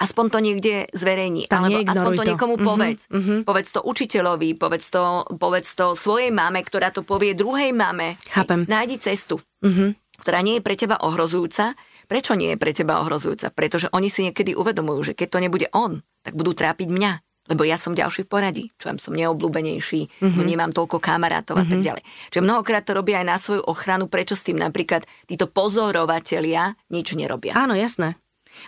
Aspoň 0.00 0.24
to 0.32 0.38
niekde 0.40 0.74
zverejní, 0.96 1.44
Tak 1.44 1.60
alebo 1.60 1.84
aspoň 1.84 2.12
to 2.16 2.22
to. 2.24 2.30
niekomu 2.32 2.54
Mhm, 2.56 2.64
povedz. 2.64 3.00
mhm. 3.12 3.34
Povedz 3.44 3.68
to 3.68 3.80
učiteľovi, 3.84 4.48
povedz 4.56 4.86
to, 4.88 5.02
povedz 5.36 5.68
to 5.76 5.92
svojej 5.92 6.32
mame, 6.32 6.64
ktorá 6.64 6.88
to 6.88 7.04
povie 7.04 7.36
druhej 7.36 7.76
mame. 7.76 8.16
Chápem. 8.32 8.64
Nájdi 8.64 8.96
cestu, 8.96 9.36
Mhm. 9.60 9.94
ktorá 10.24 10.40
nie 10.40 10.56
je 10.56 10.64
pre 10.64 10.74
teba 10.74 10.96
ohrozujúca. 11.04 11.76
Prečo 12.08 12.34
nie 12.34 12.56
je 12.56 12.58
pre 12.58 12.72
teba 12.72 12.98
ohrozujúca? 13.04 13.52
Pretože 13.54 13.86
oni 13.92 14.10
si 14.10 14.26
niekedy 14.26 14.56
uvedomujú, 14.56 15.12
že 15.12 15.14
keď 15.14 15.28
to 15.30 15.38
nebude 15.38 15.66
on, 15.70 16.00
tak 16.24 16.34
budú 16.34 16.56
trápiť 16.56 16.88
mňa. 16.90 17.12
Lebo 17.50 17.66
ja 17.66 17.74
som 17.74 17.98
ďalší 17.98 18.26
v 18.26 18.30
poradí, 18.30 18.64
čo 18.78 18.94
som 18.98 19.10
neobľúbenejší, 19.10 20.22
mm-hmm. 20.22 20.44
nemám 20.46 20.70
toľko 20.70 21.02
kamarátov 21.02 21.58
a 21.58 21.66
tak 21.66 21.82
ďalej. 21.82 22.02
Čiže 22.30 22.46
mnohokrát 22.46 22.86
to 22.86 22.94
robia 22.94 23.18
aj 23.22 23.26
na 23.26 23.36
svoju 23.42 23.62
ochranu, 23.66 24.06
prečo 24.06 24.38
s 24.38 24.46
tým 24.46 24.54
napríklad 24.54 25.02
títo 25.26 25.50
pozorovatelia 25.50 26.78
nič 26.88 27.12
nerobia. 27.14 27.52
Áno, 27.58 27.74
jasné. 27.74 28.14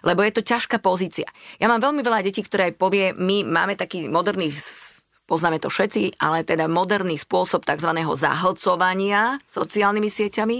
Lebo 0.00 0.24
je 0.24 0.32
to 0.32 0.42
ťažká 0.42 0.80
pozícia. 0.80 1.28
Ja 1.60 1.68
mám 1.68 1.84
veľmi 1.84 2.00
veľa 2.00 2.24
detí, 2.24 2.40
ktoré 2.40 2.72
aj 2.72 2.74
povie, 2.80 3.12
my 3.12 3.44
máme 3.44 3.76
taký 3.76 4.08
moderný, 4.08 4.56
poznáme 5.32 5.62
to 5.62 5.72
všetci, 5.72 6.20
ale 6.20 6.44
teda 6.44 6.68
moderný 6.68 7.16
spôsob 7.16 7.64
tzv. 7.64 7.90
zahlcovania 7.96 9.40
sociálnymi 9.48 10.10
sieťami. 10.12 10.58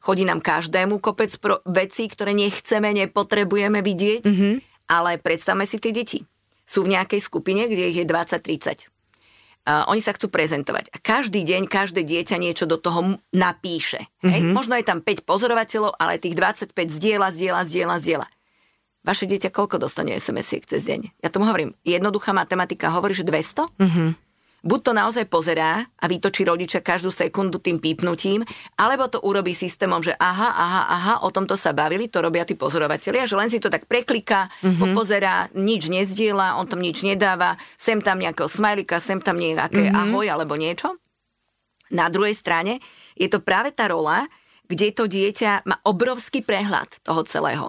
Chodí 0.00 0.24
nám 0.24 0.40
každému 0.40 0.96
kopec 1.04 1.28
pro 1.36 1.60
vecí, 1.68 2.08
ktoré 2.08 2.32
nechceme, 2.32 2.88
nepotrebujeme 3.04 3.84
vidieť, 3.84 4.22
mm-hmm. 4.24 4.54
ale 4.88 5.20
predstavme 5.20 5.68
si 5.68 5.76
tie 5.76 5.92
deti. 5.92 6.24
Sú 6.64 6.88
v 6.88 6.96
nejakej 6.96 7.20
skupine, 7.20 7.68
kde 7.68 7.92
ich 7.92 8.00
je 8.00 8.06
20-30. 8.08 8.88
Uh, 9.64 9.80
oni 9.88 10.04
sa 10.04 10.12
chcú 10.12 10.28
prezentovať. 10.28 10.92
A 10.92 11.00
každý 11.00 11.40
deň, 11.40 11.72
každé 11.72 12.04
dieťa 12.04 12.36
niečo 12.36 12.68
do 12.68 12.76
toho 12.76 13.16
napíše. 13.32 14.12
Hej? 14.20 14.44
Možno 14.44 14.76
je 14.76 14.84
tam 14.84 15.00
5 15.00 15.24
pozorovateľov, 15.24 15.96
ale 15.96 16.20
tých 16.20 16.36
25 16.36 16.76
zdieľa, 16.92 17.32
zdieľa, 17.32 17.60
zdieľa, 17.64 17.96
zdieľa. 17.96 18.26
Vaše 19.04 19.28
dieťa 19.28 19.52
koľko 19.52 19.76
dostane 19.76 20.16
SMS-iek 20.16 20.64
cez 20.64 20.88
deň? 20.88 21.20
Ja 21.20 21.28
tomu 21.28 21.44
hovorím, 21.44 21.76
jednoduchá 21.84 22.32
matematika 22.32 22.88
hovorí, 22.88 23.12
že 23.12 23.28
200? 23.28 23.68
Mm-hmm. 23.76 24.08
Buď 24.64 24.80
to 24.80 24.92
naozaj 24.96 25.28
pozerá 25.28 25.84
a 26.00 26.04
vytočí 26.08 26.40
rodiča 26.48 26.80
každú 26.80 27.12
sekundu 27.12 27.60
tým 27.60 27.76
pípnutím, 27.76 28.48
alebo 28.80 29.04
to 29.12 29.20
urobí 29.20 29.52
systémom, 29.52 30.00
že 30.00 30.16
aha, 30.16 30.48
aha, 30.56 30.82
aha, 30.88 31.14
o 31.20 31.28
tomto 31.28 31.52
sa 31.52 31.76
bavili, 31.76 32.08
to 32.08 32.24
robia 32.24 32.48
tí 32.48 32.56
pozorovatelia, 32.56 33.28
že 33.28 33.36
len 33.36 33.52
si 33.52 33.60
to 33.60 33.68
tak 33.68 33.84
prekliká, 33.84 34.48
mm-hmm. 34.48 34.80
popozerá, 34.80 35.52
nič 35.52 35.92
nezdiela, 35.92 36.56
on 36.56 36.64
tam 36.64 36.80
nič 36.80 37.04
nedáva, 37.04 37.60
sem 37.76 38.00
tam 38.00 38.16
nejakého 38.16 38.48
smajlika, 38.48 39.04
sem 39.04 39.20
tam 39.20 39.36
nejaké 39.36 39.92
mm-hmm. 39.92 40.00
ahoj 40.00 40.26
alebo 40.32 40.56
niečo. 40.56 40.96
Na 41.92 42.08
druhej 42.08 42.32
strane 42.32 42.80
je 43.20 43.28
to 43.28 43.44
práve 43.44 43.68
tá 43.76 43.84
rola, 43.92 44.24
kde 44.64 44.96
to 44.96 45.04
dieťa 45.04 45.68
má 45.68 45.76
obrovský 45.84 46.40
prehľad 46.40 47.04
toho 47.04 47.20
celého. 47.28 47.68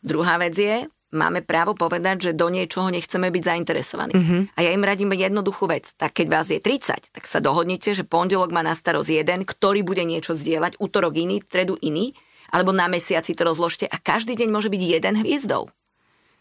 Druhá 0.00 0.40
vec 0.40 0.56
je, 0.56 0.88
máme 1.12 1.42
právo 1.42 1.74
povedať, 1.74 2.30
že 2.30 2.38
do 2.38 2.48
niečoho 2.48 2.88
nechceme 2.88 3.28
byť 3.28 3.42
zainteresovaní. 3.42 4.14
Mm-hmm. 4.14 4.42
A 4.56 4.58
ja 4.64 4.70
im 4.72 4.82
radím 4.86 5.12
jednoduchú 5.12 5.66
vec. 5.66 5.92
Tak 5.98 6.16
keď 6.22 6.26
vás 6.30 6.46
je 6.48 6.62
30, 6.62 7.12
tak 7.12 7.24
sa 7.26 7.42
dohodnete, 7.42 7.92
že 7.92 8.06
pondelok 8.06 8.54
má 8.54 8.62
na 8.62 8.72
starosť 8.72 9.10
jeden, 9.10 9.42
ktorý 9.44 9.82
bude 9.82 10.06
niečo 10.06 10.32
zdieľať, 10.32 10.78
útorok 10.78 11.18
iný, 11.18 11.42
stredu 11.44 11.76
iný, 11.82 12.14
alebo 12.50 12.74
na 12.74 12.90
mesiaci 12.90 13.34
to 13.34 13.46
rozložte 13.46 13.86
a 13.86 13.96
každý 13.98 14.34
deň 14.34 14.48
môže 14.50 14.72
byť 14.72 14.82
jeden 14.82 15.14
hviezdou. 15.22 15.70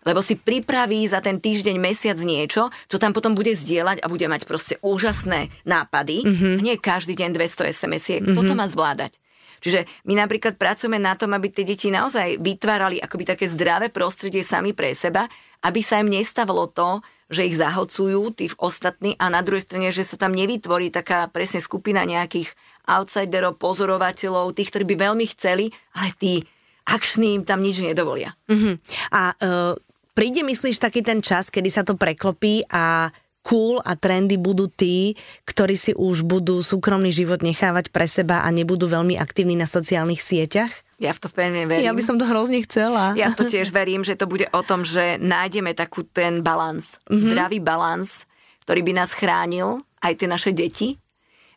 Lebo 0.08 0.24
si 0.24 0.40
pripraví 0.40 1.04
za 1.12 1.20
ten 1.20 1.44
týždeň, 1.44 1.76
mesiac 1.76 2.16
niečo, 2.24 2.72
čo 2.88 2.98
tam 3.04 3.12
potom 3.12 3.36
bude 3.36 3.52
zdieľať 3.52 4.00
a 4.00 4.08
bude 4.08 4.32
mať 4.32 4.48
proste 4.48 4.80
úžasné 4.80 5.52
nápady. 5.68 6.24
Mm-hmm. 6.24 6.56
Nie 6.64 6.80
každý 6.80 7.20
deň 7.20 7.36
200 7.36 7.76
SMS-iek. 7.76 8.24
Mm-hmm. 8.24 8.32
Kto 8.32 8.42
to 8.48 8.54
má 8.56 8.66
zvládať? 8.72 9.20
Čiže 9.60 9.86
my 10.08 10.18
napríklad 10.20 10.56
pracujeme 10.56 10.98
na 10.98 11.16
tom, 11.16 11.36
aby 11.36 11.52
tie 11.52 11.68
deti 11.68 11.92
naozaj 11.92 12.40
vytvárali 12.40 13.00
akoby 13.00 13.24
také 13.36 13.46
zdravé 13.48 13.92
prostredie 13.94 14.44
sami 14.44 14.72
pre 14.74 14.96
seba, 14.96 15.28
aby 15.64 15.84
sa 15.84 16.00
im 16.00 16.10
nestavilo 16.12 16.72
to, 16.72 17.04
že 17.30 17.46
ich 17.46 17.62
zahlcujú 17.62 18.34
tí 18.34 18.50
ostatní 18.58 19.14
a 19.22 19.30
na 19.30 19.46
druhej 19.46 19.62
strane, 19.62 19.94
že 19.94 20.02
sa 20.02 20.18
tam 20.18 20.34
nevytvorí 20.34 20.90
taká 20.90 21.30
presne 21.30 21.62
skupina 21.62 22.02
nejakých 22.02 22.50
outsiderov, 22.90 23.62
pozorovateľov, 23.62 24.58
tých, 24.58 24.74
ktorí 24.74 24.86
by 24.90 24.96
veľmi 24.98 25.26
chceli, 25.38 25.70
ale 25.94 26.10
tí 26.18 26.42
akční 26.90 27.38
im 27.38 27.44
tam 27.46 27.62
nič 27.62 27.86
nedovolia. 27.86 28.34
Mhm. 28.50 28.82
A 29.14 29.22
uh, 29.38 29.78
príde, 30.18 30.42
myslíš, 30.42 30.82
taký 30.82 31.06
ten 31.06 31.22
čas, 31.22 31.54
kedy 31.54 31.70
sa 31.70 31.86
to 31.86 31.94
preklopí 31.94 32.66
a 32.66 33.14
cool 33.44 33.80
a 33.82 33.96
trendy 33.96 34.36
budú 34.36 34.68
tí, 34.68 35.16
ktorí 35.48 35.76
si 35.80 35.92
už 35.96 36.28
budú 36.28 36.60
súkromný 36.62 37.10
život 37.10 37.42
nechávať 37.42 37.90
pre 37.90 38.06
seba 38.06 38.44
a 38.44 38.50
nebudú 38.52 38.92
veľmi 38.92 39.16
aktívni 39.16 39.56
na 39.56 39.66
sociálnych 39.66 40.20
sieťach? 40.20 40.72
Ja 41.00 41.16
v 41.16 41.20
to 41.24 41.28
pevne 41.32 41.64
verím. 41.64 41.88
Ja 41.88 41.96
by 41.96 42.04
som 42.04 42.20
to 42.20 42.28
hrozne 42.28 42.60
chcela. 42.68 43.16
Ja 43.16 43.32
to 43.32 43.48
tiež 43.48 43.72
verím, 43.72 44.04
že 44.04 44.20
to 44.20 44.28
bude 44.28 44.52
o 44.52 44.62
tom, 44.68 44.84
že 44.84 45.16
nájdeme 45.16 45.72
takú 45.72 46.04
ten 46.04 46.44
balans, 46.44 47.00
mm-hmm. 47.08 47.24
zdravý 47.24 47.60
balans, 47.64 48.28
ktorý 48.68 48.84
by 48.84 48.94
nás 49.00 49.16
chránil, 49.16 49.82
aj 50.04 50.14
tie 50.20 50.28
naše 50.28 50.52
deti, 50.52 51.00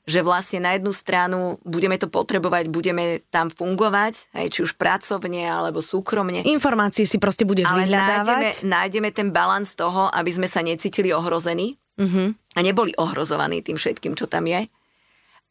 že 0.03 0.19
vlastne 0.27 0.59
na 0.59 0.75
jednu 0.75 0.91
stranu 0.91 1.63
budeme 1.63 1.95
to 1.95 2.11
potrebovať, 2.11 2.67
budeme 2.75 3.23
tam 3.31 3.55
fungovať, 3.55 4.35
aj 4.35 4.47
či 4.51 4.67
už 4.67 4.75
pracovne 4.75 5.47
alebo 5.47 5.79
súkromne. 5.79 6.43
Informácie 6.43 7.07
si 7.07 7.23
proste 7.23 7.47
budeš 7.47 7.71
Ale 7.71 7.87
nájdeme, 7.87 7.95
vyhľadávať. 7.95 8.55
nájdeme 8.67 9.09
ten 9.15 9.31
balans 9.31 9.71
toho, 9.79 10.11
aby 10.11 10.31
sme 10.35 10.51
sa 10.51 10.59
necítili 10.61 11.15
ohrození 11.15 11.79
Mhm. 11.93 12.57
a 12.57 12.59
neboli 12.65 12.97
ohrozovaní 12.97 13.61
tým 13.61 13.77
všetkým, 13.77 14.17
čo 14.17 14.25
tam 14.25 14.49
je. 14.49 14.65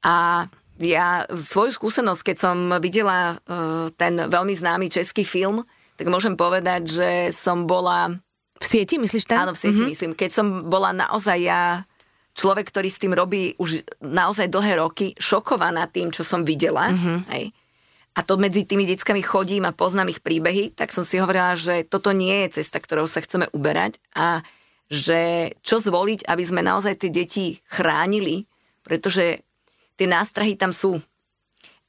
A 0.01 0.49
ja 0.81 1.29
svoju 1.29 1.77
skúsenosť, 1.77 2.33
keď 2.33 2.37
som 2.41 2.57
videla 2.81 3.37
uh, 3.37 3.93
ten 3.93 4.17
veľmi 4.17 4.49
známy 4.57 4.89
český 4.89 5.21
film, 5.21 5.61
tak 6.01 6.09
môžem 6.09 6.33
povedať, 6.33 6.89
že 6.89 7.09
som 7.29 7.69
bola, 7.69 8.17
V 8.57 8.65
sieti, 8.65 8.97
myslíš 8.97 9.29
ten? 9.29 9.37
áno 9.37 9.53
v 9.53 9.61
sieti 9.61 9.85
mm-hmm. 9.85 9.91
myslím, 9.93 10.11
keď 10.17 10.29
som 10.33 10.65
bola 10.65 10.89
naozaj 10.89 11.37
ja 11.37 11.85
človek, 12.35 12.71
ktorý 12.71 12.89
s 12.89 13.01
tým 13.01 13.13
robí 13.13 13.55
už 13.59 13.83
naozaj 14.03 14.47
dlhé 14.47 14.79
roky, 14.79 15.13
šokovaná 15.19 15.87
tým, 15.91 16.09
čo 16.09 16.23
som 16.23 16.47
videla. 16.47 16.91
Mm-hmm. 16.91 17.17
Hej. 17.31 17.45
A 18.11 18.19
to 18.27 18.35
medzi 18.35 18.67
tými 18.67 18.83
deckami 18.83 19.23
chodím 19.23 19.63
a 19.63 19.75
poznám 19.75 20.11
ich 20.11 20.19
príbehy, 20.19 20.75
tak 20.75 20.91
som 20.91 21.07
si 21.07 21.15
hovorila, 21.15 21.55
že 21.55 21.87
toto 21.87 22.11
nie 22.11 22.43
je 22.47 22.59
cesta, 22.59 22.83
ktorou 22.83 23.07
sa 23.07 23.23
chceme 23.23 23.47
uberať 23.55 24.03
a 24.11 24.43
že 24.91 25.55
čo 25.63 25.79
zvoliť, 25.79 26.27
aby 26.27 26.43
sme 26.43 26.59
naozaj 26.59 26.99
tie 26.99 27.11
deti 27.11 27.45
chránili, 27.71 28.43
pretože 28.83 29.39
tie 29.95 30.07
nástrahy 30.11 30.59
tam 30.59 30.75
sú. 30.75 30.99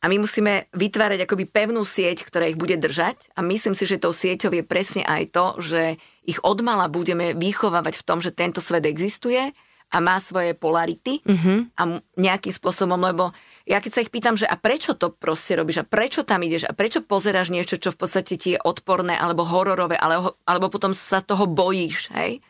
A 0.03 0.11
my 0.11 0.23
musíme 0.23 0.67
vytvárať 0.75 1.27
akoby 1.27 1.47
pevnú 1.47 1.83
sieť, 1.87 2.27
ktorá 2.27 2.51
ich 2.51 2.59
bude 2.59 2.75
držať. 2.75 3.31
A 3.39 3.43
myslím 3.43 3.75
si, 3.75 3.87
že 3.87 4.03
tou 4.03 4.11
sieťou 4.11 4.51
je 4.51 4.67
presne 4.67 5.07
aj 5.07 5.31
to, 5.31 5.47
že 5.63 5.83
ich 6.27 6.43
odmala 6.43 6.91
budeme 6.91 7.35
vychovávať 7.35 8.03
v 8.03 8.07
tom, 8.07 8.19
že 8.19 8.35
tento 8.35 8.59
svet 8.59 8.87
existuje 8.87 9.55
a 9.93 10.01
má 10.01 10.17
svoje 10.17 10.57
polarity 10.57 11.21
mm-hmm. 11.21 11.77
a 11.77 11.83
nejakým 12.17 12.55
spôsobom, 12.57 12.97
lebo 12.97 13.37
ja 13.69 13.79
keď 13.79 13.91
sa 13.93 14.03
ich 14.03 14.11
pýtam, 14.11 14.41
že 14.41 14.49
a 14.49 14.57
prečo 14.57 14.97
to 14.97 15.13
proste 15.13 15.53
robíš 15.55 15.85
a 15.85 15.89
prečo 15.89 16.25
tam 16.25 16.41
ideš 16.41 16.65
a 16.65 16.73
prečo 16.73 17.05
pozeráš 17.05 17.53
niečo, 17.53 17.77
čo 17.77 17.93
v 17.93 18.01
podstate 18.01 18.41
ti 18.41 18.57
je 18.57 18.63
odporné 18.65 19.15
alebo 19.15 19.45
hororové, 19.45 20.01
alebo, 20.01 20.41
alebo 20.49 20.73
potom 20.73 20.97
sa 20.97 21.21
toho 21.21 21.45
bojíš, 21.45 22.09
hej? 22.17 22.41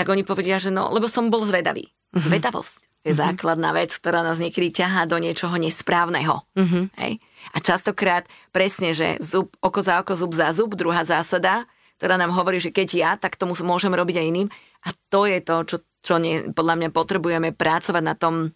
tak 0.00 0.08
oni 0.08 0.24
povedia, 0.24 0.56
že 0.56 0.72
no, 0.72 0.88
lebo 0.88 1.12
som 1.12 1.28
bol 1.28 1.44
zvedavý. 1.44 1.92
Uh-huh. 2.16 2.24
Zvedavosť 2.24 3.04
je 3.04 3.12
uh-huh. 3.12 3.20
základná 3.20 3.76
vec, 3.76 3.92
ktorá 3.92 4.24
nás 4.24 4.40
niekedy 4.40 4.72
ťahá 4.72 5.04
do 5.04 5.20
niečoho 5.20 5.52
nesprávneho. 5.60 6.40
Uh-huh. 6.56 6.88
Hej? 6.96 7.20
A 7.52 7.60
častokrát 7.60 8.24
presne, 8.48 8.96
že 8.96 9.20
zub, 9.20 9.52
oko 9.60 9.80
za 9.84 10.00
oko, 10.00 10.16
zub 10.16 10.32
za 10.32 10.56
zub, 10.56 10.72
druhá 10.72 11.04
zásada, 11.04 11.68
ktorá 12.00 12.16
nám 12.16 12.32
hovorí, 12.32 12.56
že 12.56 12.72
keď 12.72 12.88
ja, 12.96 13.10
tak 13.20 13.36
to 13.36 13.44
mus- 13.44 13.60
môžem 13.60 13.92
robiť 13.92 14.24
aj 14.24 14.26
iným. 14.32 14.48
A 14.88 14.96
to 15.12 15.28
je 15.28 15.44
to, 15.44 15.68
čo, 15.68 15.76
čo 16.00 16.16
nie, 16.16 16.48
podľa 16.56 16.80
mňa 16.80 16.88
potrebujeme 16.96 17.52
pracovať 17.52 18.00
na 18.00 18.16
tom, 18.16 18.48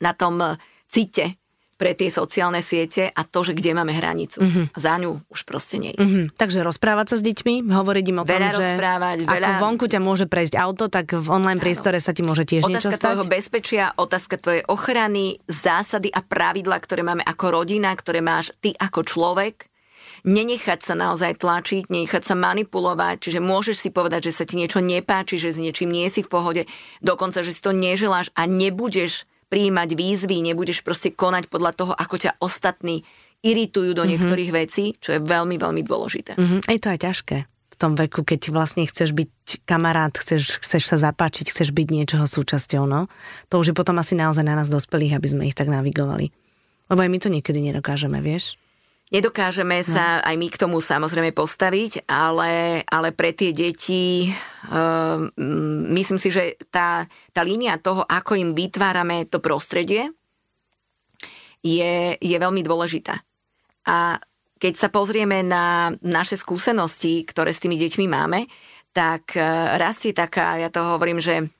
na 0.00 0.16
tom 0.16 0.40
eh, 0.40 0.56
cite 0.88 1.36
pre 1.76 1.98
tie 1.98 2.14
sociálne 2.14 2.62
siete 2.62 3.10
a 3.10 3.26
to, 3.26 3.42
že 3.42 3.58
kde 3.58 3.74
máme 3.74 3.90
hranicu. 3.90 4.38
Mm-hmm. 4.38 4.64
Za 4.78 5.02
ňu 5.02 5.18
už 5.26 5.42
proste 5.42 5.82
nie. 5.82 5.90
Mm-hmm. 5.90 6.38
Takže 6.38 6.62
rozprávať 6.62 7.06
sa 7.10 7.16
s 7.18 7.22
deťmi, 7.26 7.66
hovoriť 7.74 8.04
im 8.06 8.18
o 8.22 8.24
veľa 8.24 8.30
tom, 8.30 8.46
že 8.54 8.66
rozprávať, 8.70 9.16
veľa... 9.26 9.34
ako 9.34 9.52
vonku 9.66 9.84
ťa 9.90 9.98
môže 9.98 10.30
prejsť 10.30 10.54
auto, 10.62 10.86
tak 10.86 11.10
v 11.10 11.26
online 11.26 11.58
priestore 11.58 11.98
sa 11.98 12.14
ti 12.14 12.22
môže 12.22 12.46
tiež 12.46 12.70
otázka 12.70 12.70
niečo 12.70 12.90
stať. 12.94 13.02
tvojho 13.02 13.26
bezpečia, 13.26 13.84
otázka 13.98 14.34
tvojej 14.38 14.62
ochrany, 14.70 15.42
zásady 15.50 16.14
a 16.14 16.22
pravidla, 16.22 16.78
ktoré 16.78 17.02
máme 17.02 17.26
ako 17.26 17.50
rodina, 17.50 17.90
ktoré 17.98 18.22
máš 18.22 18.54
ty 18.62 18.70
ako 18.78 19.02
človek 19.02 19.71
nenechať 20.22 20.80
sa 20.82 20.94
naozaj 20.94 21.42
tlačiť, 21.42 21.90
nenechať 21.90 22.22
sa 22.22 22.34
manipulovať, 22.38 23.28
čiže 23.28 23.40
môžeš 23.42 23.76
si 23.82 23.90
povedať, 23.90 24.30
že 24.30 24.36
sa 24.38 24.44
ti 24.46 24.54
niečo 24.58 24.78
nepáči, 24.78 25.38
že 25.38 25.54
s 25.54 25.58
niečím 25.58 25.90
nie 25.90 26.06
si 26.06 26.22
v 26.22 26.30
pohode, 26.30 26.62
dokonca, 27.02 27.42
že 27.42 27.54
si 27.54 27.60
to 27.62 27.74
neželáš 27.74 28.30
a 28.38 28.46
nebudeš 28.46 29.26
prijímať 29.52 29.88
výzvy, 29.92 30.40
nebudeš 30.40 30.80
proste 30.80 31.12
konať 31.12 31.52
podľa 31.52 31.72
toho, 31.76 31.92
ako 31.92 32.16
ťa 32.16 32.40
ostatní 32.40 33.04
iritujú 33.42 33.92
do 33.92 34.06
mm-hmm. 34.06 34.10
niektorých 34.16 34.50
vecí, 34.54 34.96
čo 35.02 35.18
je 35.18 35.20
veľmi, 35.20 35.58
veľmi 35.58 35.82
dôležité. 35.84 36.38
Mm-hmm. 36.38 36.60
Je 36.70 36.80
to 36.80 36.88
aj 36.94 37.00
ťažké 37.02 37.36
v 37.72 37.76
tom 37.80 37.98
veku, 37.98 38.22
keď 38.22 38.54
vlastne 38.54 38.86
chceš 38.86 39.10
byť 39.16 39.66
kamarát, 39.66 40.14
chceš, 40.14 40.62
chceš 40.62 40.86
sa 40.86 40.96
zapáčiť, 41.02 41.50
chceš 41.50 41.74
byť 41.74 41.88
niečoho 41.90 42.24
súčasťou, 42.30 42.86
no. 42.86 43.10
To 43.50 43.58
už 43.58 43.72
je 43.72 43.74
potom 43.74 43.98
asi 43.98 44.14
naozaj 44.14 44.46
na 44.46 44.54
nás 44.54 44.70
dospelých, 44.70 45.18
aby 45.18 45.26
sme 45.28 45.42
ich 45.50 45.58
tak 45.58 45.66
navigovali. 45.66 46.30
Lebo 46.92 47.00
aj 47.02 47.10
my 47.10 47.18
to 47.18 47.32
niekedy 47.32 47.58
nedokážeme, 47.64 48.22
vieš? 48.22 48.60
Nedokážeme 49.12 49.84
no. 49.84 49.86
sa 49.92 50.24
aj 50.24 50.40
my 50.40 50.48
k 50.48 50.56
tomu 50.56 50.80
samozrejme 50.80 51.36
postaviť, 51.36 52.08
ale, 52.08 52.80
ale 52.88 53.12
pre 53.12 53.36
tie 53.36 53.52
deti 53.52 54.32
uh, 54.32 55.28
myslím 55.92 56.16
si, 56.16 56.32
že 56.32 56.56
tá, 56.72 57.04
tá 57.36 57.44
línia 57.44 57.76
toho, 57.76 58.08
ako 58.08 58.40
im 58.40 58.56
vytvárame 58.56 59.28
to 59.28 59.36
prostredie, 59.44 60.08
je, 61.60 62.16
je 62.16 62.36
veľmi 62.40 62.64
dôležitá. 62.64 63.20
A 63.84 64.16
keď 64.56 64.80
sa 64.80 64.88
pozrieme 64.88 65.44
na 65.44 65.92
naše 66.00 66.40
skúsenosti, 66.40 67.28
ktoré 67.28 67.52
s 67.52 67.60
tými 67.60 67.76
deťmi 67.76 68.08
máme, 68.08 68.48
tak 68.96 69.36
uh, 69.36 69.76
rastie 69.76 70.16
taká, 70.16 70.56
ja 70.56 70.72
to 70.72 70.80
hovorím, 70.96 71.20
že 71.20 71.52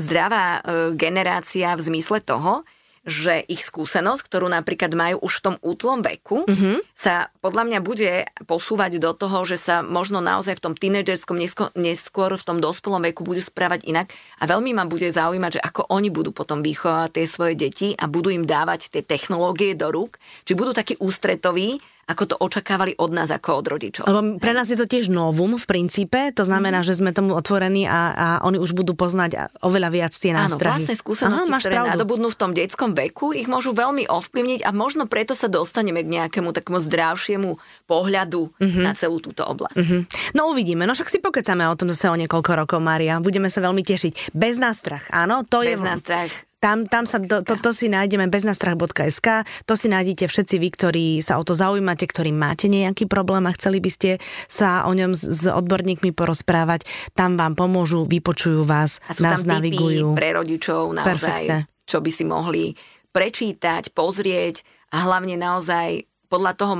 zdravá 0.00 0.64
uh, 0.64 0.96
generácia 0.96 1.76
v 1.76 1.92
zmysle 1.92 2.24
toho, 2.24 2.64
že 3.00 3.40
ich 3.48 3.64
skúsenosť, 3.64 4.28
ktorú 4.28 4.52
napríklad 4.52 4.92
majú 4.92 5.24
už 5.24 5.40
v 5.40 5.44
tom 5.48 5.56
útlom 5.64 6.04
veku, 6.04 6.44
mm-hmm. 6.44 6.84
sa 6.92 7.32
podľa 7.40 7.64
mňa 7.64 7.78
bude 7.80 8.28
posúvať 8.44 9.00
do 9.00 9.16
toho, 9.16 9.40
že 9.48 9.56
sa 9.56 9.80
možno 9.80 10.20
naozaj 10.20 10.60
v 10.60 10.64
tom 10.68 10.74
tínedžerskom, 10.76 11.40
neskôr, 11.40 11.72
neskôr 11.80 12.28
v 12.36 12.44
tom 12.44 12.60
dospelom 12.60 13.00
veku 13.08 13.24
budú 13.24 13.40
správať 13.40 13.88
inak 13.88 14.12
a 14.36 14.44
veľmi 14.44 14.76
ma 14.76 14.84
bude 14.84 15.08
zaujímať, 15.08 15.56
že 15.56 15.64
ako 15.64 15.88
oni 15.88 16.12
budú 16.12 16.36
potom 16.36 16.60
vychovať 16.60 17.16
tie 17.16 17.24
svoje 17.24 17.54
deti 17.56 17.88
a 17.96 18.04
budú 18.04 18.28
im 18.28 18.44
dávať 18.44 18.92
tie 18.92 19.00
technológie 19.00 19.72
do 19.72 19.88
rúk, 19.88 20.20
či 20.44 20.52
budú 20.52 20.76
takí 20.76 21.00
ústretoví, 21.00 21.80
ako 22.10 22.22
to 22.26 22.36
očakávali 22.42 22.98
od 22.98 23.14
nás 23.14 23.30
ako 23.30 23.62
od 23.62 23.66
rodičov. 23.70 24.04
Lebo 24.10 24.42
pre 24.42 24.50
nás 24.50 24.66
je 24.66 24.74
to 24.74 24.90
tiež 24.90 25.06
novum 25.06 25.54
v 25.54 25.64
princípe, 25.64 26.34
to 26.34 26.42
znamená, 26.42 26.82
mm. 26.82 26.86
že 26.90 26.98
sme 26.98 27.14
tomu 27.14 27.38
otvorení 27.38 27.86
a, 27.86 28.00
a 28.10 28.26
oni 28.42 28.58
už 28.58 28.74
budú 28.74 28.98
poznať 28.98 29.54
oveľa 29.62 29.88
viac 29.94 30.12
tie 30.18 30.34
nástrahy. 30.34 30.58
Áno, 30.58 30.82
vlastné 30.82 30.94
skúsenosti, 30.98 31.50
Aha, 31.54 31.60
ktoré 31.62 31.74
pravdu. 31.78 31.90
nadobudnú 31.94 32.28
v 32.34 32.36
tom 32.36 32.50
detskom 32.50 32.90
veku, 32.98 33.30
ich 33.30 33.46
môžu 33.46 33.70
veľmi 33.70 34.10
ovplyvniť 34.10 34.66
a 34.66 34.74
možno 34.74 35.06
preto 35.06 35.38
sa 35.38 35.46
dostaneme 35.46 36.02
k 36.02 36.08
nejakému 36.18 36.50
takému 36.50 36.82
zdravšiemu 36.82 37.50
pohľadu 37.86 38.50
mm-hmm. 38.58 38.82
na 38.82 38.92
celú 38.98 39.22
túto 39.22 39.46
oblasť. 39.46 39.78
Mm-hmm. 39.78 40.00
No 40.34 40.50
uvidíme, 40.50 40.90
no 40.90 40.98
však 40.98 41.06
si 41.06 41.22
pokecame 41.22 41.62
o 41.70 41.78
tom 41.78 41.86
zase 41.86 42.10
o 42.10 42.16
niekoľko 42.18 42.66
rokov, 42.66 42.82
Mária. 42.82 43.22
Budeme 43.22 43.46
sa 43.46 43.62
veľmi 43.62 43.86
tešiť. 43.86 44.34
Bez 44.34 44.58
nástrach, 44.58 45.06
áno? 45.14 45.46
To 45.46 45.62
Bez 45.62 45.78
je... 45.78 45.86
nástrach. 45.86 46.49
Tam, 46.60 46.84
tam 46.84 47.08
sa 47.08 47.16
to, 47.16 47.40
to, 47.40 47.56
to 47.56 47.70
si 47.72 47.88
nájdeme 47.88 48.28
beznastrach.sk, 48.28 49.48
to 49.64 49.74
si 49.80 49.88
nájdete 49.88 50.28
všetci 50.28 50.56
vy, 50.60 50.68
ktorí 50.68 51.06
sa 51.24 51.40
o 51.40 51.42
to 51.42 51.56
zaujímate, 51.56 52.04
ktorí 52.04 52.36
máte 52.36 52.68
nejaký 52.68 53.08
problém 53.08 53.48
a 53.48 53.56
chceli 53.56 53.80
by 53.80 53.88
ste 53.88 54.10
sa 54.44 54.84
o 54.84 54.92
ňom 54.92 55.16
s, 55.16 55.24
s 55.24 55.42
odborníkmi 55.48 56.12
porozprávať. 56.12 56.84
Tam 57.16 57.40
vám 57.40 57.56
pomôžu, 57.56 58.04
vypočujú 58.04 58.68
vás, 58.68 59.00
a 59.08 59.16
sú 59.16 59.24
nás 59.24 59.40
tam 59.40 59.56
navigujú. 59.56 60.12
pre 60.12 60.36
rodičov 60.36 60.92
naozaj, 60.92 61.08
Perfektne. 61.08 61.58
čo 61.88 62.04
by 62.04 62.10
si 62.12 62.24
mohli 62.28 62.64
prečítať, 63.08 63.96
pozrieť 63.96 64.60
a 64.92 65.08
hlavne 65.08 65.40
naozaj 65.40 66.04
podľa 66.28 66.52
toho 66.60 66.74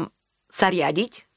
sa 0.53 0.68
riadiť, 0.68 1.30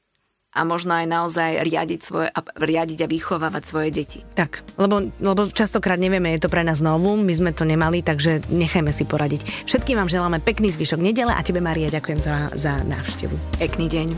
a 0.54 0.62
možno 0.62 0.94
aj 0.94 1.06
naozaj 1.10 1.66
riadiť, 1.66 2.00
svoje, 2.00 2.30
a, 2.30 2.40
riadiť 2.40 2.98
a 3.02 3.10
vychovávať 3.10 3.62
svoje 3.66 3.90
deti. 3.90 4.22
Tak, 4.38 4.62
lebo, 4.78 5.10
lebo 5.18 5.50
častokrát 5.50 5.98
nevieme, 5.98 6.30
je 6.38 6.46
to 6.46 6.52
pre 6.52 6.62
nás 6.62 6.78
novú, 6.78 7.18
my 7.18 7.34
sme 7.34 7.50
to 7.50 7.66
nemali, 7.66 8.06
takže 8.06 8.46
nechajme 8.48 8.94
si 8.94 9.02
poradiť. 9.02 9.66
Všetkým 9.66 9.98
vám 9.98 10.06
želáme 10.06 10.38
pekný 10.38 10.70
zvyšok 10.70 11.02
nedele 11.02 11.34
a 11.34 11.42
tebe, 11.42 11.58
Maria, 11.58 11.90
ďakujem 11.90 12.22
za, 12.22 12.54
za 12.54 12.78
návštevu. 12.86 13.34
Pekný 13.58 13.90
deň. 13.90 14.14